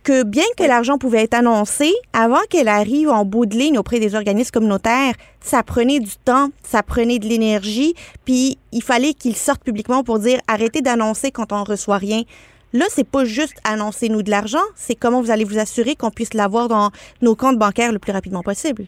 que 0.08 0.24
bien 0.24 0.46
que 0.56 0.64
l'argent 0.64 0.98
pouvait 0.98 1.24
être 1.24 1.34
annoncé, 1.34 1.92
avant 2.14 2.40
qu'elle 2.50 2.70
arrive 2.70 3.10
en 3.10 3.26
bout 3.26 3.46
de 3.46 3.58
ligne 3.58 3.78
auprès 3.78 4.00
des 4.00 4.16
organismes 4.16 4.52
communautaires, 4.52 5.14
ça 5.42 5.64
prenait 5.64 6.00
du 6.00 6.16
temps, 6.24 6.50
ça 6.64 6.82
prenait 6.82 7.20
de 7.20 7.28
l'énergie, 7.28 7.94
puis 8.24 8.58
il 8.72 8.82
fallait 8.82 9.14
qu'ils 9.14 9.36
sortent 9.36 9.64
publiquement 9.64 10.06
pour 10.06 10.20
dire 10.20 10.40
arrêtez 10.48 10.82
d'annoncer 10.82 11.32
quand 11.32 11.52
on 11.52 11.66
reçoit 11.66 11.98
rien. 11.98 12.24
Là, 12.72 12.86
c'est 12.90 13.04
pas 13.04 13.26
juste 13.26 13.56
annoncer 13.66 14.08
nous 14.08 14.24
de 14.24 14.30
l'argent, 14.30 14.64
c'est 14.76 14.96
comment 14.96 15.22
vous 15.22 15.32
allez 15.32 15.44
vous 15.44 15.58
assurer 15.58 15.96
qu'on 15.96 16.12
puisse 16.12 16.34
l'avoir 16.34 16.70
dans 16.70 16.92
nos 17.22 17.36
comptes 17.36 17.58
bancaires 17.58 17.92
le 17.92 18.00
plus 18.00 18.14
rapidement 18.14 18.44
possible. 18.44 18.86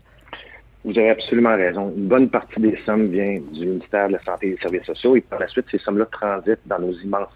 Vous 0.85 0.97
avez 0.97 1.09
absolument 1.09 1.55
raison. 1.55 1.93
Une 1.95 2.07
bonne 2.07 2.29
partie 2.29 2.59
des 2.59 2.77
sommes 2.85 3.07
vient 3.07 3.39
du 3.51 3.65
ministère 3.65 4.07
de 4.07 4.13
la 4.13 4.23
Santé 4.23 4.47
et 4.47 4.51
des 4.51 4.61
Services 4.61 4.85
sociaux 4.85 5.15
et 5.15 5.21
par 5.21 5.39
la 5.39 5.47
suite, 5.47 5.65
ces 5.69 5.77
sommes-là 5.77 6.05
transitent 6.05 6.65
dans 6.67 6.79
nos 6.79 6.93
immenses 6.93 7.29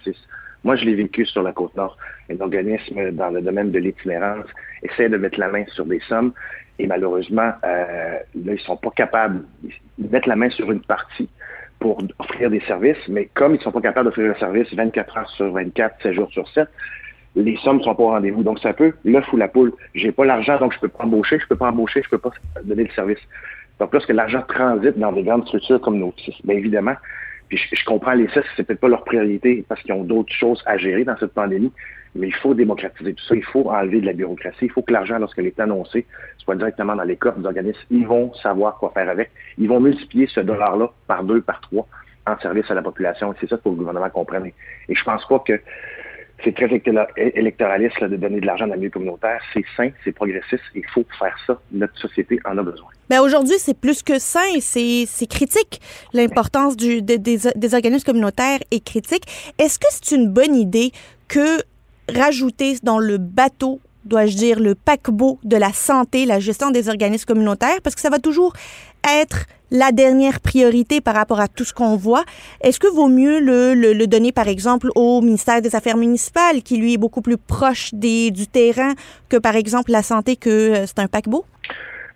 Moi, 0.63 0.77
je 0.77 0.85
l'ai 0.85 0.95
vécu 0.95 1.25
sur 1.25 1.43
la 1.43 1.51
Côte-Nord. 1.51 1.97
Un 2.31 2.39
organisme 2.39 3.11
dans 3.11 3.31
le 3.31 3.41
domaine 3.41 3.71
de 3.71 3.79
l'itinérance 3.79 4.45
essaie 4.81 5.09
de 5.09 5.17
mettre 5.17 5.39
la 5.39 5.49
main 5.49 5.65
sur 5.67 5.85
des 5.85 5.99
sommes 6.07 6.31
et 6.79 6.87
malheureusement, 6.87 7.51
euh, 7.65 8.19
là, 8.43 8.53
ils 8.53 8.59
sont 8.59 8.77
pas 8.77 8.91
capables. 8.91 9.43
de 9.97 10.09
mettre 10.09 10.27
la 10.27 10.35
main 10.35 10.49
sur 10.49 10.71
une 10.71 10.81
partie 10.81 11.29
pour 11.79 12.01
offrir 12.19 12.49
des 12.49 12.61
services, 12.61 13.07
mais 13.09 13.29
comme 13.33 13.55
ils 13.55 13.61
sont 13.61 13.71
pas 13.71 13.81
capables 13.81 14.05
d'offrir 14.05 14.27
le 14.27 14.35
service 14.35 14.73
24 14.73 15.17
heures 15.17 15.29
sur 15.31 15.51
24, 15.51 16.01
7 16.01 16.13
jours 16.13 16.31
sur 16.31 16.47
7, 16.49 16.67
les 17.35 17.57
sommes 17.57 17.81
sont 17.81 17.95
pas 17.95 18.03
au 18.03 18.09
rendez-vous. 18.09 18.43
Donc, 18.43 18.59
c'est 18.59 18.69
un 18.69 18.73
peu 18.73 18.93
l'œuf 19.03 19.31
ou 19.33 19.37
la 19.37 19.47
poule. 19.47 19.73
J'ai 19.95 20.11
pas 20.11 20.25
l'argent, 20.25 20.59
donc 20.59 20.73
je 20.73 20.79
peux 20.79 20.87
pas 20.87 21.03
embaucher, 21.03 21.39
je 21.39 21.47
peux 21.47 21.55
pas 21.55 21.69
embaucher, 21.69 22.01
je 22.03 22.09
peux 22.09 22.17
pas 22.17 22.31
donner 22.63 22.83
le 22.83 22.91
service. 22.91 23.19
Donc, 23.79 23.91
lorsque 23.91 24.09
l'argent 24.09 24.43
transite 24.47 24.97
dans 24.97 25.11
des 25.11 25.23
grandes 25.23 25.45
structures 25.47 25.81
comme 25.81 25.97
nos 25.97 26.13
bien 26.43 26.57
évidemment, 26.57 26.95
puis 27.49 27.59
je, 27.71 27.85
comprends 27.85 28.13
les 28.13 28.27
CIS, 28.29 28.41
c'est 28.55 28.63
peut-être 28.63 28.79
pas 28.79 28.87
leur 28.87 29.03
priorité 29.03 29.65
parce 29.67 29.81
qu'ils 29.81 29.93
ont 29.93 30.03
d'autres 30.03 30.33
choses 30.33 30.63
à 30.65 30.77
gérer 30.77 31.03
dans 31.03 31.17
cette 31.17 31.33
pandémie, 31.33 31.71
mais 32.15 32.27
il 32.27 32.35
faut 32.35 32.53
démocratiser 32.53 33.13
tout 33.13 33.23
ça, 33.25 33.35
il 33.35 33.43
faut 33.43 33.69
enlever 33.69 34.01
de 34.01 34.05
la 34.05 34.13
bureaucratie, 34.13 34.65
il 34.65 34.71
faut 34.71 34.81
que 34.81 34.93
l'argent, 34.93 35.17
lorsqu'il 35.19 35.45
est 35.45 35.59
annoncé, 35.59 36.05
soit 36.37 36.55
directement 36.55 36.95
dans 36.95 37.03
les 37.03 37.15
coffres 37.15 37.39
des 37.39 37.45
organismes. 37.45 37.79
Ils 37.89 38.07
vont 38.07 38.33
savoir 38.35 38.77
quoi 38.77 38.91
faire 38.93 39.09
avec. 39.09 39.31
Ils 39.57 39.67
vont 39.67 39.79
multiplier 39.79 40.27
ce 40.27 40.39
dollar-là 40.39 40.91
par 41.07 41.23
deux, 41.23 41.41
par 41.41 41.59
trois 41.61 41.87
en 42.25 42.37
service 42.39 42.69
à 42.71 42.75
la 42.75 42.81
population. 42.81 43.33
C'est 43.39 43.49
ça 43.49 43.57
qu'il 43.57 43.63
faut 43.63 43.71
que 43.71 43.75
le 43.75 43.79
gouvernement 43.79 44.09
comprenne. 44.09 44.45
Et 44.45 44.95
je 44.95 45.03
pense 45.03 45.25
pas 45.27 45.39
que 45.39 45.59
c'est 46.43 46.55
très 46.55 46.69
électoraliste 47.17 48.03
de 48.03 48.15
donner 48.15 48.39
de 48.39 48.45
l'argent 48.45 48.67
dans 48.67 48.73
le 48.73 48.79
milieu 48.79 48.89
communautaire. 48.89 49.39
C'est 49.53 49.63
sain, 49.77 49.89
c'est 50.03 50.11
progressiste. 50.11 50.63
Il 50.75 50.85
faut 50.93 51.05
faire 51.17 51.35
ça. 51.47 51.59
Notre 51.71 51.97
société 51.97 52.39
en 52.45 52.57
a 52.57 52.63
besoin. 52.63 52.89
Mais 53.09 53.17
ben, 53.17 53.21
aujourd'hui, 53.23 53.55
c'est 53.57 53.77
plus 53.77 54.03
que 54.03 54.19
sain, 54.19 54.59
c'est 54.59 55.27
critique. 55.27 55.81
L'importance 56.13 56.75
des, 56.75 57.01
des, 57.01 57.73
organismes 57.73 58.05
communautaires 58.05 58.59
est 58.71 58.83
critique. 58.83 59.23
Est-ce 59.57 59.79
que 59.79 59.87
c'est 59.89 60.15
une 60.15 60.29
bonne 60.29 60.55
idée 60.55 60.91
que 61.27 61.61
rajouter 62.09 62.75
dans 62.83 62.99
le 62.99 63.17
bateau 63.17 63.79
dois-je 64.05 64.35
dire, 64.35 64.59
le 64.59 64.75
paquebot 64.75 65.39
de 65.45 65.55
la 65.55 65.71
santé, 65.71 66.25
la 66.25 66.41
gestion 66.41 66.71
des 66.71 66.89
organismes 66.89 67.25
communautaires, 67.25 67.81
parce 67.81 67.95
que 67.95 68.01
ça 68.01 68.09
va 68.09 68.19
toujours 68.19 68.53
être 69.21 69.45
la 69.73 69.91
dernière 69.91 70.39
priorité 70.39 71.01
par 71.01 71.15
rapport 71.15 71.41
à 71.41 71.49
tout 71.49 71.65
ce 71.65 71.73
qu'on 71.73 71.97
voit. 71.97 72.23
Est-ce 72.61 72.79
que 72.79 72.87
vaut 72.87 73.09
mieux 73.09 73.39
le, 73.39 73.73
le, 73.73 74.07
donner, 74.07 74.31
par 74.31 74.47
exemple, 74.47 74.87
au 74.95 75.19
ministère 75.21 75.61
des 75.61 75.75
Affaires 75.75 75.97
municipales, 75.97 76.61
qui, 76.63 76.77
lui, 76.77 76.93
est 76.93 76.97
beaucoup 76.97 77.23
plus 77.23 77.37
proche 77.37 77.93
des, 77.93 78.29
du 78.29 78.47
terrain 78.47 78.93
que, 79.29 79.37
par 79.37 79.55
exemple, 79.55 79.91
la 79.91 80.03
santé, 80.03 80.35
que 80.35 80.49
euh, 80.49 80.85
c'est 80.85 80.99
un 80.99 81.07
paquebot? 81.07 81.43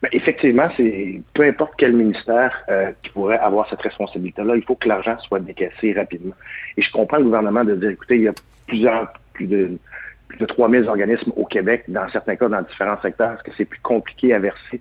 Ben, 0.04 0.10
effectivement, 0.12 0.70
c'est 0.78 1.20
peu 1.34 1.44
importe 1.44 1.74
quel 1.78 1.94
ministère 1.94 2.54
euh, 2.70 2.92
qui 3.02 3.10
pourrait 3.10 3.40
avoir 3.40 3.68
cette 3.68 3.82
responsabilité-là, 3.82 4.56
il 4.56 4.64
faut 4.64 4.76
que 4.76 4.88
l'argent 4.88 5.18
soit 5.28 5.40
décaissé 5.40 5.94
rapidement. 5.94 6.36
Et 6.78 6.84
je 6.84 6.92
comprends 6.92 7.18
le 7.18 7.24
gouvernement 7.24 7.64
de 7.64 7.76
dire, 7.76 7.90
écoutez, 7.90 8.18
il 8.18 8.22
y 8.22 8.28
a 8.28 8.34
plusieurs, 8.68 9.12
plus 9.34 9.48
de, 9.48 9.80
plus 10.28 10.38
de 10.38 10.46
3000 10.46 10.88
organismes 10.88 11.32
au 11.36 11.46
Québec, 11.46 11.86
dans 11.88 12.08
certains 12.10 12.36
cas, 12.36 12.48
dans 12.48 12.62
différents 12.62 13.02
secteurs, 13.02 13.34
est-ce 13.34 13.44
que 13.44 13.52
c'est 13.58 13.66
plus 13.66 13.80
compliqué 13.80 14.36
à 14.36 14.40
verser 14.40 14.80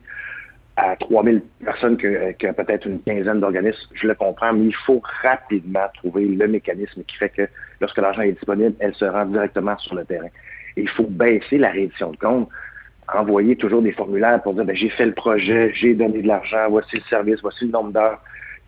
à 0.77 0.95
3000 0.97 1.43
personnes 1.65 1.97
que, 1.97 2.33
que 2.33 2.53
peut-être 2.53 2.87
une 2.87 3.01
quinzaine 3.01 3.41
d'organismes, 3.41 3.89
je 3.95 4.07
le 4.07 4.15
comprends, 4.15 4.53
mais 4.53 4.67
il 4.67 4.75
faut 4.75 5.01
rapidement 5.23 5.87
trouver 5.95 6.27
le 6.27 6.47
mécanisme 6.49 7.03
qui 7.05 7.17
fait 7.17 7.31
que 7.31 7.49
lorsque 7.81 7.97
l'argent 7.97 8.23
est 8.23 8.33
disponible, 8.33 8.75
elle 8.79 8.95
se 8.95 9.07
rend 9.07 9.25
directement 9.25 9.77
sur 9.79 9.95
le 9.95 10.05
terrain. 10.05 10.29
Et 10.77 10.83
il 10.83 10.89
faut 10.89 11.07
baisser 11.07 11.57
la 11.57 11.71
réédition 11.71 12.11
de 12.11 12.17
compte, 12.19 12.49
envoyer 13.13 13.57
toujours 13.57 13.81
des 13.81 13.93
formulaires 13.93 14.43
pour 14.43 14.53
dire 14.53 14.67
ben, 14.67 14.77
j'ai 14.77 14.91
fait 14.91 15.07
le 15.07 15.15
projet, 15.15 15.73
j'ai 15.75 15.95
donné 15.95 16.21
de 16.21 16.29
l'argent, 16.29 16.67
voici 16.69 16.97
le 16.97 17.03
service, 17.09 17.41
voici 17.41 17.65
le 17.65 17.71
nombre 17.71 17.93
d'heures. 17.93 18.21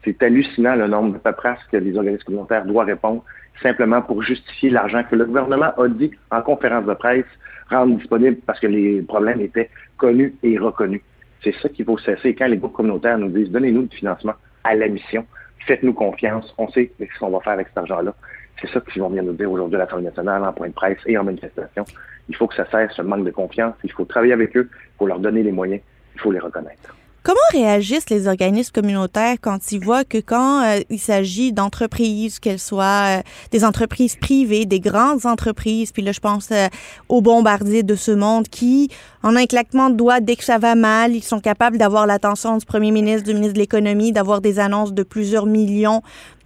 C'est 0.05 0.23
hallucinant 0.23 0.77
le 0.77 0.87
nombre 0.87 1.15
de 1.15 1.19
paperasses 1.19 1.63
que 1.71 1.77
les 1.77 1.95
organismes 1.97 2.25
communautaires 2.25 2.65
doivent 2.65 2.87
répondre 2.87 3.23
simplement 3.61 4.01
pour 4.01 4.23
justifier 4.23 4.71
l'argent 4.71 5.03
que 5.11 5.17
le 5.17 5.27
gouvernement 5.27 5.73
a 5.77 5.89
dit 5.89 6.13
en 6.31 6.41
conférence 6.41 6.87
de 6.87 6.95
presse 6.95 7.27
rendre 7.69 7.97
disponible 7.97 8.39
parce 8.47 8.61
que 8.61 8.69
les 8.69 9.03
problèmes 9.03 9.41
étaient 9.41 9.69
connus 9.99 10.35
et 10.43 10.57
reconnus 10.57 11.03
C'est 11.43 11.55
ça 11.63 11.69
qu'il 11.69 11.85
faut 11.85 11.99
cesser. 11.99 12.35
Quand 12.35 12.47
les 12.47 12.57
groupes 12.57 12.73
communautaires 12.73 13.19
nous 13.19 13.29
disent 13.29 13.51
donnez-nous 13.51 13.87
du 13.87 13.97
financement 13.97 14.35
à 14.65 14.75
la 14.75 14.89
mission, 14.89 15.25
faites-nous 15.67 15.93
confiance, 15.93 16.55
on 16.59 16.69
sait 16.69 16.91
ce 16.99 17.19
qu'on 17.19 17.31
va 17.31 17.41
faire 17.41 17.55
avec 17.55 17.69
cet 17.69 17.79
argent-là. 17.79 18.15
C'est 18.61 18.69
ça 18.71 18.81
qu'ils 18.81 19.03
vont 19.03 19.09
venir 19.09 19.23
nous 19.23 19.35
dire 19.35 19.51
aujourd'hui 19.51 19.77
à 19.77 19.81
l'Assemblée 19.81 20.07
nationale, 20.07 20.45
en 20.45 20.53
point 20.53 20.69
de 20.69 20.73
presse 20.73 20.99
et 21.07 21.17
en 21.17 21.25
manifestation. 21.25 21.85
Il 22.29 22.37
faut 22.37 22.49
que 22.49 22.57
ça 22.57 22.67
cesse 22.71 22.93
ce 22.93 23.03
manque 23.03 23.25
de 23.25 23.31
confiance. 23.31 23.75
Il 23.85 23.93
faut 23.93 24.05
travailler 24.05 24.33
avec 24.33 24.57
eux, 24.57 24.69
il 24.73 24.99
faut 24.99 25.07
leur 25.07 25.21
donner 25.21 25.43
les 25.43 25.53
moyens, 25.53 25.81
il 26.15 26.21
faut 26.21 26.33
les 26.33 26.41
reconnaître. 26.41 26.98
Comment 27.25 27.41
réagissent 27.53 28.11
les 28.11 28.29
organismes 28.29 28.73
communautaires 28.73 29.37
quand 29.41 29.73
ils 29.73 29.81
voient 29.81 30.05
que 30.05 30.19
quand 30.19 30.65
euh, 30.65 30.81
il 30.89 31.01
s'agit 31.01 31.53
d'entreprises, 31.53 32.39
qu'elles 32.39 32.61
soient 32.61 33.19
euh, 33.19 33.23
des 33.51 33.65
entreprises 33.65 34.17
privées, 34.17 34.67
des 34.67 34.79
grandes 34.79 35.27
entreprises, 35.27 35.91
puis 35.91 36.03
là 36.03 36.13
je 36.13 36.21
pense 36.21 36.49
euh, 36.53 36.69
aux 37.09 37.21
bombardiers 37.21 37.83
de 37.83 37.97
ce 37.97 38.13
monde 38.13 38.49
qui, 38.49 38.89
en 39.23 39.35
un 39.35 39.47
claquement 39.47 39.91
de 39.91 39.97
doigts, 39.97 40.21
dès 40.21 40.37
que 40.37 40.45
ça 40.45 40.59
va 40.59 40.77
mal, 40.77 41.15
ils 41.15 41.25
sont 41.25 41.41
capables 41.41 41.77
d'avoir 41.77 42.07
l'attention 42.07 42.57
du 42.57 42.65
premier 42.65 42.93
ministre, 42.93 43.25
du 43.25 43.35
ministre 43.35 43.55
de 43.55 43.61
l'économie, 43.61 44.13
d'avoir 44.13 44.41
des 44.41 44.61
annonces 44.61 44.93
de 44.93 45.03
plusieurs 45.03 45.47
millions, 45.47 46.03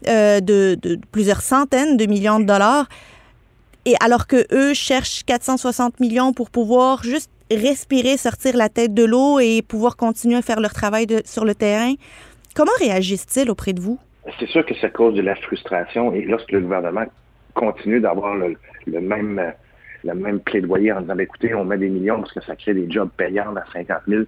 de, 0.07 0.41
de 0.41 0.99
plusieurs 1.13 1.43
centaines 1.43 1.97
de 1.97 2.07
millions 2.07 2.41
de 2.41 2.45
dollars. 2.45 2.89
Et 3.85 3.95
alors 4.01 4.27
que 4.27 4.47
eux 4.53 4.75
cherchent 4.75 5.25
460 5.25 5.99
millions 6.01 6.33
pour 6.33 6.51
pouvoir 6.51 7.03
juste 7.03 7.31
respirer, 7.57 8.17
sortir 8.17 8.57
la 8.57 8.69
tête 8.69 8.95
de 8.95 9.05
l'eau 9.05 9.39
et 9.41 9.63
pouvoir 9.63 9.97
continuer 9.97 10.37
à 10.37 10.43
faire 10.43 10.61
leur 10.61 10.73
travail 10.73 11.07
sur 11.25 11.45
le 11.45 11.55
terrain. 11.55 11.95
Comment 12.55 12.73
réagissent-ils 12.79 13.51
auprès 13.51 13.73
de 13.73 13.81
vous? 13.81 13.99
C'est 14.39 14.49
sûr 14.49 14.65
que 14.65 14.75
ça 14.75 14.89
cause 14.89 15.15
de 15.15 15.23
la 15.23 15.35
frustration 15.35 16.13
et 16.13 16.23
lorsque 16.23 16.53
le 16.53 16.61
gouvernement 16.61 17.05
continue 17.55 18.01
d'avoir 18.01 18.35
le, 18.37 18.57
même 18.87 19.53
le 20.05 20.15
même 20.15 20.41
plaidoyer 20.41 20.93
en 20.93 21.01
disant 21.01 21.15
ben, 21.15 21.25
écoutez, 21.25 21.55
on 21.55 21.65
met 21.65 21.79
des 21.79 21.89
millions 21.89 22.21
parce 22.21 22.33
que 22.33 22.43
ça 22.43 22.57
crée 22.57 22.75
des 22.75 22.91
jobs 22.91 23.11
payants 23.17 23.55
à 23.57 23.65
50 23.73 23.99
000. 24.09 24.23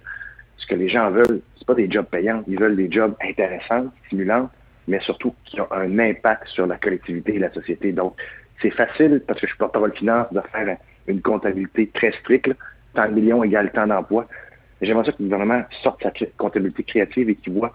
Ce 0.57 0.65
que 0.67 0.75
les 0.75 0.89
gens 0.89 1.11
veulent, 1.11 1.41
c'est 1.57 1.67
pas 1.67 1.73
des 1.73 1.89
jobs 1.89 2.05
payants, 2.05 2.43
ils 2.47 2.59
veulent 2.59 2.75
des 2.75 2.89
jobs 2.89 3.13
intéressants, 3.21 3.87
stimulants, 4.05 4.49
mais 4.87 4.99
surtout 5.01 5.33
qui 5.45 5.59
ont 5.59 5.71
un 5.71 5.99
impact 5.99 6.47
sur 6.47 6.65
la 6.65 6.77
collectivité 6.77 7.35
et 7.35 7.39
la 7.39 7.51
société. 7.51 7.91
Donc, 7.91 8.15
c'est 8.61 8.71
facile, 8.71 9.21
parce 9.27 9.39
que 9.41 9.47
je 9.47 9.51
suis 9.51 9.57
porte-parole 9.57 9.93
finance, 9.93 10.27
de 10.31 10.39
faire 10.51 10.77
une 11.07 11.21
comptabilité 11.21 11.89
très 11.93 12.13
stricte 12.13 12.51
tant 12.95 13.07
de 13.07 13.13
millions 13.13 13.43
égale 13.43 13.71
tant 13.71 13.87
d'emplois. 13.87 14.25
J'aimerais 14.81 15.05
ça 15.05 15.11
que 15.11 15.17
le 15.19 15.25
gouvernement 15.25 15.63
sorte 15.83 16.01
sa 16.03 16.11
comptabilité 16.37 16.83
créative 16.83 17.29
et 17.29 17.35
qu'il 17.35 17.53
voit 17.53 17.73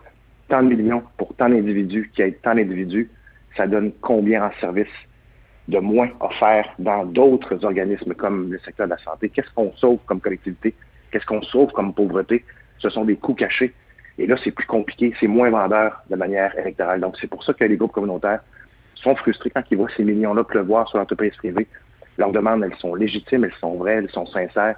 tant 0.48 0.62
de 0.62 0.74
millions 0.74 1.02
pour 1.16 1.34
tant 1.36 1.48
d'individus, 1.48 2.10
qui 2.14 2.22
aident 2.22 2.40
tant 2.42 2.54
d'individus, 2.54 3.10
ça 3.56 3.66
donne 3.66 3.92
combien 4.00 4.44
en 4.44 4.50
service 4.60 4.88
de 5.68 5.78
moins 5.78 6.10
offert 6.20 6.68
dans 6.78 7.04
d'autres 7.04 7.64
organismes 7.64 8.14
comme 8.14 8.52
le 8.52 8.58
secteur 8.58 8.86
de 8.86 8.90
la 8.90 8.98
santé? 8.98 9.28
Qu'est-ce 9.28 9.50
qu'on 9.54 9.72
sauve 9.76 10.00
comme 10.06 10.20
collectivité? 10.20 10.74
Qu'est-ce 11.10 11.26
qu'on 11.26 11.42
sauve 11.42 11.70
comme 11.72 11.94
pauvreté? 11.94 12.44
Ce 12.78 12.90
sont 12.90 13.04
des 13.04 13.16
coûts 13.16 13.34
cachés. 13.34 13.72
Et 14.18 14.26
là, 14.26 14.36
c'est 14.42 14.50
plus 14.50 14.66
compliqué, 14.66 15.14
c'est 15.18 15.28
moins 15.28 15.50
vendeur 15.50 16.02
de 16.10 16.16
manière 16.16 16.56
électorale. 16.58 17.00
Donc, 17.00 17.16
c'est 17.20 17.28
pour 17.28 17.42
ça 17.44 17.54
que 17.54 17.64
les 17.64 17.76
groupes 17.76 17.92
communautaires 17.92 18.40
sont 18.96 19.14
frustrés 19.16 19.50
quand 19.50 19.62
ils 19.70 19.78
voient 19.78 19.88
ces 19.96 20.04
millions-là 20.04 20.44
pleuvoir 20.44 20.88
sur 20.88 20.98
l'entreprise 20.98 21.34
privée. 21.36 21.66
Leurs 22.18 22.32
demandes, 22.32 22.62
elles 22.64 22.76
sont 22.76 22.94
légitimes, 22.94 23.44
elles 23.44 23.54
sont 23.60 23.76
vraies, 23.76 23.94
elles 23.94 24.10
sont 24.10 24.26
sincères. 24.26 24.76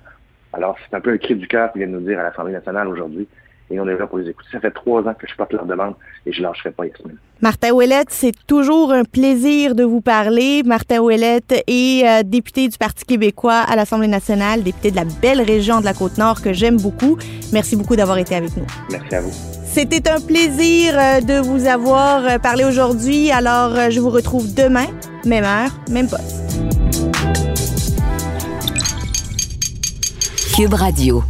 Alors, 0.53 0.77
c'est 0.89 0.97
un 0.97 1.01
peu 1.01 1.11
un 1.13 1.19
cri 1.19 1.35
du 1.35 1.49
cœur 1.49 1.73
qu'ils 1.73 1.81
viennent 1.81 1.93
nous 1.93 2.01
dire 2.01 2.19
à 2.21 2.25
l'Assemblée 2.25 2.53
nationale 2.53 2.89
aujourd'hui. 2.89 3.27
Et 3.71 3.81
on 3.81 3.89
est 3.89 3.97
là 3.97 4.07
pour 4.07 4.19
les 4.19 4.29
écouter. 4.29 4.49
Ça 4.53 4.61
fait 4.61 4.71
trois 4.71 5.01
ans 5.03 5.15
que 5.19 5.27
je 5.27 5.35
porte 5.35 5.53
leur 5.55 5.65
demande 5.65 5.95
et 6.27 6.33
je 6.33 6.43
ne 6.43 6.47
lâcherai 6.47 6.73
pas, 6.73 6.85
Yasmine. 6.85 7.17
Martin 7.41 7.73
Ouellette, 7.73 8.11
c'est 8.11 8.35
toujours 8.47 8.93
un 8.93 9.05
plaisir 9.05 9.75
de 9.75 9.83
vous 9.83 10.03
parler. 10.03 10.63
Martin 10.63 11.01
Ouellette 11.01 11.55
est 11.67 12.07
euh, 12.07 12.23
député 12.23 12.69
du 12.69 12.77
Parti 12.77 13.07
québécois 13.07 13.65
à 13.67 13.75
l'Assemblée 13.75 14.09
nationale, 14.09 14.63
député 14.63 14.91
de 14.91 14.97
la 14.97 15.05
belle 15.23 15.41
région 15.41 15.81
de 15.81 15.87
la 15.87 15.95
Côte-Nord 15.95 16.43
que 16.43 16.53
j'aime 16.53 16.77
beaucoup. 16.77 17.17
Merci 17.53 17.77
beaucoup 17.77 17.97
d'avoir 17.97 18.19
été 18.19 18.35
avec 18.35 18.55
nous. 18.59 18.67
Merci 18.91 19.15
à 19.15 19.21
vous. 19.23 19.33
C'était 19.65 20.11
un 20.11 20.21
plaisir 20.21 20.93
euh, 20.99 21.21
de 21.23 21.41
vous 21.41 21.67
avoir 21.67 22.27
euh, 22.27 22.39
parlé 22.39 22.65
aujourd'hui. 22.65 23.31
Alors, 23.31 23.91
je 23.91 24.01
vous 24.01 24.11
retrouve 24.11 24.55
demain, 24.55 24.87
même 25.25 25.45
heure, 25.45 25.71
même 25.91 26.09
poste. 26.09 26.82
Radio. 30.71 31.25